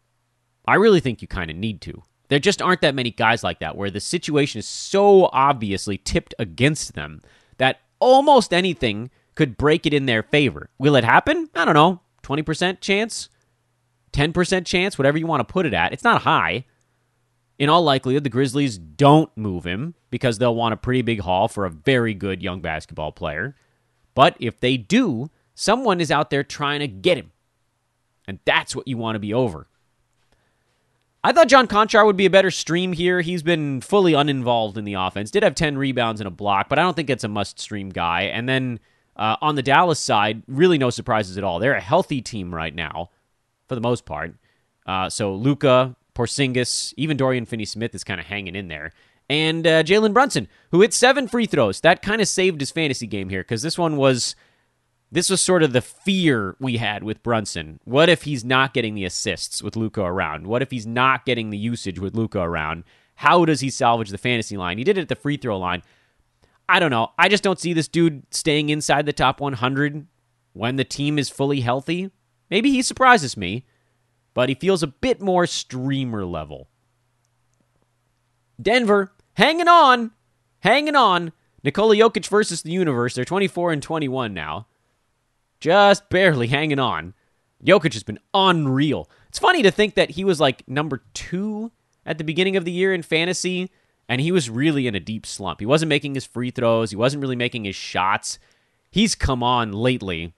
I 0.65 0.75
really 0.75 0.99
think 0.99 1.21
you 1.21 1.27
kind 1.27 1.49
of 1.49 1.57
need 1.57 1.81
to. 1.81 2.03
There 2.29 2.39
just 2.39 2.61
aren't 2.61 2.81
that 2.81 2.95
many 2.95 3.11
guys 3.11 3.43
like 3.43 3.59
that 3.59 3.75
where 3.75 3.89
the 3.89 3.99
situation 3.99 4.59
is 4.59 4.67
so 4.67 5.29
obviously 5.33 5.97
tipped 5.97 6.33
against 6.39 6.93
them 6.93 7.21
that 7.57 7.81
almost 7.99 8.53
anything 8.53 9.09
could 9.35 9.57
break 9.57 9.85
it 9.85 9.93
in 9.93 10.05
their 10.05 10.23
favor. 10.23 10.69
Will 10.77 10.95
it 10.95 11.03
happen? 11.03 11.49
I 11.55 11.65
don't 11.65 11.73
know. 11.73 12.01
20% 12.23 12.79
chance? 12.79 13.29
10% 14.13 14.65
chance? 14.65 14.97
Whatever 14.97 15.17
you 15.17 15.27
want 15.27 15.45
to 15.45 15.51
put 15.51 15.65
it 15.65 15.73
at. 15.73 15.93
It's 15.93 16.03
not 16.03 16.21
high. 16.21 16.65
In 17.59 17.69
all 17.69 17.83
likelihood, 17.83 18.23
the 18.23 18.29
Grizzlies 18.29 18.77
don't 18.77 19.35
move 19.37 19.65
him 19.65 19.95
because 20.09 20.37
they'll 20.37 20.55
want 20.55 20.73
a 20.73 20.77
pretty 20.77 21.01
big 21.01 21.21
haul 21.21 21.47
for 21.47 21.65
a 21.65 21.69
very 21.69 22.13
good 22.13 22.41
young 22.41 22.61
basketball 22.61 23.11
player. 23.11 23.55
But 24.15 24.35
if 24.39 24.59
they 24.59 24.77
do, 24.77 25.29
someone 25.53 26.01
is 26.01 26.11
out 26.11 26.29
there 26.29 26.43
trying 26.43 26.79
to 26.79 26.87
get 26.87 27.17
him. 27.17 27.31
And 28.27 28.39
that's 28.45 28.75
what 28.75 28.87
you 28.87 28.97
want 28.97 29.15
to 29.15 29.19
be 29.19 29.33
over. 29.33 29.67
I 31.23 31.31
thought 31.31 31.49
John 31.49 31.67
Konchar 31.67 32.05
would 32.05 32.17
be 32.17 32.25
a 32.25 32.31
better 32.31 32.49
stream 32.49 32.93
here. 32.93 33.21
He's 33.21 33.43
been 33.43 33.81
fully 33.81 34.13
uninvolved 34.13 34.77
in 34.77 34.85
the 34.85 34.95
offense. 34.95 35.29
Did 35.29 35.43
have 35.43 35.53
10 35.53 35.77
rebounds 35.77 36.19
and 36.19 36.27
a 36.27 36.31
block, 36.31 36.67
but 36.67 36.79
I 36.79 36.81
don't 36.81 36.95
think 36.95 37.09
it's 37.09 37.23
a 37.23 37.27
must 37.27 37.59
stream 37.59 37.89
guy. 37.89 38.23
And 38.23 38.49
then 38.49 38.79
uh, 39.15 39.35
on 39.39 39.55
the 39.55 39.61
Dallas 39.61 39.99
side, 39.99 40.41
really 40.47 40.79
no 40.79 40.89
surprises 40.89 41.37
at 41.37 41.43
all. 41.43 41.59
They're 41.59 41.75
a 41.75 41.81
healthy 41.81 42.21
team 42.21 42.53
right 42.53 42.73
now, 42.73 43.11
for 43.67 43.75
the 43.75 43.81
most 43.81 44.05
part. 44.05 44.33
Uh, 44.87 45.09
so 45.09 45.35
Luka, 45.35 45.95
Porzingis, 46.15 46.93
even 46.97 47.17
Dorian 47.17 47.45
Finney 47.45 47.65
Smith 47.65 47.93
is 47.93 48.03
kind 48.03 48.19
of 48.19 48.25
hanging 48.25 48.55
in 48.55 48.67
there. 48.67 48.91
And 49.29 49.65
uh, 49.67 49.83
Jalen 49.83 50.13
Brunson, 50.13 50.47
who 50.71 50.81
hit 50.81 50.93
seven 50.93 51.27
free 51.27 51.45
throws. 51.45 51.81
That 51.81 52.01
kind 52.01 52.19
of 52.19 52.27
saved 52.27 52.59
his 52.59 52.71
fantasy 52.71 53.07
game 53.07 53.29
here 53.29 53.43
because 53.43 53.61
this 53.61 53.77
one 53.77 53.95
was 53.95 54.35
This 55.11 55.29
was 55.29 55.41
sort 55.41 55.61
of 55.61 55.73
the 55.73 55.81
fear 55.81 56.55
we 56.59 56.77
had 56.77 57.03
with 57.03 57.21
Brunson. 57.21 57.81
What 57.83 58.07
if 58.07 58.23
he's 58.23 58.45
not 58.45 58.73
getting 58.73 58.95
the 58.95 59.03
assists 59.03 59.61
with 59.61 59.75
Luka 59.75 60.01
around? 60.01 60.47
What 60.47 60.61
if 60.61 60.71
he's 60.71 60.87
not 60.87 61.25
getting 61.25 61.49
the 61.49 61.57
usage 61.57 61.99
with 61.99 62.15
Luka 62.15 62.39
around? 62.39 62.85
How 63.15 63.43
does 63.43 63.59
he 63.59 63.69
salvage 63.69 64.09
the 64.09 64.17
fantasy 64.17 64.55
line? 64.55 64.77
He 64.77 64.85
did 64.85 64.97
it 64.97 65.01
at 65.01 65.09
the 65.09 65.15
free 65.15 65.35
throw 65.35 65.59
line. 65.59 65.83
I 66.69 66.79
don't 66.79 66.91
know. 66.91 67.11
I 67.17 67.27
just 67.27 67.43
don't 67.43 67.59
see 67.59 67.73
this 67.73 67.89
dude 67.89 68.23
staying 68.31 68.69
inside 68.69 69.05
the 69.05 69.11
top 69.11 69.41
100 69.41 70.07
when 70.53 70.77
the 70.77 70.85
team 70.85 71.19
is 71.19 71.29
fully 71.29 71.59
healthy. 71.59 72.09
Maybe 72.49 72.71
he 72.71 72.81
surprises 72.81 73.35
me, 73.35 73.65
but 74.33 74.47
he 74.47 74.55
feels 74.55 74.81
a 74.81 74.87
bit 74.87 75.19
more 75.19 75.45
streamer 75.45 76.25
level. 76.25 76.69
Denver, 78.61 79.11
hanging 79.33 79.67
on, 79.67 80.11
hanging 80.59 80.95
on. 80.95 81.33
Nikola 81.63 81.95
Jokic 81.95 82.27
versus 82.27 82.61
the 82.61 82.71
universe. 82.71 83.15
They're 83.15 83.25
24 83.25 83.73
and 83.73 83.83
21 83.83 84.33
now. 84.33 84.67
Just 85.61 86.09
barely 86.09 86.47
hanging 86.47 86.79
on. 86.79 87.13
Jokic 87.63 87.93
has 87.93 88.03
been 88.03 88.19
unreal. 88.33 89.09
It's 89.29 89.39
funny 89.39 89.61
to 89.61 89.71
think 89.71 89.95
that 89.95 90.11
he 90.11 90.25
was 90.25 90.41
like 90.41 90.67
number 90.67 91.03
two 91.13 91.71
at 92.05 92.17
the 92.17 92.23
beginning 92.23 92.57
of 92.57 92.65
the 92.65 92.71
year 92.71 92.93
in 92.93 93.03
fantasy, 93.03 93.69
and 94.09 94.19
he 94.19 94.31
was 94.31 94.49
really 94.49 94.87
in 94.87 94.95
a 94.95 94.99
deep 94.99 95.25
slump. 95.25 95.59
He 95.59 95.65
wasn't 95.65 95.89
making 95.89 96.15
his 96.15 96.25
free 96.25 96.51
throws, 96.51 96.89
he 96.89 96.97
wasn't 96.97 97.21
really 97.21 97.35
making 97.35 97.63
his 97.63 97.75
shots. 97.75 98.39
He's 98.89 99.15
come 99.15 99.41
on 99.41 99.71
lately 99.71 100.33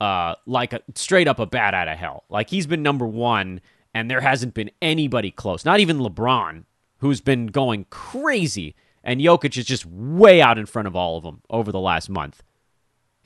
uh, 0.00 0.34
like 0.46 0.72
a, 0.72 0.80
straight 0.94 1.28
up 1.28 1.38
a 1.38 1.46
bat 1.46 1.74
out 1.74 1.88
of 1.88 1.98
hell. 1.98 2.24
Like 2.28 2.50
he's 2.50 2.66
been 2.66 2.82
number 2.82 3.06
one, 3.06 3.60
and 3.94 4.10
there 4.10 4.20
hasn't 4.20 4.54
been 4.54 4.70
anybody 4.80 5.30
close. 5.30 5.64
Not 5.64 5.80
even 5.80 5.98
LeBron, 5.98 6.64
who's 6.98 7.20
been 7.20 7.48
going 7.48 7.86
crazy, 7.90 8.74
and 9.04 9.20
Jokic 9.20 9.56
is 9.56 9.64
just 9.64 9.86
way 9.86 10.40
out 10.40 10.58
in 10.58 10.66
front 10.66 10.88
of 10.88 10.96
all 10.96 11.16
of 11.16 11.24
them 11.24 11.42
over 11.50 11.70
the 11.70 11.80
last 11.80 12.08
month. 12.08 12.42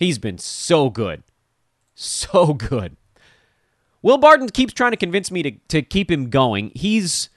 He's 0.04 0.18
been 0.18 0.38
so 0.38 0.90
good. 0.90 1.22
So 1.94 2.52
good. 2.54 2.96
Will 4.02 4.18
Barton 4.18 4.50
keeps 4.50 4.74
trying 4.74 4.90
to 4.90 4.98
convince 4.98 5.30
me 5.30 5.42
to, 5.42 5.50
to 5.68 5.80
keep 5.80 6.10
him 6.10 6.28
going. 6.28 6.72
He's 6.74 7.30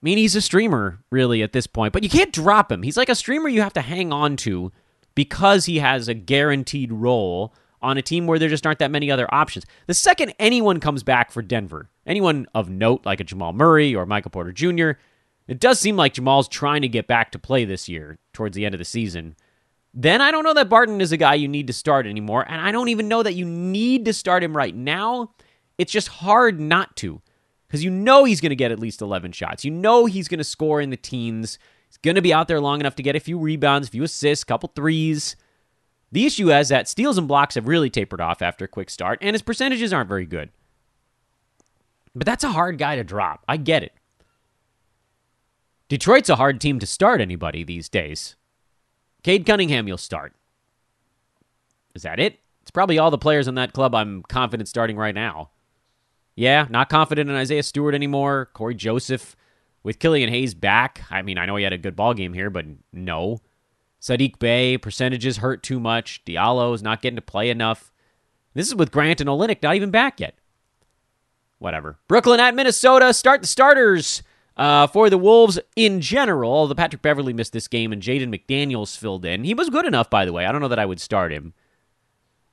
I 0.00 0.02
mean, 0.02 0.16
he's 0.16 0.36
a 0.36 0.40
streamer, 0.40 1.00
really, 1.10 1.42
at 1.42 1.52
this 1.52 1.66
point, 1.66 1.92
but 1.92 2.02
you 2.02 2.08
can't 2.08 2.32
drop 2.32 2.70
him. 2.72 2.82
He's 2.82 2.96
like 2.96 3.08
a 3.08 3.14
streamer 3.14 3.48
you 3.48 3.60
have 3.60 3.74
to 3.74 3.82
hang 3.82 4.12
on 4.12 4.36
to 4.38 4.72
because 5.14 5.66
he 5.66 5.78
has 5.78 6.08
a 6.08 6.14
guaranteed 6.14 6.92
role 6.92 7.52
on 7.82 7.98
a 7.98 8.02
team 8.02 8.26
where 8.26 8.38
there 8.38 8.48
just 8.48 8.64
aren't 8.64 8.78
that 8.78 8.90
many 8.90 9.10
other 9.10 9.32
options. 9.34 9.66
The 9.86 9.94
second 9.94 10.34
anyone 10.38 10.80
comes 10.80 11.02
back 11.02 11.30
for 11.30 11.42
Denver, 11.42 11.90
anyone 12.06 12.46
of 12.54 12.70
note 12.70 13.04
like 13.04 13.20
a 13.20 13.24
Jamal 13.24 13.52
Murray 13.52 13.94
or 13.94 14.06
Michael 14.06 14.30
Porter 14.30 14.52
Jr., 14.52 14.92
it 15.48 15.58
does 15.58 15.80
seem 15.80 15.96
like 15.96 16.14
Jamal's 16.14 16.48
trying 16.48 16.82
to 16.82 16.88
get 16.88 17.06
back 17.06 17.32
to 17.32 17.38
play 17.38 17.64
this 17.64 17.88
year 17.88 18.18
towards 18.32 18.54
the 18.54 18.64
end 18.64 18.74
of 18.74 18.78
the 18.78 18.84
season. 18.84 19.34
Then 19.92 20.20
I 20.20 20.30
don't 20.30 20.44
know 20.44 20.54
that 20.54 20.68
Barton 20.68 21.00
is 21.00 21.12
a 21.12 21.16
guy 21.16 21.34
you 21.34 21.48
need 21.48 21.66
to 21.66 21.72
start 21.72 22.06
anymore, 22.06 22.44
and 22.48 22.60
I 22.60 22.70
don't 22.70 22.88
even 22.88 23.08
know 23.08 23.22
that 23.22 23.34
you 23.34 23.44
need 23.44 24.04
to 24.04 24.12
start 24.12 24.44
him 24.44 24.56
right 24.56 24.74
now. 24.74 25.32
It's 25.78 25.92
just 25.92 26.08
hard 26.08 26.60
not 26.60 26.94
to 26.96 27.20
because 27.66 27.82
you 27.82 27.90
know 27.90 28.24
he's 28.24 28.40
going 28.40 28.50
to 28.50 28.56
get 28.56 28.70
at 28.70 28.78
least 28.78 29.00
11 29.00 29.32
shots. 29.32 29.64
You 29.64 29.70
know 29.70 30.06
he's 30.06 30.28
going 30.28 30.38
to 30.38 30.44
score 30.44 30.80
in 30.80 30.90
the 30.90 30.96
teens. 30.96 31.58
He's 31.88 31.96
going 31.98 32.14
to 32.14 32.22
be 32.22 32.32
out 32.32 32.46
there 32.46 32.60
long 32.60 32.80
enough 32.80 32.94
to 32.96 33.02
get 33.02 33.16
a 33.16 33.20
few 33.20 33.38
rebounds, 33.38 33.88
a 33.88 33.90
few 33.90 34.04
assists, 34.04 34.42
a 34.42 34.46
couple 34.46 34.70
threes. 34.74 35.34
The 36.12 36.26
issue 36.26 36.52
is 36.52 36.68
that 36.68 36.88
steals 36.88 37.18
and 37.18 37.28
blocks 37.28 37.54
have 37.54 37.68
really 37.68 37.90
tapered 37.90 38.20
off 38.20 38.42
after 38.42 38.64
a 38.64 38.68
quick 38.68 38.90
start, 38.90 39.18
and 39.20 39.34
his 39.34 39.42
percentages 39.42 39.92
aren't 39.92 40.08
very 40.08 40.26
good. 40.26 40.50
But 42.14 42.26
that's 42.26 42.44
a 42.44 42.50
hard 42.50 42.78
guy 42.78 42.96
to 42.96 43.04
drop. 43.04 43.44
I 43.48 43.56
get 43.56 43.82
it. 43.82 43.92
Detroit's 45.88 46.28
a 46.28 46.36
hard 46.36 46.60
team 46.60 46.78
to 46.78 46.86
start 46.86 47.20
anybody 47.20 47.64
these 47.64 47.88
days. 47.88 48.36
Cade 49.22 49.46
Cunningham, 49.46 49.86
you'll 49.86 49.98
start. 49.98 50.34
Is 51.94 52.02
that 52.02 52.20
it? 52.20 52.40
It's 52.62 52.70
probably 52.70 52.98
all 52.98 53.10
the 53.10 53.18
players 53.18 53.48
in 53.48 53.54
that 53.56 53.72
club 53.72 53.94
I'm 53.94 54.22
confident 54.22 54.68
starting 54.68 54.96
right 54.96 55.14
now. 55.14 55.50
Yeah, 56.36 56.66
not 56.70 56.88
confident 56.88 57.28
in 57.28 57.36
Isaiah 57.36 57.62
Stewart 57.62 57.94
anymore. 57.94 58.50
Cory 58.54 58.74
Joseph 58.74 59.36
with 59.82 59.98
Killian 59.98 60.30
Hayes 60.30 60.54
back. 60.54 61.02
I 61.10 61.22
mean, 61.22 61.38
I 61.38 61.46
know 61.46 61.56
he 61.56 61.64
had 61.64 61.72
a 61.72 61.78
good 61.78 61.96
ball 61.96 62.14
game 62.14 62.32
here, 62.32 62.50
but 62.50 62.64
no. 62.92 63.40
Saddiq 64.00 64.38
Bey, 64.38 64.78
percentages 64.78 65.38
hurt 65.38 65.62
too 65.62 65.80
much. 65.80 66.24
Diallo's 66.24 66.82
not 66.82 67.02
getting 67.02 67.16
to 67.16 67.22
play 67.22 67.50
enough. 67.50 67.92
This 68.54 68.68
is 68.68 68.74
with 68.74 68.90
Grant 68.90 69.20
and 69.20 69.28
Olynyk 69.28 69.62
not 69.62 69.76
even 69.76 69.90
back 69.90 70.20
yet. 70.20 70.34
Whatever. 71.58 71.98
Brooklyn 72.08 72.40
at 72.40 72.54
Minnesota. 72.54 73.12
Start 73.12 73.42
the 73.42 73.46
starters 73.46 74.22
uh, 74.60 74.86
for 74.86 75.08
the 75.08 75.16
Wolves 75.16 75.58
in 75.74 76.02
general. 76.02 76.66
The 76.68 76.74
Patrick 76.74 77.00
Beverley 77.00 77.32
missed 77.32 77.54
this 77.54 77.66
game 77.66 77.92
and 77.92 78.02
Jaden 78.02 78.28
McDaniels 78.28 78.96
filled 78.96 79.24
in. 79.24 79.42
He 79.42 79.54
was 79.54 79.70
good 79.70 79.86
enough, 79.86 80.10
by 80.10 80.26
the 80.26 80.34
way. 80.34 80.44
I 80.44 80.52
don't 80.52 80.60
know 80.60 80.68
that 80.68 80.78
I 80.78 80.84
would 80.84 81.00
start 81.00 81.32
him. 81.32 81.54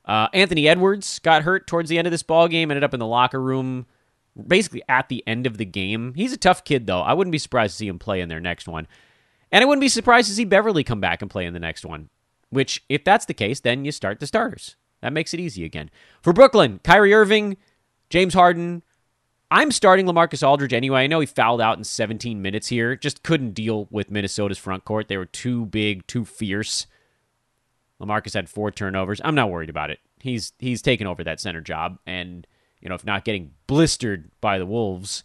Uh, 0.06 0.30
Anthony 0.34 0.70
Edwards 0.70 1.20
got 1.20 1.44
hurt 1.44 1.68
towards 1.68 1.90
the 1.90 1.98
end 1.98 2.08
of 2.08 2.12
this 2.12 2.24
ball 2.24 2.48
game. 2.48 2.72
Ended 2.72 2.86
up 2.86 2.94
in 2.94 3.02
the 3.02 3.06
locker 3.06 3.42
room, 3.42 3.88
basically 4.48 4.84
at 4.88 5.10
the 5.10 5.22
end 5.28 5.46
of 5.46 5.58
the 5.58 5.66
game. 5.66 6.14
He's 6.14 6.32
a 6.32 6.38
tough 6.38 6.64
kid, 6.64 6.88
though. 6.88 7.02
I 7.02 7.12
wouldn't 7.12 7.34
be 7.34 7.38
surprised 7.38 7.74
to 7.74 7.78
see 7.78 7.90
him 7.90 8.00
play 8.00 8.22
in 8.22 8.30
their 8.30 8.40
next 8.40 8.70
one. 8.70 8.88
And 9.52 9.62
I 9.62 9.66
wouldn't 9.66 9.82
be 9.82 9.90
surprised 9.90 10.30
to 10.30 10.34
see 10.34 10.46
Beverley 10.46 10.86
come 10.86 11.02
back 11.02 11.22
and 11.22 11.30
play 11.30 11.46
in 11.46 11.54
the 11.54 11.60
next 11.60 11.86
one. 11.86 12.10
Which, 12.50 12.86
if 12.88 13.04
that's 13.04 13.26
the 13.26 13.34
case, 13.34 13.60
then 13.60 13.84
you 13.84 13.92
start 13.92 14.22
the 14.22 14.28
starters. 14.28 14.78
That 15.02 15.12
makes 15.12 15.34
it 15.34 15.42
easy 15.42 15.66
again. 15.66 15.92
For 16.22 16.32
Brooklyn, 16.32 16.80
Kyrie 16.86 17.14
Irving, 17.14 17.58
James 18.10 18.34
Harden. 18.34 18.84
I'm 19.50 19.72
starting 19.72 20.06
Lamarcus 20.06 20.46
Aldridge 20.46 20.74
anyway. 20.74 21.04
I 21.04 21.08
know 21.08 21.22
he 21.22 21.26
fouled 21.26 21.62
out 21.62 21.78
in 21.78 21.84
17 21.84 22.42
minutes 22.42 22.68
here. 22.68 22.96
Just 22.96 23.24
couldn't 23.24 23.52
deal 23.52 23.88
with 23.90 24.12
Minnesota's 24.12 24.58
front 24.58 24.84
court. 24.84 25.08
They 25.08 25.18
were 25.18 25.26
too 25.26 25.66
big, 25.68 26.06
too 26.06 26.26
fierce. 26.26 26.86
Lamarcus 28.02 28.34
had 28.34 28.50
four 28.50 28.72
turnovers. 28.72 29.22
I'm 29.24 29.36
not 29.36 29.50
worried 29.50 29.70
about 29.70 29.90
it. 29.90 30.00
He's 30.20 30.52
he's 30.60 30.82
taken 30.82 31.08
over 31.08 31.24
that 31.24 31.40
center 31.40 31.62
job, 31.62 32.00
and 32.06 32.46
you 32.82 32.90
know 32.90 32.96
if 32.96 33.06
not 33.06 33.24
getting 33.24 33.52
blistered 33.68 34.30
by 34.42 34.58
the 34.58 34.66
Wolves, 34.66 35.24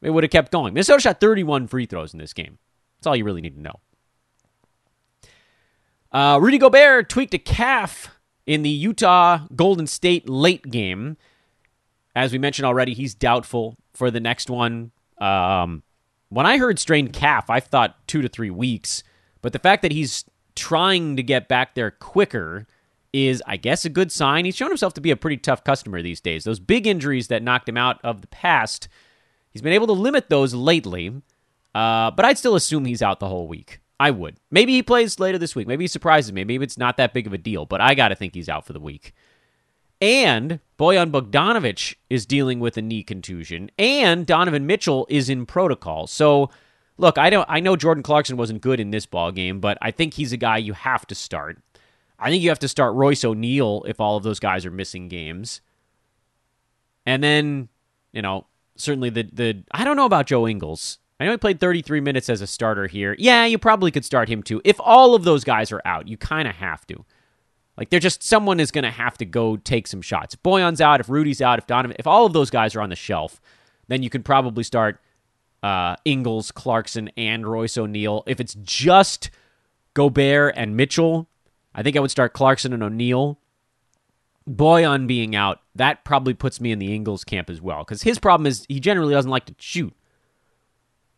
it 0.00 0.10
would 0.10 0.24
have 0.24 0.30
kept 0.30 0.52
going. 0.52 0.74
Minnesota 0.74 1.00
shot 1.00 1.20
31 1.20 1.66
free 1.66 1.86
throws 1.86 2.12
in 2.12 2.18
this 2.18 2.32
game. 2.32 2.58
That's 2.98 3.06
all 3.06 3.16
you 3.16 3.24
really 3.24 3.40
need 3.40 3.56
to 3.56 3.60
know. 3.60 3.80
Uh, 6.10 6.38
Rudy 6.40 6.58
Gobert 6.58 7.08
tweaked 7.08 7.34
a 7.34 7.38
calf 7.38 8.10
in 8.46 8.62
the 8.62 8.70
Utah 8.70 9.40
Golden 9.54 9.86
State 9.86 10.28
late 10.28 10.70
game. 10.70 11.16
As 12.14 12.32
we 12.32 12.38
mentioned 12.38 12.66
already, 12.66 12.94
he's 12.94 13.14
doubtful 13.14 13.76
for 13.94 14.10
the 14.10 14.20
next 14.20 14.50
one. 14.50 14.92
Um, 15.18 15.82
when 16.28 16.46
I 16.46 16.58
heard 16.58 16.78
strained 16.78 17.12
calf, 17.12 17.50
I 17.50 17.60
thought 17.60 18.06
two 18.06 18.22
to 18.22 18.28
three 18.28 18.50
weeks. 18.50 19.02
But 19.40 19.52
the 19.52 19.58
fact 19.58 19.82
that 19.82 19.92
he's 19.92 20.24
trying 20.54 21.16
to 21.16 21.22
get 21.22 21.48
back 21.48 21.74
there 21.74 21.90
quicker 21.90 22.66
is, 23.12 23.42
I 23.46 23.56
guess, 23.56 23.84
a 23.84 23.90
good 23.90 24.10
sign. 24.10 24.44
He's 24.44 24.56
shown 24.56 24.68
himself 24.70 24.94
to 24.94 25.00
be 25.00 25.10
a 25.10 25.16
pretty 25.16 25.36
tough 25.36 25.64
customer 25.64 26.00
these 26.00 26.20
days. 26.20 26.44
Those 26.44 26.60
big 26.60 26.86
injuries 26.86 27.28
that 27.28 27.42
knocked 27.42 27.68
him 27.68 27.76
out 27.76 28.00
of 28.02 28.20
the 28.20 28.26
past, 28.28 28.88
he's 29.50 29.62
been 29.62 29.74
able 29.74 29.86
to 29.88 29.92
limit 29.92 30.30
those 30.30 30.54
lately. 30.54 31.12
Uh, 31.74 32.10
but 32.10 32.24
I'd 32.24 32.38
still 32.38 32.54
assume 32.54 32.84
he's 32.84 33.02
out 33.02 33.20
the 33.20 33.28
whole 33.28 33.48
week. 33.48 33.80
I 34.00 34.10
would. 34.10 34.36
Maybe 34.50 34.72
he 34.72 34.82
plays 34.82 35.20
later 35.20 35.38
this 35.38 35.54
week. 35.54 35.68
Maybe 35.68 35.84
he 35.84 35.88
surprises 35.88 36.32
me. 36.32 36.44
Maybe 36.44 36.64
it's 36.64 36.78
not 36.78 36.96
that 36.96 37.14
big 37.14 37.26
of 37.26 37.32
a 37.32 37.38
deal, 37.38 37.66
but 37.66 37.80
I 37.80 37.94
got 37.94 38.08
to 38.08 38.16
think 38.16 38.34
he's 38.34 38.48
out 38.48 38.66
for 38.66 38.72
the 38.72 38.80
week. 38.80 39.14
And 40.02 40.58
Bojan 40.80 41.12
Bogdanovich 41.12 41.94
is 42.10 42.26
dealing 42.26 42.58
with 42.58 42.76
a 42.76 42.82
knee 42.82 43.04
contusion, 43.04 43.70
and 43.78 44.26
Donovan 44.26 44.66
Mitchell 44.66 45.06
is 45.08 45.28
in 45.30 45.46
protocol. 45.46 46.08
So, 46.08 46.50
look, 46.98 47.18
I 47.18 47.30
don't. 47.30 47.46
I 47.48 47.60
know 47.60 47.76
Jordan 47.76 48.02
Clarkson 48.02 48.36
wasn't 48.36 48.62
good 48.62 48.80
in 48.80 48.90
this 48.90 49.06
ball 49.06 49.30
game, 49.30 49.60
but 49.60 49.78
I 49.80 49.92
think 49.92 50.14
he's 50.14 50.32
a 50.32 50.36
guy 50.36 50.56
you 50.56 50.72
have 50.72 51.06
to 51.06 51.14
start. 51.14 51.62
I 52.18 52.30
think 52.30 52.42
you 52.42 52.48
have 52.48 52.58
to 52.58 52.68
start 52.68 52.96
Royce 52.96 53.24
O'Neale 53.24 53.84
if 53.86 54.00
all 54.00 54.16
of 54.16 54.24
those 54.24 54.40
guys 54.40 54.66
are 54.66 54.72
missing 54.72 55.06
games. 55.06 55.60
And 57.06 57.22
then, 57.22 57.68
you 58.12 58.22
know, 58.22 58.46
certainly 58.74 59.08
the 59.08 59.30
the 59.32 59.62
I 59.70 59.84
don't 59.84 59.96
know 59.96 60.06
about 60.06 60.26
Joe 60.26 60.48
Ingles. 60.48 60.98
I 61.20 61.26
know 61.26 61.30
he 61.30 61.36
played 61.36 61.60
33 61.60 62.00
minutes 62.00 62.28
as 62.28 62.40
a 62.40 62.48
starter 62.48 62.88
here. 62.88 63.14
Yeah, 63.20 63.44
you 63.44 63.56
probably 63.56 63.92
could 63.92 64.04
start 64.04 64.28
him 64.28 64.42
too. 64.42 64.60
If 64.64 64.80
all 64.80 65.14
of 65.14 65.22
those 65.22 65.44
guys 65.44 65.70
are 65.70 65.82
out, 65.84 66.08
you 66.08 66.16
kind 66.16 66.48
of 66.48 66.56
have 66.56 66.84
to. 66.88 67.04
Like, 67.76 67.90
they're 67.90 68.00
just 68.00 68.22
someone 68.22 68.60
is 68.60 68.70
going 68.70 68.84
to 68.84 68.90
have 68.90 69.16
to 69.18 69.24
go 69.24 69.56
take 69.56 69.86
some 69.86 70.02
shots. 70.02 70.34
If 70.34 70.42
Bojan's 70.42 70.80
out, 70.80 71.00
if 71.00 71.08
Rudy's 71.08 71.40
out, 71.40 71.58
if 71.58 71.66
Donovan, 71.66 71.96
if 71.98 72.06
all 72.06 72.26
of 72.26 72.32
those 72.32 72.50
guys 72.50 72.76
are 72.76 72.82
on 72.82 72.90
the 72.90 72.96
shelf, 72.96 73.40
then 73.88 74.02
you 74.02 74.10
can 74.10 74.22
probably 74.22 74.62
start 74.62 75.00
uh, 75.62 75.96
Ingles, 76.04 76.50
Clarkson, 76.50 77.10
and 77.16 77.46
Royce 77.46 77.78
O'Neale. 77.78 78.24
If 78.26 78.40
it's 78.40 78.54
just 78.54 79.30
Gobert 79.94 80.54
and 80.56 80.76
Mitchell, 80.76 81.28
I 81.74 81.82
think 81.82 81.96
I 81.96 82.00
would 82.00 82.10
start 82.10 82.32
Clarkson 82.32 82.72
and 82.72 82.82
O'Neale. 82.82 83.38
Bojan 84.48 85.06
being 85.06 85.36
out, 85.36 85.60
that 85.74 86.04
probably 86.04 86.34
puts 86.34 86.60
me 86.60 86.72
in 86.72 86.78
the 86.78 86.94
Ingles 86.94 87.24
camp 87.24 87.48
as 87.48 87.60
well 87.60 87.78
because 87.84 88.02
his 88.02 88.18
problem 88.18 88.46
is 88.46 88.66
he 88.68 88.80
generally 88.80 89.14
doesn't 89.14 89.30
like 89.30 89.46
to 89.46 89.54
shoot. 89.58 89.94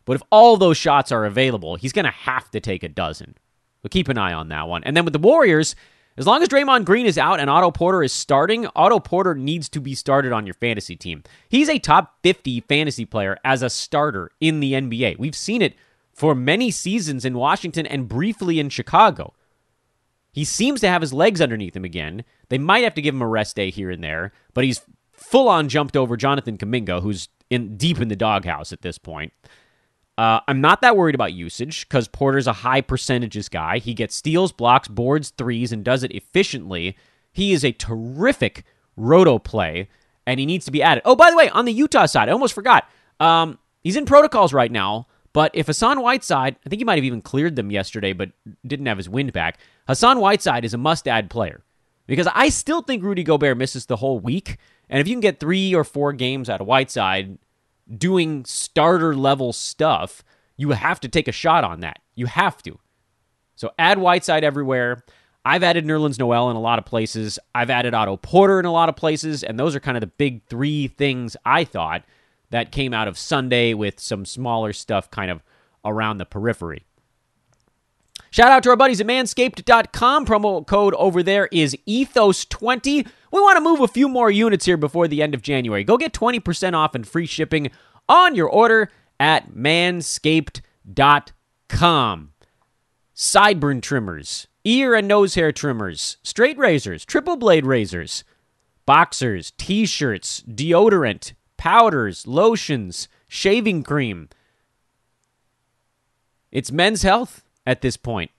But 0.05 0.17
if 0.17 0.21
all 0.29 0.57
those 0.57 0.77
shots 0.77 1.11
are 1.11 1.25
available, 1.25 1.75
he's 1.75 1.91
going 1.91 2.05
to 2.05 2.11
have 2.11 2.51
to 2.51 2.59
take 2.59 2.83
a 2.83 2.87
dozen. 2.87 3.35
So 3.81 3.89
keep 3.89 4.07
an 4.07 4.19
eye 4.19 4.33
on 4.33 4.49
that 4.49 4.67
one. 4.67 4.83
And 4.83 4.95
then 4.95 5.05
with 5.05 5.13
the 5.13 5.19
Warriors, 5.19 5.75
as 6.17 6.25
long 6.25 6.41
as 6.41 6.47
Draymond 6.47 6.85
Green 6.85 7.05
is 7.05 7.17
out 7.17 7.39
and 7.39 7.49
Otto 7.49 7.71
Porter 7.71 8.01
is 8.01 8.13
starting, 8.13 8.67
Otto 8.75 8.99
Porter 8.99 9.35
needs 9.35 9.67
to 9.69 9.81
be 9.81 9.93
started 9.95 10.31
on 10.31 10.45
your 10.47 10.53
fantasy 10.53 10.95
team. 10.95 11.23
He's 11.49 11.67
a 11.67 11.77
top 11.77 12.17
50 12.23 12.61
fantasy 12.61 13.05
player 13.05 13.37
as 13.43 13.61
a 13.61 13.69
starter 13.69 14.31
in 14.39 14.61
the 14.61 14.73
NBA. 14.73 15.19
We've 15.19 15.35
seen 15.35 15.61
it 15.61 15.75
for 16.13 16.33
many 16.33 16.71
seasons 16.71 17.25
in 17.25 17.37
Washington 17.37 17.85
and 17.85 18.07
briefly 18.07 18.59
in 18.59 18.69
Chicago. 18.69 19.33
He 20.31 20.45
seems 20.45 20.81
to 20.81 20.89
have 20.89 21.01
his 21.01 21.13
legs 21.13 21.41
underneath 21.41 21.75
him 21.75 21.85
again. 21.85 22.23
They 22.49 22.57
might 22.57 22.83
have 22.83 22.93
to 22.95 23.01
give 23.01 23.15
him 23.15 23.21
a 23.21 23.27
rest 23.27 23.55
day 23.55 23.69
here 23.69 23.89
and 23.89 24.03
there, 24.03 24.31
but 24.53 24.63
he's 24.63 24.81
full 25.11 25.49
on 25.49 25.69
jumped 25.69 25.97
over 25.97 26.17
Jonathan 26.17 26.57
Kuminga, 26.57 27.01
who's 27.01 27.29
in 27.49 27.77
deep 27.77 27.99
in 27.99 28.07
the 28.07 28.15
doghouse 28.15 28.73
at 28.73 28.81
this 28.81 28.97
point. 28.97 29.33
Uh, 30.17 30.39
I'm 30.47 30.61
not 30.61 30.81
that 30.81 30.95
worried 30.95 31.15
about 31.15 31.33
usage 31.33 31.87
because 31.87 32.07
Porter's 32.07 32.47
a 32.47 32.53
high 32.53 32.81
percentages 32.81 33.49
guy. 33.49 33.79
He 33.79 33.93
gets 33.93 34.15
steals, 34.15 34.51
blocks, 34.51 34.87
boards, 34.87 35.31
threes, 35.31 35.71
and 35.71 35.83
does 35.83 36.03
it 36.03 36.11
efficiently. 36.13 36.97
He 37.33 37.51
is 37.51 37.65
a 37.65 37.73
terrific 37.73 38.63
roto 38.95 39.39
play, 39.39 39.89
and 40.25 40.39
he 40.39 40.45
needs 40.45 40.65
to 40.65 40.71
be 40.71 40.81
added. 40.81 41.01
Oh, 41.05 41.15
by 41.15 41.31
the 41.31 41.37
way, 41.37 41.49
on 41.49 41.65
the 41.65 41.73
Utah 41.73 42.05
side, 42.05 42.29
I 42.29 42.31
almost 42.31 42.53
forgot. 42.53 42.89
Um, 43.19 43.59
he's 43.83 43.97
in 43.97 44.05
protocols 44.05 44.53
right 44.53 44.71
now, 44.71 45.07
but 45.33 45.51
if 45.53 45.67
Hassan 45.67 46.01
Whiteside, 46.01 46.55
I 46.65 46.69
think 46.69 46.79
he 46.79 46.85
might 46.85 46.95
have 46.95 47.03
even 47.03 47.21
cleared 47.21 47.57
them 47.57 47.69
yesterday, 47.69 48.13
but 48.13 48.31
didn't 48.65 48.85
have 48.85 48.97
his 48.97 49.09
wind 49.09 49.33
back. 49.33 49.59
Hassan 49.85 50.19
Whiteside 50.19 50.63
is 50.63 50.73
a 50.73 50.77
must 50.77 51.09
add 51.09 51.29
player 51.29 51.61
because 52.07 52.27
I 52.33 52.47
still 52.49 52.81
think 52.81 53.03
Rudy 53.03 53.23
Gobert 53.23 53.57
misses 53.57 53.85
the 53.85 53.97
whole 53.97 54.19
week. 54.19 54.57
And 54.89 55.01
if 55.01 55.07
you 55.09 55.13
can 55.13 55.19
get 55.21 55.41
three 55.41 55.75
or 55.75 55.83
four 55.83 56.13
games 56.13 56.49
out 56.49 56.61
of 56.61 56.67
Whiteside, 56.67 57.37
doing 57.97 58.45
starter 58.45 59.15
level 59.15 59.53
stuff, 59.53 60.23
you 60.57 60.71
have 60.71 60.99
to 61.01 61.07
take 61.07 61.27
a 61.27 61.33
shot 61.33 61.63
on 61.63 61.81
that. 61.81 61.99
You 62.15 62.25
have 62.27 62.61
to. 62.63 62.79
So 63.55 63.71
add 63.77 63.97
Whiteside 63.97 64.43
everywhere. 64.43 65.03
I've 65.43 65.63
added 65.63 65.85
Nerlens 65.85 66.17
Noel 66.17 66.49
in 66.49 66.55
a 66.55 66.61
lot 66.61 66.79
of 66.79 66.85
places. 66.85 67.37
I've 67.53 67.69
added 67.69 67.93
Otto 67.93 68.17
Porter 68.17 68.59
in 68.59 68.65
a 68.65 68.71
lot 68.71 68.89
of 68.89 68.95
places, 68.95 69.43
and 69.43 69.59
those 69.59 69.75
are 69.75 69.79
kind 69.79 69.95
of 69.95 70.01
the 70.01 70.07
big 70.07 70.43
three 70.45 70.87
things 70.87 71.37
I 71.45 71.63
thought 71.63 72.03
that 72.49 72.71
came 72.71 72.93
out 72.93 73.07
of 73.07 73.17
Sunday 73.17 73.73
with 73.73 73.99
some 73.99 74.25
smaller 74.25 74.73
stuff 74.73 75.11
kind 75.11 75.29
of 75.29 75.43
around 75.83 76.17
the 76.17 76.25
periphery. 76.25 76.85
Shout 78.35 78.51
out 78.51 78.63
to 78.63 78.69
our 78.69 78.75
buddies 78.75 78.99
at 78.99 79.07
manscaped.com. 79.07 80.25
Promo 80.25 80.67
code 80.67 80.93
over 80.95 81.23
there 81.23 81.47
is 81.53 81.77
ethos20. 81.87 83.07
We 83.31 83.39
want 83.39 83.55
to 83.55 83.63
move 83.63 83.79
a 83.79 83.87
few 83.87 84.09
more 84.09 84.29
units 84.29 84.65
here 84.65 84.75
before 84.75 85.07
the 85.07 85.21
end 85.21 85.33
of 85.33 85.41
January. 85.41 85.85
Go 85.85 85.95
get 85.95 86.11
20% 86.11 86.73
off 86.73 86.95
and 86.95 87.07
free 87.07 87.27
shipping 87.27 87.71
on 88.09 88.35
your 88.35 88.49
order 88.49 88.91
at 89.21 89.51
manscaped.com. 89.51 92.33
Sideburn 93.15 93.81
trimmers, 93.81 94.47
ear 94.65 94.95
and 94.95 95.07
nose 95.07 95.35
hair 95.35 95.53
trimmers, 95.53 96.17
straight 96.21 96.57
razors, 96.57 97.05
triple 97.05 97.37
blade 97.37 97.65
razors, 97.65 98.25
boxers, 98.85 99.53
t 99.57 99.85
shirts, 99.85 100.41
deodorant, 100.41 101.31
powders, 101.55 102.27
lotions, 102.27 103.07
shaving 103.29 103.81
cream. 103.81 104.27
It's 106.51 106.69
men's 106.69 107.03
health 107.03 107.44
at 107.65 107.81
this 107.81 107.97
point, 107.97 108.31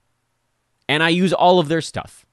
and 0.87 1.03
I 1.03 1.09
use 1.09 1.33
all 1.33 1.59
of 1.59 1.67
their 1.67 1.81
stuff. 1.81 2.25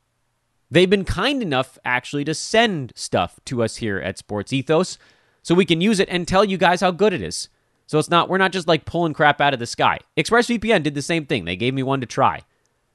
They've 0.70 0.90
been 0.90 1.04
kind 1.04 1.42
enough 1.42 1.78
actually 1.84 2.24
to 2.24 2.34
send 2.34 2.92
stuff 2.96 3.38
to 3.44 3.62
us 3.62 3.76
here 3.76 3.98
at 3.98 4.18
Sports 4.18 4.52
Ethos 4.52 4.98
so 5.42 5.54
we 5.54 5.66
can 5.66 5.80
use 5.80 6.00
it 6.00 6.08
and 6.08 6.26
tell 6.26 6.44
you 6.44 6.56
guys 6.56 6.80
how 6.80 6.90
good 6.90 7.12
it 7.12 7.22
is. 7.22 7.48
So 7.86 7.98
it's 7.98 8.10
not 8.10 8.28
we're 8.28 8.38
not 8.38 8.52
just 8.52 8.66
like 8.66 8.84
pulling 8.84 9.12
crap 9.12 9.40
out 9.40 9.52
of 9.52 9.60
the 9.60 9.66
sky. 9.66 9.98
ExpressVPN 10.16 10.82
did 10.82 10.94
the 10.94 11.02
same 11.02 11.26
thing. 11.26 11.44
They 11.44 11.56
gave 11.56 11.74
me 11.74 11.82
one 11.82 12.00
to 12.00 12.06
try. 12.06 12.40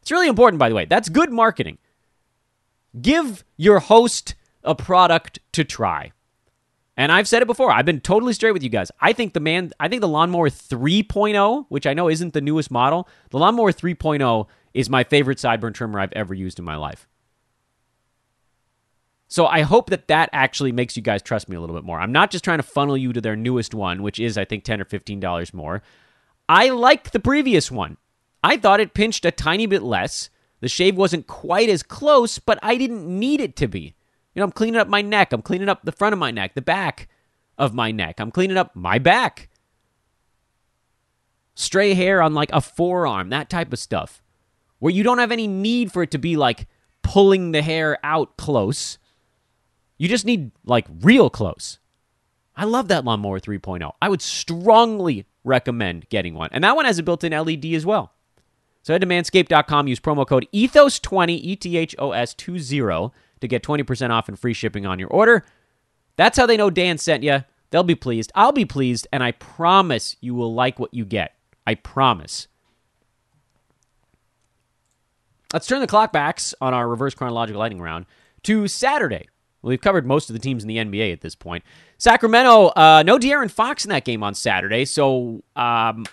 It's 0.02 0.12
really 0.12 0.28
important 0.28 0.60
by 0.60 0.70
the 0.70 0.76
way. 0.76 0.86
That's 0.86 1.10
good 1.10 1.32
marketing. 1.32 1.78
Give 3.00 3.44
your 3.56 3.80
host 3.80 4.36
a 4.64 4.74
product 4.74 5.40
to 5.54 5.64
try. 5.64 6.12
And 7.00 7.14
I've 7.14 7.30
said 7.30 7.42
it 7.42 7.46
before. 7.46 7.72
I've 7.72 7.86
been 7.86 8.02
totally 8.02 8.34
straight 8.34 8.52
with 8.52 8.62
you 8.62 8.68
guys. 8.68 8.92
I 9.00 9.14
think 9.14 9.32
the 9.32 9.40
man 9.40 9.72
I 9.80 9.88
think 9.88 10.02
the 10.02 10.08
Lawnmower 10.10 10.50
3.0, 10.50 11.66
which 11.70 11.88
I 11.88 11.94
know 11.94 12.10
isn't 12.10 12.34
the 12.34 12.42
newest 12.42 12.72
model, 12.72 13.08
the 13.30 13.40
Lawnmower 13.40 13.72
3.0 13.72 14.48
is 14.74 14.90
my 14.90 15.06
favorite 15.06 15.38
sideburn 15.38 15.74
trimmer 15.74 16.02
I've 16.02 16.12
ever 16.12 16.34
used 16.34 16.60
in 16.60 16.66
my 16.66 16.76
life. 16.76 17.08
So 19.30 19.48
I 19.48 19.62
hope 19.62 19.92
that 19.92 20.10
that 20.10 20.30
actually 20.34 20.74
makes 20.74 20.98
you 20.98 21.02
guys 21.02 21.22
trust 21.22 21.48
me 21.48 21.56
a 21.56 21.62
little 21.62 21.76
bit 21.76 21.86
more. 21.86 22.02
I'm 22.02 22.12
not 22.12 22.32
just 22.32 22.44
trying 22.44 22.60
to 22.60 22.64
funnel 22.64 22.98
you 22.98 23.14
to 23.14 23.22
their 23.22 23.38
newest 23.38 23.74
one, 23.74 24.04
which 24.04 24.20
is 24.20 24.38
I 24.38 24.44
think 24.44 24.66
10 24.66 24.82
or 24.82 24.86
15 24.86 25.22
dollars 25.22 25.54
more. 25.54 25.82
I 26.50 26.68
like 26.68 27.12
the 27.12 27.22
previous 27.22 27.72
one. 27.72 27.96
I 28.44 28.58
thought 28.58 28.82
it 28.82 28.94
pinched 28.94 29.24
a 29.24 29.32
tiny 29.32 29.68
bit 29.68 29.84
less. 29.84 30.30
The 30.60 30.68
shave 30.68 30.98
wasn't 30.98 31.28
quite 31.28 31.70
as 31.70 31.82
close, 31.82 32.40
but 32.40 32.60
I 32.62 32.76
didn't 32.76 33.08
need 33.08 33.40
it 33.40 33.56
to 33.56 33.70
be. 33.70 33.96
You 34.34 34.40
know, 34.40 34.46
I'm 34.46 34.52
cleaning 34.52 34.80
up 34.80 34.88
my 34.88 35.02
neck, 35.02 35.34
I'm 35.34 35.42
cleaning 35.42 35.70
up 35.70 35.84
the 35.84 35.92
front 35.92 36.14
of 36.14 36.20
my 36.20 36.32
neck, 36.32 36.56
the 36.56 36.62
back 36.62 37.08
of 37.58 37.74
my 37.74 37.92
neck. 37.92 38.20
I'm 38.20 38.32
cleaning 38.32 38.58
up 38.58 38.76
my 38.76 39.00
back. 39.00 39.50
Stray 41.56 41.94
hair 41.94 42.22
on 42.22 42.34
like 42.34 42.50
a 42.54 42.62
forearm, 42.62 43.30
that 43.30 43.50
type 43.50 43.74
of 43.74 43.80
stuff. 43.80 44.22
Where 44.80 44.94
you 44.94 45.04
don't 45.04 45.18
have 45.18 45.32
any 45.32 45.48
need 45.48 45.92
for 45.92 46.04
it 46.04 46.12
to 46.12 46.18
be 46.18 46.38
like 46.38 46.68
pulling 47.02 47.52
the 47.52 47.62
hair 47.62 47.98
out 48.04 48.38
close 48.38 48.98
you 50.00 50.08
just 50.08 50.26
need 50.26 50.52
like 50.66 50.88
real 51.02 51.30
close. 51.30 51.78
I 52.56 52.64
love 52.64 52.88
that 52.88 53.06
Lawnmower 53.06 53.40
3.0. 53.40 53.92
I 54.02 54.10
would 54.10 54.22
strongly 54.22 55.28
recommend 55.44 56.10
getting 56.10 56.34
one. 56.34 56.50
And 56.52 56.64
that 56.64 56.76
one 56.76 56.86
has 56.86 56.98
a 56.98 57.04
built 57.04 57.24
in 57.24 57.34
LED 57.34 57.66
as 57.66 57.86
well. 57.86 58.14
So 58.82 58.94
head 58.94 59.02
to 59.02 59.08
manscaped.com, 59.08 59.88
use 59.88 60.00
promo 60.00 60.26
code 60.26 60.48
ETHOS20, 60.54 61.30
E 61.30 61.56
T 61.58 61.78
H 61.78 61.96
O 62.00 62.14
S 62.14 62.34
20, 62.34 63.12
to 63.42 63.48
get 63.48 63.64
20% 63.64 64.10
off 64.10 64.28
and 64.28 64.38
free 64.38 64.54
shipping 64.54 64.86
on 64.86 65.00
your 65.00 65.10
order. 65.10 65.46
That's 66.16 66.38
how 66.38 66.46
they 66.46 66.58
know 66.58 66.70
Dan 66.70 66.98
sent 66.98 67.24
you. 67.24 67.44
They'll 67.72 67.84
be 67.84 67.96
pleased. 67.96 68.32
I'll 68.36 68.52
be 68.52 68.66
pleased. 68.66 69.08
And 69.14 69.24
I 69.24 69.32
promise 69.32 70.16
you 70.22 70.36
will 70.36 70.54
like 70.54 70.80
what 70.80 70.94
you 70.94 71.06
get. 71.06 71.36
I 71.66 71.76
promise. 71.76 72.48
Let's 75.54 75.68
turn 75.68 75.82
the 75.82 75.88
clock 75.88 76.12
backs 76.12 76.54
on 76.62 76.74
our 76.74 76.88
reverse 76.88 77.16
chronological 77.16 77.60
lightning 77.60 77.82
round 77.82 78.06
to 78.44 78.68
Saturday. 78.68 79.28
Well, 79.62 79.70
we've 79.70 79.82
covered 79.82 80.06
most 80.06 80.30
of 80.30 80.34
the 80.34 80.40
teams 80.40 80.64
in 80.64 80.68
the 80.68 80.78
NBA 80.78 81.12
at 81.12 81.22
this 81.22 81.36
point. 81.36 81.64
Sacramento, 81.98 82.68
uh, 82.68 83.04
no 83.06 83.18
De'Aaron 83.18 83.52
Fox 83.52 83.84
in 83.84 83.90
that 83.90 84.06
game 84.06 84.24
on 84.24 84.34
Saturday, 84.34 84.86
so 84.86 85.44
um, 85.56 86.06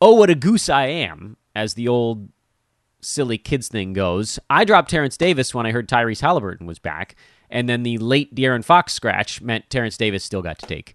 oh, 0.00 0.14
what 0.14 0.30
a 0.30 0.34
goose 0.34 0.68
I 0.68 0.86
am, 0.86 1.36
as 1.54 1.74
the 1.74 1.88
old 1.88 2.28
silly 3.04 3.38
kids 3.38 3.68
thing 3.68 3.92
goes. 3.92 4.38
I 4.50 4.64
dropped 4.64 4.90
Terrence 4.90 5.16
Davis 5.16 5.54
when 5.54 5.66
I 5.66 5.72
heard 5.72 5.88
Tyrese 5.88 6.20
Halliburton 6.20 6.66
was 6.66 6.78
back, 6.78 7.16
and 7.50 7.68
then 7.68 7.82
the 7.82 7.98
late 7.98 8.34
De'Aaron 8.34 8.64
Fox 8.64 8.92
scratch 8.92 9.40
meant 9.40 9.70
Terrence 9.70 9.96
Davis 9.96 10.24
still 10.24 10.42
got 10.42 10.58
to 10.58 10.66
take 10.66 10.94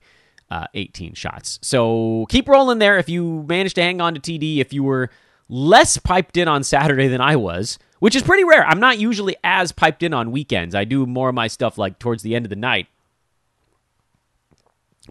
uh, 0.51 0.65
18 0.73 1.13
shots. 1.13 1.59
So 1.61 2.25
keep 2.29 2.47
rolling 2.47 2.79
there 2.79 2.97
if 2.97 3.09
you 3.09 3.45
managed 3.47 3.75
to 3.75 3.81
hang 3.81 4.01
on 4.01 4.15
to 4.15 4.19
TD. 4.19 4.57
If 4.57 4.73
you 4.73 4.83
were 4.83 5.09
less 5.47 5.97
piped 5.97 6.37
in 6.37 6.47
on 6.47 6.63
Saturday 6.63 7.07
than 7.07 7.21
I 7.21 7.35
was, 7.35 7.79
which 7.99 8.15
is 8.15 8.23
pretty 8.23 8.43
rare. 8.43 8.65
I'm 8.65 8.79
not 8.79 8.99
usually 8.99 9.35
as 9.43 9.71
piped 9.71 10.03
in 10.03 10.13
on 10.13 10.31
weekends. 10.31 10.75
I 10.75 10.85
do 10.85 11.05
more 11.05 11.29
of 11.29 11.35
my 11.35 11.47
stuff 11.47 11.77
like 11.77 11.99
towards 11.99 12.23
the 12.23 12.35
end 12.35 12.45
of 12.45 12.49
the 12.49 12.55
night. 12.55 12.87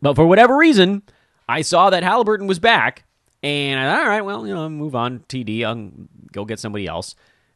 But 0.00 0.14
for 0.14 0.26
whatever 0.26 0.56
reason, 0.56 1.02
I 1.48 1.62
saw 1.62 1.90
that 1.90 2.02
Halliburton 2.02 2.46
was 2.46 2.58
back, 2.58 3.04
and 3.42 3.80
I 3.80 3.90
thought, 3.90 4.02
all 4.02 4.08
right, 4.08 4.24
well, 4.24 4.46
you 4.46 4.54
know, 4.54 4.68
move 4.68 4.94
on, 4.94 5.20
TD, 5.28 5.64
I'll 5.64 5.90
go 6.32 6.44
get 6.44 6.58
somebody 6.58 6.86
else. 6.86 7.14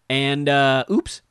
And 0.09 0.49
uh, 0.49 0.85
oops. 0.91 1.23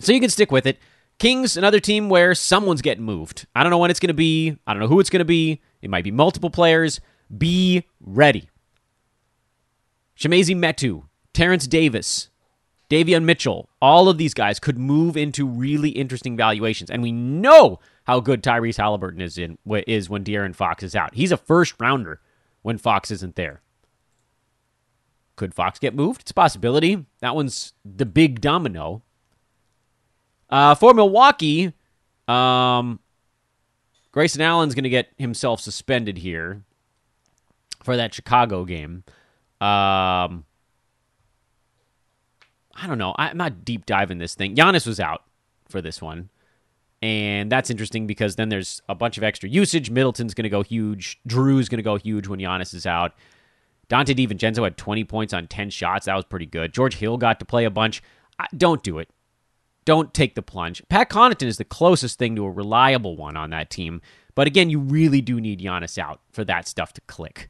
So 0.00 0.12
you 0.12 0.20
can 0.20 0.30
stick 0.30 0.52
with 0.52 0.66
it. 0.66 0.78
Kings, 1.18 1.56
another 1.56 1.80
team 1.80 2.08
where 2.08 2.34
someone's 2.34 2.82
getting 2.82 3.04
moved. 3.04 3.46
I 3.54 3.62
don't 3.62 3.70
know 3.70 3.78
when 3.78 3.90
it's 3.90 4.00
going 4.00 4.08
to 4.08 4.14
be. 4.14 4.58
I 4.66 4.72
don't 4.72 4.80
know 4.80 4.88
who 4.88 5.00
it's 5.00 5.10
going 5.10 5.20
to 5.20 5.24
be. 5.24 5.62
It 5.80 5.88
might 5.88 6.04
be 6.04 6.10
multiple 6.10 6.50
players. 6.50 7.00
Be 7.36 7.84
ready. 8.00 8.50
Chimezie 10.18 10.56
Metu, 10.56 11.04
Terrence 11.32 11.66
Davis, 11.66 12.28
Davion 12.88 13.24
Mitchell, 13.24 13.68
all 13.82 14.08
of 14.08 14.18
these 14.18 14.34
guys 14.34 14.58
could 14.58 14.78
move 14.78 15.16
into 15.16 15.46
really 15.46 15.90
interesting 15.90 16.36
valuations. 16.36 16.90
And 16.90 17.02
we 17.02 17.12
know 17.12 17.80
how 18.04 18.20
good 18.20 18.42
Tyrese 18.42 18.76
Halliburton 18.76 19.20
is 19.20 19.36
in 19.36 19.58
is 19.86 20.08
when 20.08 20.24
De'Aaron 20.24 20.54
Fox 20.54 20.82
is 20.82 20.94
out. 20.94 21.14
He's 21.14 21.32
a 21.32 21.36
first 21.36 21.74
rounder 21.80 22.20
when 22.62 22.78
Fox 22.78 23.10
isn't 23.10 23.36
there. 23.36 23.60
Could 25.36 25.54
Fox 25.54 25.78
get 25.78 25.94
moved? 25.94 26.22
It's 26.22 26.30
a 26.30 26.34
possibility. 26.34 27.04
That 27.20 27.36
one's 27.36 27.74
the 27.84 28.06
big 28.06 28.40
domino. 28.40 29.02
Uh, 30.48 30.74
for 30.74 30.94
Milwaukee, 30.94 31.72
um, 32.26 33.00
Grayson 34.12 34.40
Allen's 34.40 34.74
going 34.74 34.84
to 34.84 34.90
get 34.90 35.08
himself 35.18 35.60
suspended 35.60 36.18
here 36.18 36.62
for 37.82 37.96
that 37.96 38.14
Chicago 38.14 38.64
game. 38.64 39.04
Um, 39.60 40.44
I 42.74 42.86
don't 42.86 42.98
know. 42.98 43.14
I'm 43.18 43.36
not 43.36 43.64
deep 43.64 43.86
diving 43.86 44.18
this 44.18 44.34
thing. 44.34 44.56
Giannis 44.56 44.86
was 44.86 45.00
out 45.00 45.22
for 45.68 45.80
this 45.80 46.00
one. 46.00 46.30
And 47.02 47.52
that's 47.52 47.70
interesting 47.70 48.06
because 48.06 48.36
then 48.36 48.48
there's 48.48 48.80
a 48.88 48.94
bunch 48.94 49.18
of 49.18 49.22
extra 49.22 49.48
usage. 49.48 49.90
Middleton's 49.90 50.34
going 50.34 50.44
to 50.44 50.48
go 50.48 50.62
huge. 50.62 51.20
Jrue's 51.28 51.68
going 51.68 51.78
to 51.78 51.82
go 51.82 51.96
huge 51.96 52.26
when 52.26 52.40
Giannis 52.40 52.74
is 52.74 52.86
out. 52.86 53.12
Donte 53.88 54.16
DiVincenzo 54.16 54.64
had 54.64 54.76
20 54.76 55.04
points 55.04 55.32
on 55.32 55.46
10 55.46 55.70
shots. 55.70 56.06
That 56.06 56.16
was 56.16 56.24
pretty 56.24 56.46
good. 56.46 56.72
George 56.72 56.96
Hill 56.96 57.16
got 57.16 57.38
to 57.38 57.44
play 57.44 57.64
a 57.64 57.70
bunch. 57.70 58.02
I, 58.38 58.46
don't 58.56 58.82
do 58.82 58.98
it. 58.98 59.08
Don't 59.84 60.12
take 60.12 60.34
the 60.34 60.42
plunge. 60.42 60.82
Pat 60.88 61.08
Connaughton 61.08 61.46
is 61.46 61.58
the 61.58 61.64
closest 61.64 62.18
thing 62.18 62.34
to 62.36 62.44
a 62.44 62.50
reliable 62.50 63.16
one 63.16 63.36
on 63.36 63.50
that 63.50 63.70
team. 63.70 64.02
But 64.34 64.48
again, 64.48 64.68
you 64.68 64.80
really 64.80 65.20
do 65.20 65.40
need 65.40 65.60
Giannis 65.60 65.96
out 65.98 66.20
for 66.32 66.44
that 66.44 66.66
stuff 66.66 66.92
to 66.94 67.00
click. 67.02 67.48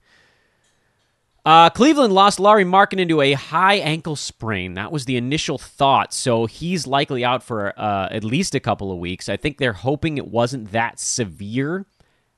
Uh, 1.47 1.70
Cleveland 1.70 2.12
lost 2.12 2.41
Lauri 2.41 2.64
Markkanen 2.64 2.99
into 2.99 3.20
a 3.20 3.32
high 3.34 3.76
ankle 3.76 4.16
sprain. 4.16 4.74
That 4.74 4.91
was 4.91 5.05
the 5.05 5.16
initial 5.16 5.59
thought. 5.59 6.12
So 6.12 6.47
he's 6.47 6.89
likely 6.89 7.24
out 7.24 7.43
for 7.43 7.72
uh, 7.78 8.09
at 8.11 8.24
least 8.24 8.57
a 8.57 8.61
couple 8.61 8.91
of 8.91 8.99
weeks. 8.99 9.28
I 9.28 9.37
think 9.37 9.59
they're 9.59 9.72
hoping 9.72 10.18
it 10.18 10.26
wasn't 10.26 10.72
that 10.72 10.99
severe 10.99 11.87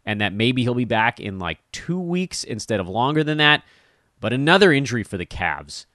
and 0.05 0.21
that 0.21 0.35
maybe 0.35 0.63
he'll 0.63 0.75
be 0.75 0.85
back 0.85 1.21
in 1.21 1.39
like 1.39 1.59
two 1.73 1.99
weeks 1.99 2.45
instead 2.45 2.81
of 2.81 2.89
longer 2.89 3.25
than 3.25 3.39
that. 3.39 3.65
But 4.21 4.33
another 4.33 4.73
injury 4.73 5.03
for 5.03 5.17
the 5.17 5.27
Cavs. 5.27 5.87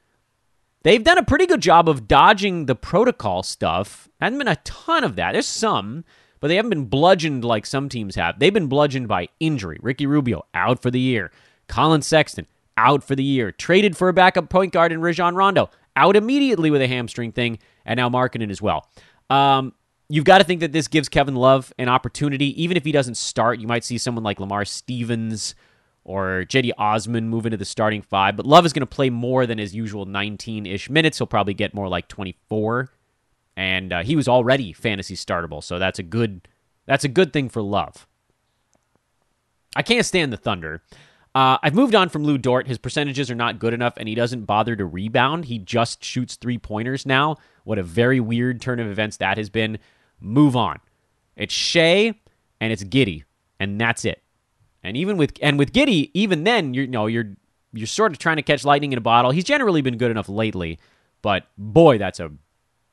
They've 0.84 1.04
done 1.04 1.18
a 1.18 1.24
pretty 1.24 1.46
good 1.46 1.62
job 1.62 1.88
of 1.88 2.08
dodging 2.08 2.66
the 2.66 2.76
protocol 2.76 3.42
stuff. 3.42 4.10
Hasn't 4.20 4.38
been 4.38 4.48
a 4.48 4.58
ton 4.58 5.04
of 5.04 5.16
that. 5.16 5.32
There's 5.32 5.46
some, 5.46 6.04
but 6.42 6.50
they 6.50 6.58
haven't 6.58 6.70
been 6.70 6.86
bludgeoned 6.86 7.46
like 7.46 7.66
some 7.66 7.88
teams 7.88 8.16
have. 8.16 8.40
They've 8.40 8.54
been 8.54 8.68
bludgeoned 8.68 9.08
by 9.08 9.30
injury. 9.40 9.80
Ricky 9.82 10.06
Rubio 10.06 10.46
out 10.54 10.82
for 10.82 10.92
the 10.92 11.00
year. 11.00 11.32
Collin 11.68 12.02
Sexton 12.02 12.48
out 12.76 13.04
for 13.04 13.16
the 13.16 13.24
year. 13.24 13.52
Traded 13.52 13.96
for 13.96 14.10
a 14.10 14.14
backup 14.14 14.50
point 14.50 14.74
guard 14.74 14.92
in 14.92 15.00
Rajon 15.00 15.36
Rondo 15.36 15.70
out 15.96 16.16
immediately 16.16 16.72
with 16.72 16.82
a 16.82 16.88
hamstring 16.88 17.32
thing, 17.32 17.60
and 17.86 17.98
now 17.98 18.10
Markkanen 18.10 18.50
as 18.50 18.62
well. 18.62 18.88
Um, 19.30 19.74
you've 20.10 20.26
got 20.26 20.40
to 20.40 20.44
think 20.44 20.60
that 20.62 20.72
this 20.72 20.88
gives 20.88 21.08
Kevin 21.08 21.36
Love 21.36 21.72
an 21.78 21.88
opportunity. 21.88 22.62
Even 22.62 22.78
if 22.78 22.84
he 22.84 22.92
doesn't 22.92 23.16
start, 23.16 23.60
you 23.60 23.68
might 23.68 23.84
see 23.84 23.98
someone 23.98 24.24
like 24.24 24.40
Lamar 24.40 24.66
Stevens 24.66 25.56
or 26.06 26.46
Cedi 26.50 26.72
Osman 26.78 27.30
move 27.30 27.46
into 27.46 27.58
the 27.58 27.66
starting 27.66 28.02
five. 28.02 28.36
But 28.36 28.46
Love 28.46 28.66
is 28.66 28.74
going 28.74 28.82
to 28.82 28.86
play 28.86 29.10
more 29.10 29.46
than 29.46 29.58
his 29.58 29.76
usual 29.76 30.06
19 30.06 30.66
ish 30.66 30.90
minutes. 30.90 31.18
He'll 31.18 31.28
probably 31.28 31.54
get 31.54 31.74
more 31.74 31.88
like 31.88 32.08
24. 32.08 32.90
And 33.56 33.94
uh, 33.94 34.04
he 34.04 34.16
was 34.16 34.28
already 34.28 34.74
fantasy 34.74 35.16
startable, 35.16 35.64
so 35.64 35.78
that's 35.78 36.00
a 36.00 36.04
good 36.04 36.48
that's 36.86 37.04
a 37.04 37.08
good 37.08 37.32
thing 37.32 37.50
for 37.50 37.62
Love. 37.62 38.08
I 39.76 39.84
can't 39.84 40.06
stand 40.06 40.34
the 40.34 40.38
Thunder. 40.38 40.82
Uh, 41.36 41.58
I've 41.64 41.74
moved 41.74 41.96
on 41.96 42.10
from 42.10 42.24
Lu 42.24 42.38
Dort. 42.38 42.68
His 42.68 42.78
percentages 42.78 43.32
are 43.32 43.36
not 43.36 43.60
good 43.60 43.74
enough, 43.74 43.94
and 43.98 44.08
he 44.08 44.16
doesn't 44.16 44.46
bother 44.46 44.76
to 44.76 44.86
rebound. 44.86 45.46
He 45.46 45.58
just 45.60 46.04
shoots 46.04 46.36
three 46.36 46.58
pointers 46.58 47.06
now. 47.06 47.38
What 47.64 47.80
a 47.80 47.84
very 47.84 48.20
weird 48.20 48.62
turn 48.62 48.80
of 48.80 48.88
events 48.88 49.18
that 49.18 49.38
has 49.38 49.50
been. 49.50 49.80
Move 50.20 50.56
on. 50.56 50.80
It's 51.36 51.54
Shai 51.54 52.14
and 52.60 52.74
it's 52.74 52.84
Giddey, 52.84 53.24
and 53.60 53.80
that's 53.80 54.06
it. 54.06 54.23
And 54.84 54.98
even 54.98 55.18
with 55.18 55.34
and 55.42 55.58
with 55.58 55.72
Giddey, 55.72 56.12
even 56.14 56.44
then, 56.44 56.74
you're 56.74 56.86
you 56.86 56.92
know 56.92 57.08
you're 57.08 57.36
you're 57.74 57.88
sort 57.88 58.12
of 58.12 58.20
trying 58.20 58.36
to 58.38 58.44
catch 58.44 58.66
lightning 58.66 58.92
in 58.92 58.98
a 58.98 59.02
bottle. 59.02 59.32
He's 59.32 59.46
generally 59.46 59.82
been 59.82 59.98
good 59.98 60.12
enough 60.12 60.30
lately, 60.30 60.80
but 61.22 61.48
boy, 61.58 61.98
that's 61.98 62.20
a 62.20 62.32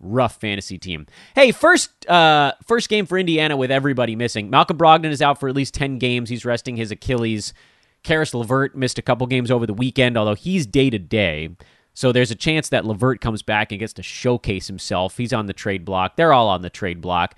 rough 0.01 0.41
fantasy 0.41 0.79
team. 0.79 1.07
Hey, 1.35 1.53
first 1.53 2.09
uh, 2.09 2.53
first 2.67 2.89
game 2.89 3.07
for 3.07 3.19
Indiana 3.19 3.57
with 3.57 3.71
everybody 3.71 4.17
missing. 4.17 4.51
Malcolm 4.51 4.79
Brogdon 4.79 5.11
is 5.11 5.21
out 5.21 5.39
for 5.41 5.49
at 5.49 5.55
least 5.55 5.75
ten 5.75 5.99
games. 5.99 6.31
He's 6.31 6.45
resting 6.45 6.77
his 6.77 6.91
Achilles. 6.91 7.53
Caris 8.03 8.33
LeVert 8.33 8.75
missed 8.75 8.99
a 8.99 9.03
couple 9.03 9.27
games 9.27 9.51
over 9.51 9.67
the 9.67 9.75
weekend, 9.75 10.17
although 10.17 10.35
he's 10.35 10.67
day 10.67 10.89
to 10.89 10.99
day. 10.99 11.51
So 11.93 12.13
there's 12.13 12.31
a 12.31 12.37
chance 12.37 12.71
that 12.71 12.87
LeVert 12.87 13.21
comes 13.21 13.43
back 13.43 13.73
and 13.73 13.79
gets 13.79 13.93
to 13.95 14.03
showcase 14.03 14.69
himself. 14.69 15.19
He's 15.19 15.35
on 15.35 15.47
the 15.47 15.53
trade 15.53 15.85
block. 15.85 16.17
They're 16.17 16.33
all 16.33 16.49
on 16.49 16.63
the 16.63 16.71
trade 16.71 17.01
block. 17.03 17.37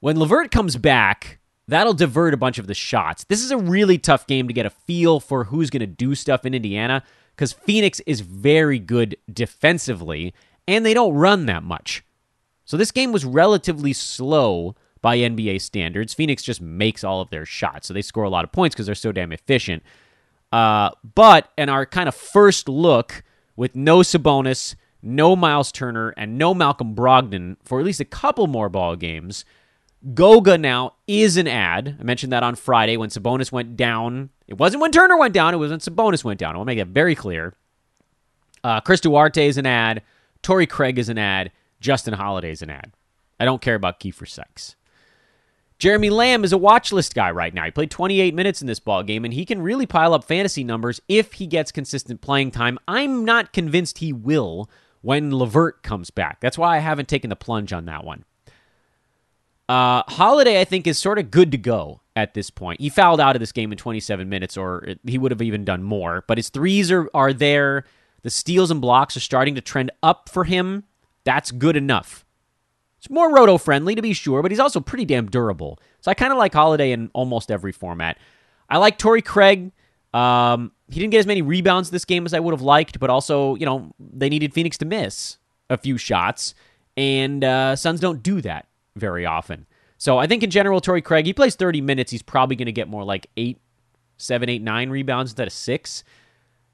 When 0.00 0.18
LeVert 0.18 0.50
comes 0.50 0.76
back, 0.76 1.38
That'll 1.68 1.94
divert 1.94 2.34
a 2.34 2.38
bunch 2.38 2.58
of 2.58 2.66
the 2.66 2.74
shots. 2.74 3.24
This 3.24 3.42
is 3.42 3.50
a 3.50 3.56
really 3.56 3.98
tough 3.98 4.26
game 4.26 4.48
to 4.48 4.54
get 4.54 4.66
a 4.66 4.70
feel 4.70 5.20
for 5.20 5.44
who's 5.44 5.70
going 5.70 5.80
to 5.80 5.86
do 5.86 6.14
stuff 6.14 6.44
in 6.44 6.54
Indiana 6.54 7.02
because 7.34 7.52
Phoenix 7.52 8.00
is 8.00 8.20
very 8.20 8.78
good 8.78 9.16
defensively 9.32 10.34
and 10.66 10.84
they 10.84 10.94
don't 10.94 11.14
run 11.14 11.46
that 11.46 11.62
much. 11.62 12.04
So 12.64 12.76
this 12.76 12.90
game 12.90 13.12
was 13.12 13.24
relatively 13.24 13.92
slow 13.92 14.74
by 15.00 15.18
NBA 15.18 15.60
standards. 15.60 16.14
Phoenix 16.14 16.42
just 16.42 16.60
makes 16.60 17.02
all 17.02 17.20
of 17.20 17.30
their 17.30 17.44
shots, 17.44 17.88
so 17.88 17.94
they 17.94 18.02
score 18.02 18.24
a 18.24 18.30
lot 18.30 18.44
of 18.44 18.52
points 18.52 18.74
because 18.74 18.86
they're 18.86 18.94
so 18.94 19.12
damn 19.12 19.32
efficient. 19.32 19.82
Uh, 20.52 20.90
but 21.14 21.50
in 21.58 21.68
our 21.68 21.84
kind 21.84 22.08
of 22.08 22.14
first 22.14 22.68
look, 22.68 23.24
with 23.56 23.74
no 23.74 23.98
Sabonis, 23.98 24.74
no 25.02 25.34
Miles 25.34 25.72
Turner, 25.72 26.10
and 26.16 26.38
no 26.38 26.54
Malcolm 26.54 26.94
Brogdon 26.94 27.56
for 27.64 27.80
at 27.80 27.84
least 27.86 28.00
a 28.00 28.04
couple 28.04 28.46
more 28.46 28.68
ball 28.68 28.96
games, 28.96 29.44
Goga 30.14 30.58
now 30.58 30.94
is 31.06 31.36
an 31.36 31.46
ad. 31.46 31.96
I 32.00 32.02
mentioned 32.02 32.32
that 32.32 32.42
on 32.42 32.56
Friday 32.56 32.96
when 32.96 33.10
Sabonis 33.10 33.52
went 33.52 33.76
down. 33.76 34.30
It 34.48 34.58
wasn't 34.58 34.80
when 34.80 34.90
Turner 34.90 35.16
went 35.16 35.34
down, 35.34 35.54
it 35.54 35.58
was 35.58 35.70
when 35.70 35.80
Sabonis 35.80 36.24
went 36.24 36.40
down. 36.40 36.54
I 36.54 36.58
want 36.58 36.68
to 36.68 36.74
make 36.74 36.84
that 36.84 36.92
very 36.92 37.14
clear. 37.14 37.54
Uh, 38.64 38.80
Chris 38.80 39.00
Duarte 39.00 39.46
is 39.46 39.58
an 39.58 39.66
ad. 39.66 40.02
Torrey 40.42 40.66
Craig 40.66 40.98
is 40.98 41.08
an 41.08 41.18
ad. 41.18 41.52
Justin 41.80 42.14
Holiday 42.14 42.50
is 42.50 42.62
an 42.62 42.70
ad. 42.70 42.92
I 43.38 43.44
don't 43.44 43.62
care 43.62 43.74
about 43.74 44.00
Keifer 44.00 44.28
Sykes. 44.28 44.76
Jeremy 45.78 46.10
Lamb 46.10 46.44
is 46.44 46.52
a 46.52 46.58
watch 46.58 46.92
list 46.92 47.12
guy 47.12 47.30
right 47.32 47.52
now. 47.52 47.64
He 47.64 47.72
played 47.72 47.90
28 47.90 48.34
minutes 48.34 48.60
in 48.60 48.68
this 48.68 48.78
ball 48.78 49.02
game, 49.02 49.24
and 49.24 49.34
he 49.34 49.44
can 49.44 49.60
really 49.60 49.86
pile 49.86 50.14
up 50.14 50.22
fantasy 50.22 50.62
numbers 50.62 51.00
if 51.08 51.34
he 51.34 51.46
gets 51.48 51.72
consistent 51.72 52.20
playing 52.20 52.52
time. 52.52 52.78
I'm 52.86 53.24
not 53.24 53.52
convinced 53.52 53.98
he 53.98 54.12
will 54.12 54.70
when 55.00 55.32
LeVert 55.32 55.82
comes 55.82 56.10
back. 56.10 56.40
That's 56.40 56.56
why 56.56 56.76
I 56.76 56.78
haven't 56.78 57.08
taken 57.08 57.30
the 57.30 57.36
plunge 57.36 57.72
on 57.72 57.86
that 57.86 58.04
one. 58.04 58.24
Uh, 59.68 60.02
Holiday, 60.08 60.60
I 60.60 60.64
think, 60.64 60.86
is 60.86 60.98
sort 60.98 61.18
of 61.18 61.30
good 61.30 61.50
to 61.52 61.58
go 61.58 62.00
at 62.14 62.34
this 62.34 62.50
point. 62.50 62.80
He 62.80 62.88
fouled 62.88 63.20
out 63.20 63.36
of 63.36 63.40
this 63.40 63.52
game 63.52 63.72
in 63.72 63.78
27 63.78 64.28
minutes, 64.28 64.56
or 64.56 64.86
he 65.06 65.18
would 65.18 65.30
have 65.30 65.42
even 65.42 65.64
done 65.64 65.82
more. 65.82 66.24
But 66.26 66.38
his 66.38 66.48
threes 66.48 66.90
are, 66.90 67.08
are 67.14 67.32
there. 67.32 67.84
The 68.22 68.30
steals 68.30 68.70
and 68.70 68.80
blocks 68.80 69.16
are 69.16 69.20
starting 69.20 69.54
to 69.54 69.60
trend 69.60 69.90
up 70.02 70.28
for 70.28 70.44
him. 70.44 70.84
That's 71.24 71.50
good 71.50 71.76
enough. 71.76 72.24
It's 72.98 73.10
more 73.10 73.34
roto 73.34 73.58
friendly, 73.58 73.94
to 73.94 74.02
be 74.02 74.12
sure, 74.12 74.42
but 74.42 74.52
he's 74.52 74.60
also 74.60 74.78
pretty 74.78 75.04
damn 75.04 75.26
durable. 75.26 75.78
So 76.00 76.10
I 76.10 76.14
kind 76.14 76.32
of 76.32 76.38
like 76.38 76.52
Holiday 76.52 76.92
in 76.92 77.10
almost 77.14 77.50
every 77.50 77.72
format. 77.72 78.18
I 78.68 78.78
like 78.78 78.98
Torrey 78.98 79.22
Craig. 79.22 79.72
Um, 80.14 80.72
he 80.88 81.00
didn't 81.00 81.10
get 81.10 81.18
as 81.18 81.26
many 81.26 81.42
rebounds 81.42 81.90
this 81.90 82.04
game 82.04 82.26
as 82.26 82.34
I 82.34 82.40
would 82.40 82.52
have 82.52 82.62
liked, 82.62 83.00
but 83.00 83.10
also, 83.10 83.56
you 83.56 83.66
know, 83.66 83.92
they 83.98 84.28
needed 84.28 84.54
Phoenix 84.54 84.78
to 84.78 84.84
miss 84.84 85.38
a 85.70 85.78
few 85.78 85.96
shots, 85.96 86.54
and 86.96 87.42
uh, 87.42 87.74
Suns 87.74 87.98
don't 87.98 88.22
do 88.22 88.40
that 88.42 88.66
very 88.96 89.26
often. 89.26 89.66
So 89.98 90.18
I 90.18 90.26
think 90.26 90.42
in 90.42 90.50
general, 90.50 90.80
Torrey 90.80 91.02
Craig, 91.02 91.26
he 91.26 91.32
plays 91.32 91.54
30 91.54 91.80
minutes. 91.80 92.10
He's 92.10 92.22
probably 92.22 92.56
going 92.56 92.66
to 92.66 92.72
get 92.72 92.88
more 92.88 93.04
like 93.04 93.28
eight, 93.36 93.60
seven, 94.16 94.48
eight, 94.48 94.62
nine 94.62 94.90
rebounds 94.90 95.30
instead 95.30 95.46
of 95.46 95.52
six. 95.52 96.02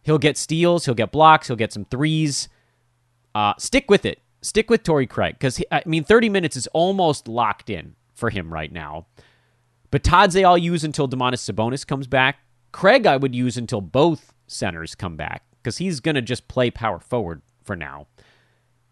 He'll 0.02 0.18
get 0.18 0.38
steals, 0.38 0.86
he'll 0.86 0.94
get 0.94 1.12
blocks, 1.12 1.48
he'll 1.48 1.56
get 1.56 1.72
some 1.72 1.84
threes. 1.84 2.48
Uh, 3.34 3.52
stick 3.58 3.90
with 3.90 4.06
it. 4.06 4.20
Stick 4.40 4.70
with 4.70 4.82
Torrey 4.82 5.06
Craig 5.06 5.34
because, 5.38 5.60
I 5.70 5.82
mean, 5.84 6.04
30 6.04 6.28
minutes 6.28 6.56
is 6.56 6.68
almost 6.68 7.26
locked 7.28 7.68
in 7.68 7.96
for 8.14 8.30
him 8.30 8.52
right 8.52 8.72
now. 8.72 9.06
But 9.90 10.02
Bitadze 10.04 10.44
I'll 10.44 10.58
use 10.58 10.84
until 10.84 11.08
Domantas 11.08 11.52
Sabonis 11.52 11.86
comes 11.86 12.06
back. 12.06 12.38
Craig 12.72 13.06
I 13.06 13.16
would 13.16 13.34
use 13.34 13.56
until 13.56 13.80
both 13.80 14.32
centers 14.46 14.94
come 14.94 15.16
back 15.16 15.42
because 15.62 15.78
he's 15.78 16.00
going 16.00 16.14
to 16.14 16.22
just 16.22 16.48
play 16.48 16.70
power 16.70 17.00
forward 17.00 17.42
for 17.64 17.76
now. 17.76 18.06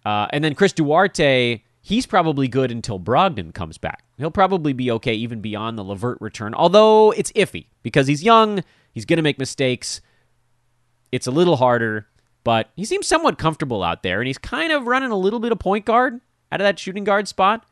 Uh, 0.05 0.27
and 0.31 0.45
then 0.45 0.55
Chris 0.55 0.73
Duarte, 0.73 1.63
he's 1.87 2.05
probably 2.05 2.49
good 2.49 2.73
until 2.73 2.99
Brogdon 2.99 3.55
comes 3.55 3.79
back. 3.79 4.03
He'll 4.19 4.33
probably 4.33 4.73
be 4.73 4.91
okay 4.91 5.15
even 5.15 5.41
beyond 5.41 5.79
the 5.79 5.85
LeVert 5.85 6.19
return, 6.21 6.53
although 6.53 7.13
it's 7.13 7.31
iffy 7.33 7.67
because 7.85 8.09
he's 8.09 8.25
young, 8.25 8.65
he's 8.93 9.05
going 9.05 9.19
to 9.19 9.23
make 9.23 9.39
mistakes. 9.39 10.01
It's 11.13 11.29
a 11.29 11.31
little 11.31 11.55
harder, 11.55 12.09
but 12.43 12.71
he 12.75 12.85
seems 12.85 13.07
somewhat 13.07 13.39
comfortable 13.39 13.85
out 13.85 14.03
there, 14.03 14.21
and 14.21 14.27
he's 14.27 14.37
kind 14.37 14.73
of 14.73 14.89
running 14.89 15.13
a 15.13 15.17
little 15.17 15.39
bit 15.39 15.53
of 15.53 15.61
point 15.61 15.85
guard 15.85 16.21
out 16.51 16.61
of 16.61 16.65
that 16.65 16.77
shooting 16.81 17.05
guard 17.05 17.29
spot. 17.29 17.65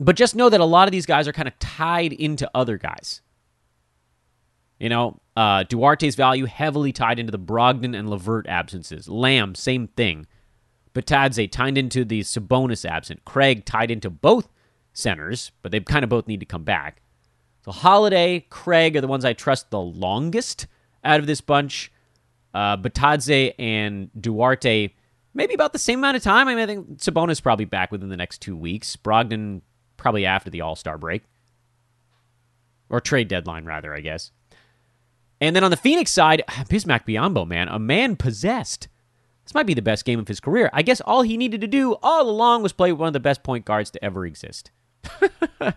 But 0.00 0.16
just 0.16 0.34
know 0.34 0.48
that 0.48 0.60
a 0.60 0.64
lot 0.64 0.88
of 0.88 0.92
these 0.92 1.04
guys 1.04 1.28
are 1.28 1.32
kind 1.32 1.48
of 1.48 1.58
tied 1.58 2.14
into 2.14 2.50
other 2.54 2.78
guys. 2.78 3.20
You 4.80 4.88
know, 4.88 5.20
uh, 5.36 5.64
Duarte's 5.64 6.14
value 6.14 6.46
heavily 6.46 6.92
tied 6.92 7.18
into 7.18 7.30
the 7.30 7.38
Brogdon 7.38 7.94
and 7.94 8.08
LeVert 8.08 8.48
absences. 8.48 9.06
Lamb, 9.06 9.54
same 9.54 9.88
thing. 9.88 10.26
Bitadze 10.94 11.50
tied 11.50 11.78
into 11.78 12.04
the 12.04 12.20
Sabonis 12.20 12.88
absent. 12.88 13.24
Craig 13.24 13.64
tied 13.64 13.90
into 13.90 14.10
both 14.10 14.48
centers, 14.92 15.52
but 15.62 15.72
they 15.72 15.80
kind 15.80 16.04
of 16.04 16.10
both 16.10 16.26
need 16.26 16.40
to 16.40 16.46
come 16.46 16.64
back. 16.64 17.00
So 17.64 17.72
Holiday, 17.72 18.46
Craig 18.50 18.96
are 18.96 19.00
the 19.00 19.08
ones 19.08 19.24
I 19.24 19.32
trust 19.32 19.70
the 19.70 19.80
longest 19.80 20.66
out 21.04 21.20
of 21.20 21.26
this 21.26 21.40
bunch. 21.40 21.92
Uh, 22.52 22.76
Bitadze 22.76 23.54
and 23.58 24.10
Duarte, 24.20 24.92
maybe 25.32 25.54
about 25.54 25.72
the 25.72 25.78
same 25.78 26.00
amount 26.00 26.16
of 26.16 26.22
time. 26.22 26.48
I 26.48 26.54
mean, 26.54 26.62
I 26.62 26.66
think 26.66 26.98
Sabonis 26.98 27.42
probably 27.42 27.64
back 27.64 27.90
within 27.90 28.10
the 28.10 28.16
next 28.16 28.38
two 28.42 28.56
weeks. 28.56 28.96
Brogdon 28.96 29.62
probably 29.96 30.26
after 30.26 30.50
the 30.50 30.60
All 30.60 30.76
Star 30.76 30.98
break. 30.98 31.22
Or 32.90 33.00
trade 33.00 33.28
deadline, 33.28 33.64
rather, 33.64 33.94
I 33.94 34.00
guess. 34.00 34.32
And 35.40 35.56
then 35.56 35.64
on 35.64 35.70
the 35.70 35.76
Phoenix 35.76 36.10
side, 36.10 36.42
Bismack 36.48 37.06
Biyombo, 37.06 37.46
man, 37.46 37.68
a 37.68 37.78
man 37.78 38.16
possessed. 38.16 38.88
This 39.52 39.58
might 39.58 39.66
be 39.66 39.74
the 39.74 39.82
best 39.82 40.06
game 40.06 40.18
of 40.18 40.28
his 40.28 40.40
career. 40.40 40.70
I 40.72 40.80
guess 40.80 41.02
all 41.02 41.20
he 41.20 41.36
needed 41.36 41.60
to 41.60 41.66
do 41.66 41.96
all 42.02 42.30
along 42.30 42.62
was 42.62 42.72
play 42.72 42.90
one 42.90 43.08
of 43.08 43.12
the 43.12 43.20
best 43.20 43.42
point 43.42 43.66
guards 43.66 43.90
to 43.90 44.02
ever 44.02 44.24
exist. 44.24 44.70
JaVale 45.60 45.74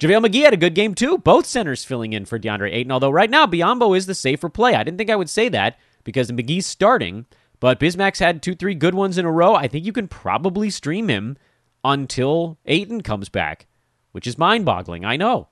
McGee 0.00 0.44
had 0.44 0.54
a 0.54 0.56
good 0.56 0.74
game 0.74 0.94
too. 0.94 1.18
Both 1.18 1.44
centers 1.44 1.84
filling 1.84 2.14
in 2.14 2.24
for 2.24 2.38
DeAndre 2.38 2.72
Ayton, 2.72 2.90
although 2.90 3.10
right 3.10 3.28
now 3.28 3.44
Biyombo 3.44 3.94
is 3.94 4.06
the 4.06 4.14
safer 4.14 4.48
play. 4.48 4.74
I 4.74 4.84
didn't 4.84 4.96
think 4.96 5.10
I 5.10 5.16
would 5.16 5.28
say 5.28 5.50
that 5.50 5.78
because 6.02 6.32
McGee's 6.32 6.64
starting, 6.64 7.26
but 7.60 7.78
Bismack's 7.78 8.20
had 8.20 8.42
two, 8.42 8.54
three 8.54 8.74
good 8.74 8.94
ones 8.94 9.18
in 9.18 9.26
a 9.26 9.30
row. 9.30 9.54
I 9.54 9.68
think 9.68 9.84
you 9.84 9.92
can 9.92 10.08
probably 10.08 10.70
stream 10.70 11.08
him 11.08 11.36
until 11.84 12.56
Ayton 12.64 13.02
comes 13.02 13.28
back, 13.28 13.66
which 14.12 14.26
is 14.26 14.38
mind 14.38 14.64
boggling. 14.64 15.04
I 15.04 15.18
know. 15.18 15.48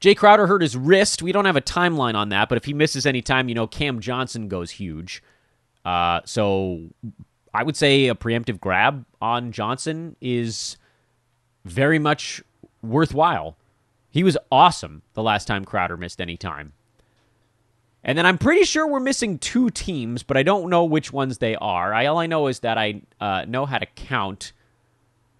Jay 0.00 0.14
Crowder 0.14 0.46
hurt 0.46 0.62
his 0.62 0.76
wrist. 0.76 1.22
We 1.22 1.32
don't 1.32 1.46
have 1.46 1.56
a 1.56 1.62
timeline 1.62 2.14
on 2.14 2.28
that, 2.28 2.48
but 2.48 2.56
if 2.56 2.64
he 2.64 2.74
misses 2.74 3.06
any 3.06 3.22
time, 3.22 3.48
you 3.48 3.54
know, 3.54 3.66
Cam 3.66 4.00
Johnson 4.00 4.48
goes 4.48 4.72
huge. 4.72 5.22
Uh, 5.84 6.20
so 6.24 6.90
I 7.54 7.62
would 7.62 7.76
say 7.76 8.08
a 8.08 8.14
preemptive 8.14 8.60
grab 8.60 9.06
on 9.20 9.52
Johnson 9.52 10.16
is 10.20 10.76
very 11.64 11.98
much 11.98 12.42
worthwhile. 12.82 13.56
He 14.10 14.22
was 14.22 14.36
awesome 14.50 15.02
the 15.14 15.22
last 15.22 15.46
time 15.46 15.64
Crowder 15.64 15.96
missed 15.96 16.20
any 16.20 16.36
time. 16.36 16.72
And 18.04 18.16
then 18.16 18.24
I'm 18.24 18.38
pretty 18.38 18.64
sure 18.64 18.86
we're 18.86 19.00
missing 19.00 19.38
two 19.38 19.68
teams, 19.70 20.22
but 20.22 20.36
I 20.36 20.44
don't 20.44 20.70
know 20.70 20.84
which 20.84 21.12
ones 21.12 21.38
they 21.38 21.56
are. 21.56 21.92
I, 21.92 22.06
all 22.06 22.18
I 22.18 22.26
know 22.26 22.46
is 22.46 22.60
that 22.60 22.78
I 22.78 23.02
uh, 23.20 23.44
know 23.48 23.66
how 23.66 23.78
to 23.78 23.86
count, 23.86 24.52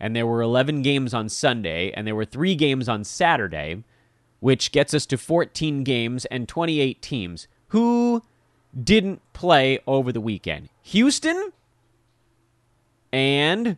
and 0.00 0.16
there 0.16 0.26
were 0.26 0.42
11 0.42 0.82
games 0.82 1.14
on 1.14 1.28
Sunday, 1.28 1.92
and 1.92 2.07
there 2.07 2.16
were 2.16 2.24
three 2.24 2.57
games 2.57 2.88
on 2.88 3.04
Saturday, 3.04 3.84
which 4.47 4.70
gets 4.70 4.94
us 4.94 5.07
to 5.07 5.18
14 5.18 5.82
games 5.82 6.24
and 6.26 6.47
28 6.47 7.03
teams. 7.03 7.49
Who 7.70 8.22
didn't 8.80 9.20
play 9.32 9.80
over 9.88 10.12
the 10.12 10.20
weekend? 10.20 10.68
Houston 10.82 11.51
and 13.12 13.76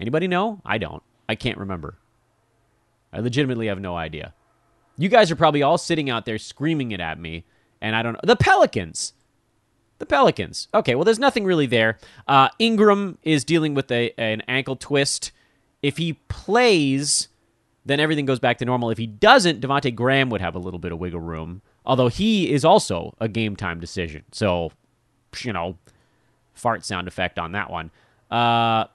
anybody 0.00 0.26
know? 0.26 0.60
I 0.66 0.78
don't. 0.78 1.04
I 1.28 1.36
can't 1.36 1.58
remember. 1.58 1.96
I 3.12 3.20
legitimately 3.20 3.68
have 3.68 3.78
no 3.78 3.96
idea. 3.96 4.34
You 4.98 5.08
guys 5.08 5.30
are 5.30 5.36
probably 5.36 5.62
all 5.62 5.78
sitting 5.78 6.10
out 6.10 6.26
there 6.26 6.38
screaming 6.38 6.90
it 6.90 6.98
at 6.98 7.20
me 7.20 7.44
and 7.80 7.94
I 7.94 8.02
don't 8.02 8.14
know. 8.14 8.20
The 8.24 8.34
Pelicans. 8.34 9.12
The 10.00 10.06
Pelicans. 10.06 10.66
Okay, 10.74 10.96
well, 10.96 11.04
there's 11.04 11.20
nothing 11.20 11.44
really 11.44 11.66
there. 11.66 12.00
Uh, 12.26 12.48
Ingram 12.58 13.18
is 13.22 13.44
dealing 13.44 13.74
with 13.74 13.92
a, 13.92 14.12
an 14.18 14.40
ankle 14.48 14.74
twist. 14.74 15.30
If 15.82 15.98
he 15.98 16.14
plays, 16.14 17.28
then 17.86 18.00
everything 18.00 18.26
goes 18.26 18.40
back 18.40 18.58
to 18.58 18.64
normal. 18.64 18.90
If 18.90 18.98
he 18.98 19.06
doesn't, 19.06 19.60
Devonte 19.60 19.94
Graham 19.94 20.28
would 20.30 20.40
have 20.40 20.54
a 20.54 20.58
little 20.58 20.80
bit 20.80 20.92
of 20.92 20.98
wiggle 20.98 21.20
room, 21.20 21.62
although 21.86 22.08
he 22.08 22.52
is 22.52 22.64
also 22.64 23.14
a 23.20 23.28
game 23.28 23.56
time 23.56 23.80
decision. 23.80 24.24
So, 24.32 24.72
you 25.38 25.52
know, 25.52 25.78
fart 26.52 26.84
sound 26.84 27.06
effect 27.06 27.38
on 27.38 27.52
that 27.52 27.70
one. 27.70 27.92
Uh, 28.30 28.86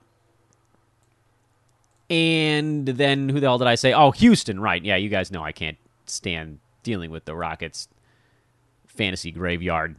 and 2.10 2.86
then 2.86 3.30
who 3.30 3.40
the 3.40 3.46
hell 3.46 3.58
did 3.58 3.66
I 3.66 3.76
say? 3.76 3.94
Oh, 3.94 4.10
Houston, 4.10 4.60
right. 4.60 4.84
Yeah, 4.84 4.96
you 4.96 5.08
guys 5.08 5.32
know 5.32 5.42
I 5.42 5.52
can't 5.52 5.78
stand 6.04 6.58
dealing 6.82 7.10
with 7.10 7.24
the 7.24 7.34
Rockets 7.34 7.88
fantasy 8.86 9.30
graveyard. 9.30 9.96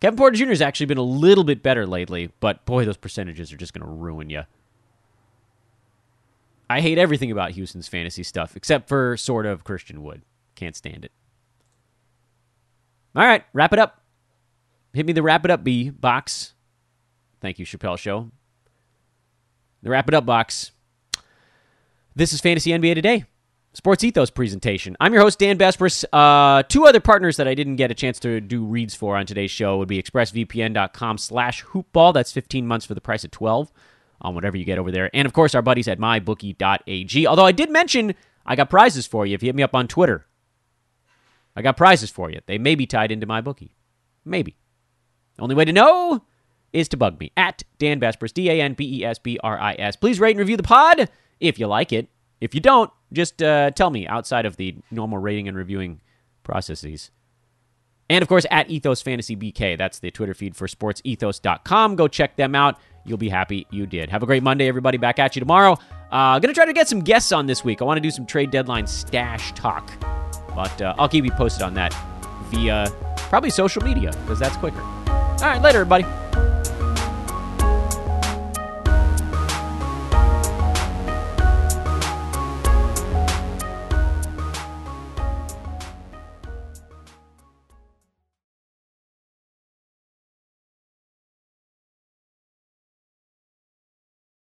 Kevin 0.00 0.18
Porter 0.18 0.36
Jr. 0.36 0.48
has 0.48 0.60
actually 0.60 0.86
been 0.86 0.98
a 0.98 1.02
little 1.02 1.44
bit 1.44 1.62
better 1.62 1.86
lately, 1.86 2.30
but 2.40 2.66
boy, 2.66 2.84
those 2.84 2.98
percentages 2.98 3.50
are 3.50 3.56
just 3.56 3.72
going 3.72 3.86
to 3.86 3.90
ruin 3.90 4.28
you. 4.28 4.42
I 6.68 6.80
hate 6.80 6.98
everything 6.98 7.30
about 7.30 7.52
Houston's 7.52 7.88
fantasy 7.88 8.22
stuff, 8.22 8.56
except 8.56 8.88
for 8.88 9.16
sort 9.16 9.46
of 9.46 9.64
Christian 9.64 10.02
Wood. 10.02 10.22
Can't 10.54 10.76
stand 10.76 11.04
it. 11.04 11.12
All 13.14 13.24
right, 13.24 13.44
wrap 13.52 13.72
it 13.72 13.78
up. 13.78 14.02
Hit 14.92 15.06
me 15.06 15.12
the 15.12 15.22
wrap 15.22 15.44
it 15.44 15.50
up 15.50 15.62
B 15.62 15.90
box. 15.90 16.54
Thank 17.40 17.58
you, 17.58 17.66
Chappelle 17.66 17.98
Show. 17.98 18.30
The 19.82 19.90
wrap 19.90 20.08
it 20.08 20.14
up 20.14 20.24
box. 20.24 20.72
This 22.16 22.32
is 22.32 22.40
Fantasy 22.40 22.70
NBA 22.70 22.94
Today. 22.94 23.24
Sports 23.74 24.04
Ethos 24.04 24.30
presentation. 24.30 24.96
I'm 25.00 25.12
your 25.12 25.22
host, 25.22 25.40
Dan 25.40 25.58
Besbris. 25.58 26.04
Uh, 26.12 26.62
two 26.62 26.86
other 26.86 27.00
partners 27.00 27.36
that 27.38 27.48
I 27.48 27.54
didn't 27.54 27.74
get 27.74 27.90
a 27.90 27.94
chance 27.94 28.20
to 28.20 28.40
do 28.40 28.64
reads 28.64 28.94
for 28.94 29.16
on 29.16 29.26
today's 29.26 29.50
show 29.50 29.78
would 29.78 29.88
be 29.88 30.00
expressvpn.com 30.00 31.18
slash 31.18 31.64
hoopball. 31.64 32.14
That's 32.14 32.30
15 32.30 32.68
months 32.68 32.86
for 32.86 32.94
the 32.94 33.00
price 33.00 33.24
of 33.24 33.32
12 33.32 33.72
on 34.24 34.34
whatever 34.34 34.56
you 34.56 34.64
get 34.64 34.78
over 34.78 34.90
there. 34.90 35.10
And, 35.14 35.26
of 35.26 35.32
course, 35.32 35.54
our 35.54 35.62
buddies 35.62 35.86
at 35.86 36.00
mybookie.ag. 36.00 37.26
Although 37.26 37.46
I 37.46 37.52
did 37.52 37.70
mention 37.70 38.14
I 38.44 38.56
got 38.56 38.70
prizes 38.70 39.06
for 39.06 39.26
you 39.26 39.34
if 39.34 39.42
you 39.42 39.48
hit 39.48 39.54
me 39.54 39.62
up 39.62 39.74
on 39.74 39.86
Twitter. 39.86 40.26
I 41.54 41.62
got 41.62 41.76
prizes 41.76 42.10
for 42.10 42.30
you. 42.30 42.40
They 42.46 42.58
may 42.58 42.74
be 42.74 42.86
tied 42.86 43.12
into 43.12 43.26
my 43.26 43.40
bookie. 43.40 43.76
Maybe. 44.24 44.56
The 45.36 45.42
only 45.42 45.54
way 45.54 45.64
to 45.64 45.72
know 45.72 46.24
is 46.72 46.88
to 46.88 46.96
bug 46.96 47.20
me 47.20 47.30
at 47.36 47.62
Dan 47.78 48.00
Besbris, 48.00 48.34
D-A-N-B-E-S-B-R-I-S. 48.34 49.96
Please 49.96 50.18
rate 50.18 50.32
and 50.32 50.40
review 50.40 50.56
the 50.56 50.64
pod 50.64 51.08
if 51.38 51.58
you 51.58 51.66
like 51.66 51.92
it. 51.92 52.08
If 52.40 52.54
you 52.54 52.60
don't, 52.60 52.90
just 53.12 53.42
uh, 53.42 53.70
tell 53.70 53.90
me 53.90 54.06
outside 54.08 54.44
of 54.44 54.56
the 54.56 54.76
normal 54.90 55.18
rating 55.18 55.46
and 55.46 55.56
reviewing 55.56 56.00
processes. 56.42 57.10
And 58.10 58.22
of 58.22 58.28
course, 58.28 58.44
at 58.50 58.68
Ethos 58.68 59.00
Fantasy 59.00 59.36
BK. 59.36 59.78
That's 59.78 60.00
the 60.00 60.10
Twitter 60.10 60.34
feed 60.34 60.56
for 60.56 60.66
sportsethos.com. 60.66 61.96
Go 61.96 62.08
check 62.08 62.36
them 62.36 62.54
out. 62.54 62.78
You'll 63.04 63.18
be 63.18 63.28
happy 63.28 63.66
you 63.70 63.86
did. 63.86 64.08
Have 64.10 64.22
a 64.22 64.26
great 64.26 64.42
Monday, 64.42 64.66
everybody. 64.66 64.98
Back 64.98 65.18
at 65.18 65.36
you 65.36 65.40
tomorrow. 65.40 65.76
Uh, 66.10 66.38
gonna 66.38 66.54
try 66.54 66.64
to 66.64 66.72
get 66.72 66.88
some 66.88 67.00
guests 67.00 67.32
on 67.32 67.46
this 67.46 67.64
week. 67.64 67.82
I 67.82 67.84
want 67.84 67.96
to 67.96 68.00
do 68.00 68.10
some 68.10 68.24
trade 68.24 68.50
deadline 68.50 68.86
stash 68.86 69.52
talk, 69.52 69.90
but 70.54 70.80
uh, 70.80 70.94
I'll 70.98 71.08
keep 71.08 71.24
you 71.24 71.32
posted 71.32 71.62
on 71.62 71.74
that 71.74 71.94
via 72.50 72.86
probably 73.16 73.50
social 73.50 73.82
media 73.82 74.12
because 74.22 74.38
that's 74.38 74.56
quicker. 74.56 74.80
All 74.80 75.50
right, 75.50 75.60
later, 75.60 75.80
everybody. 75.80 76.04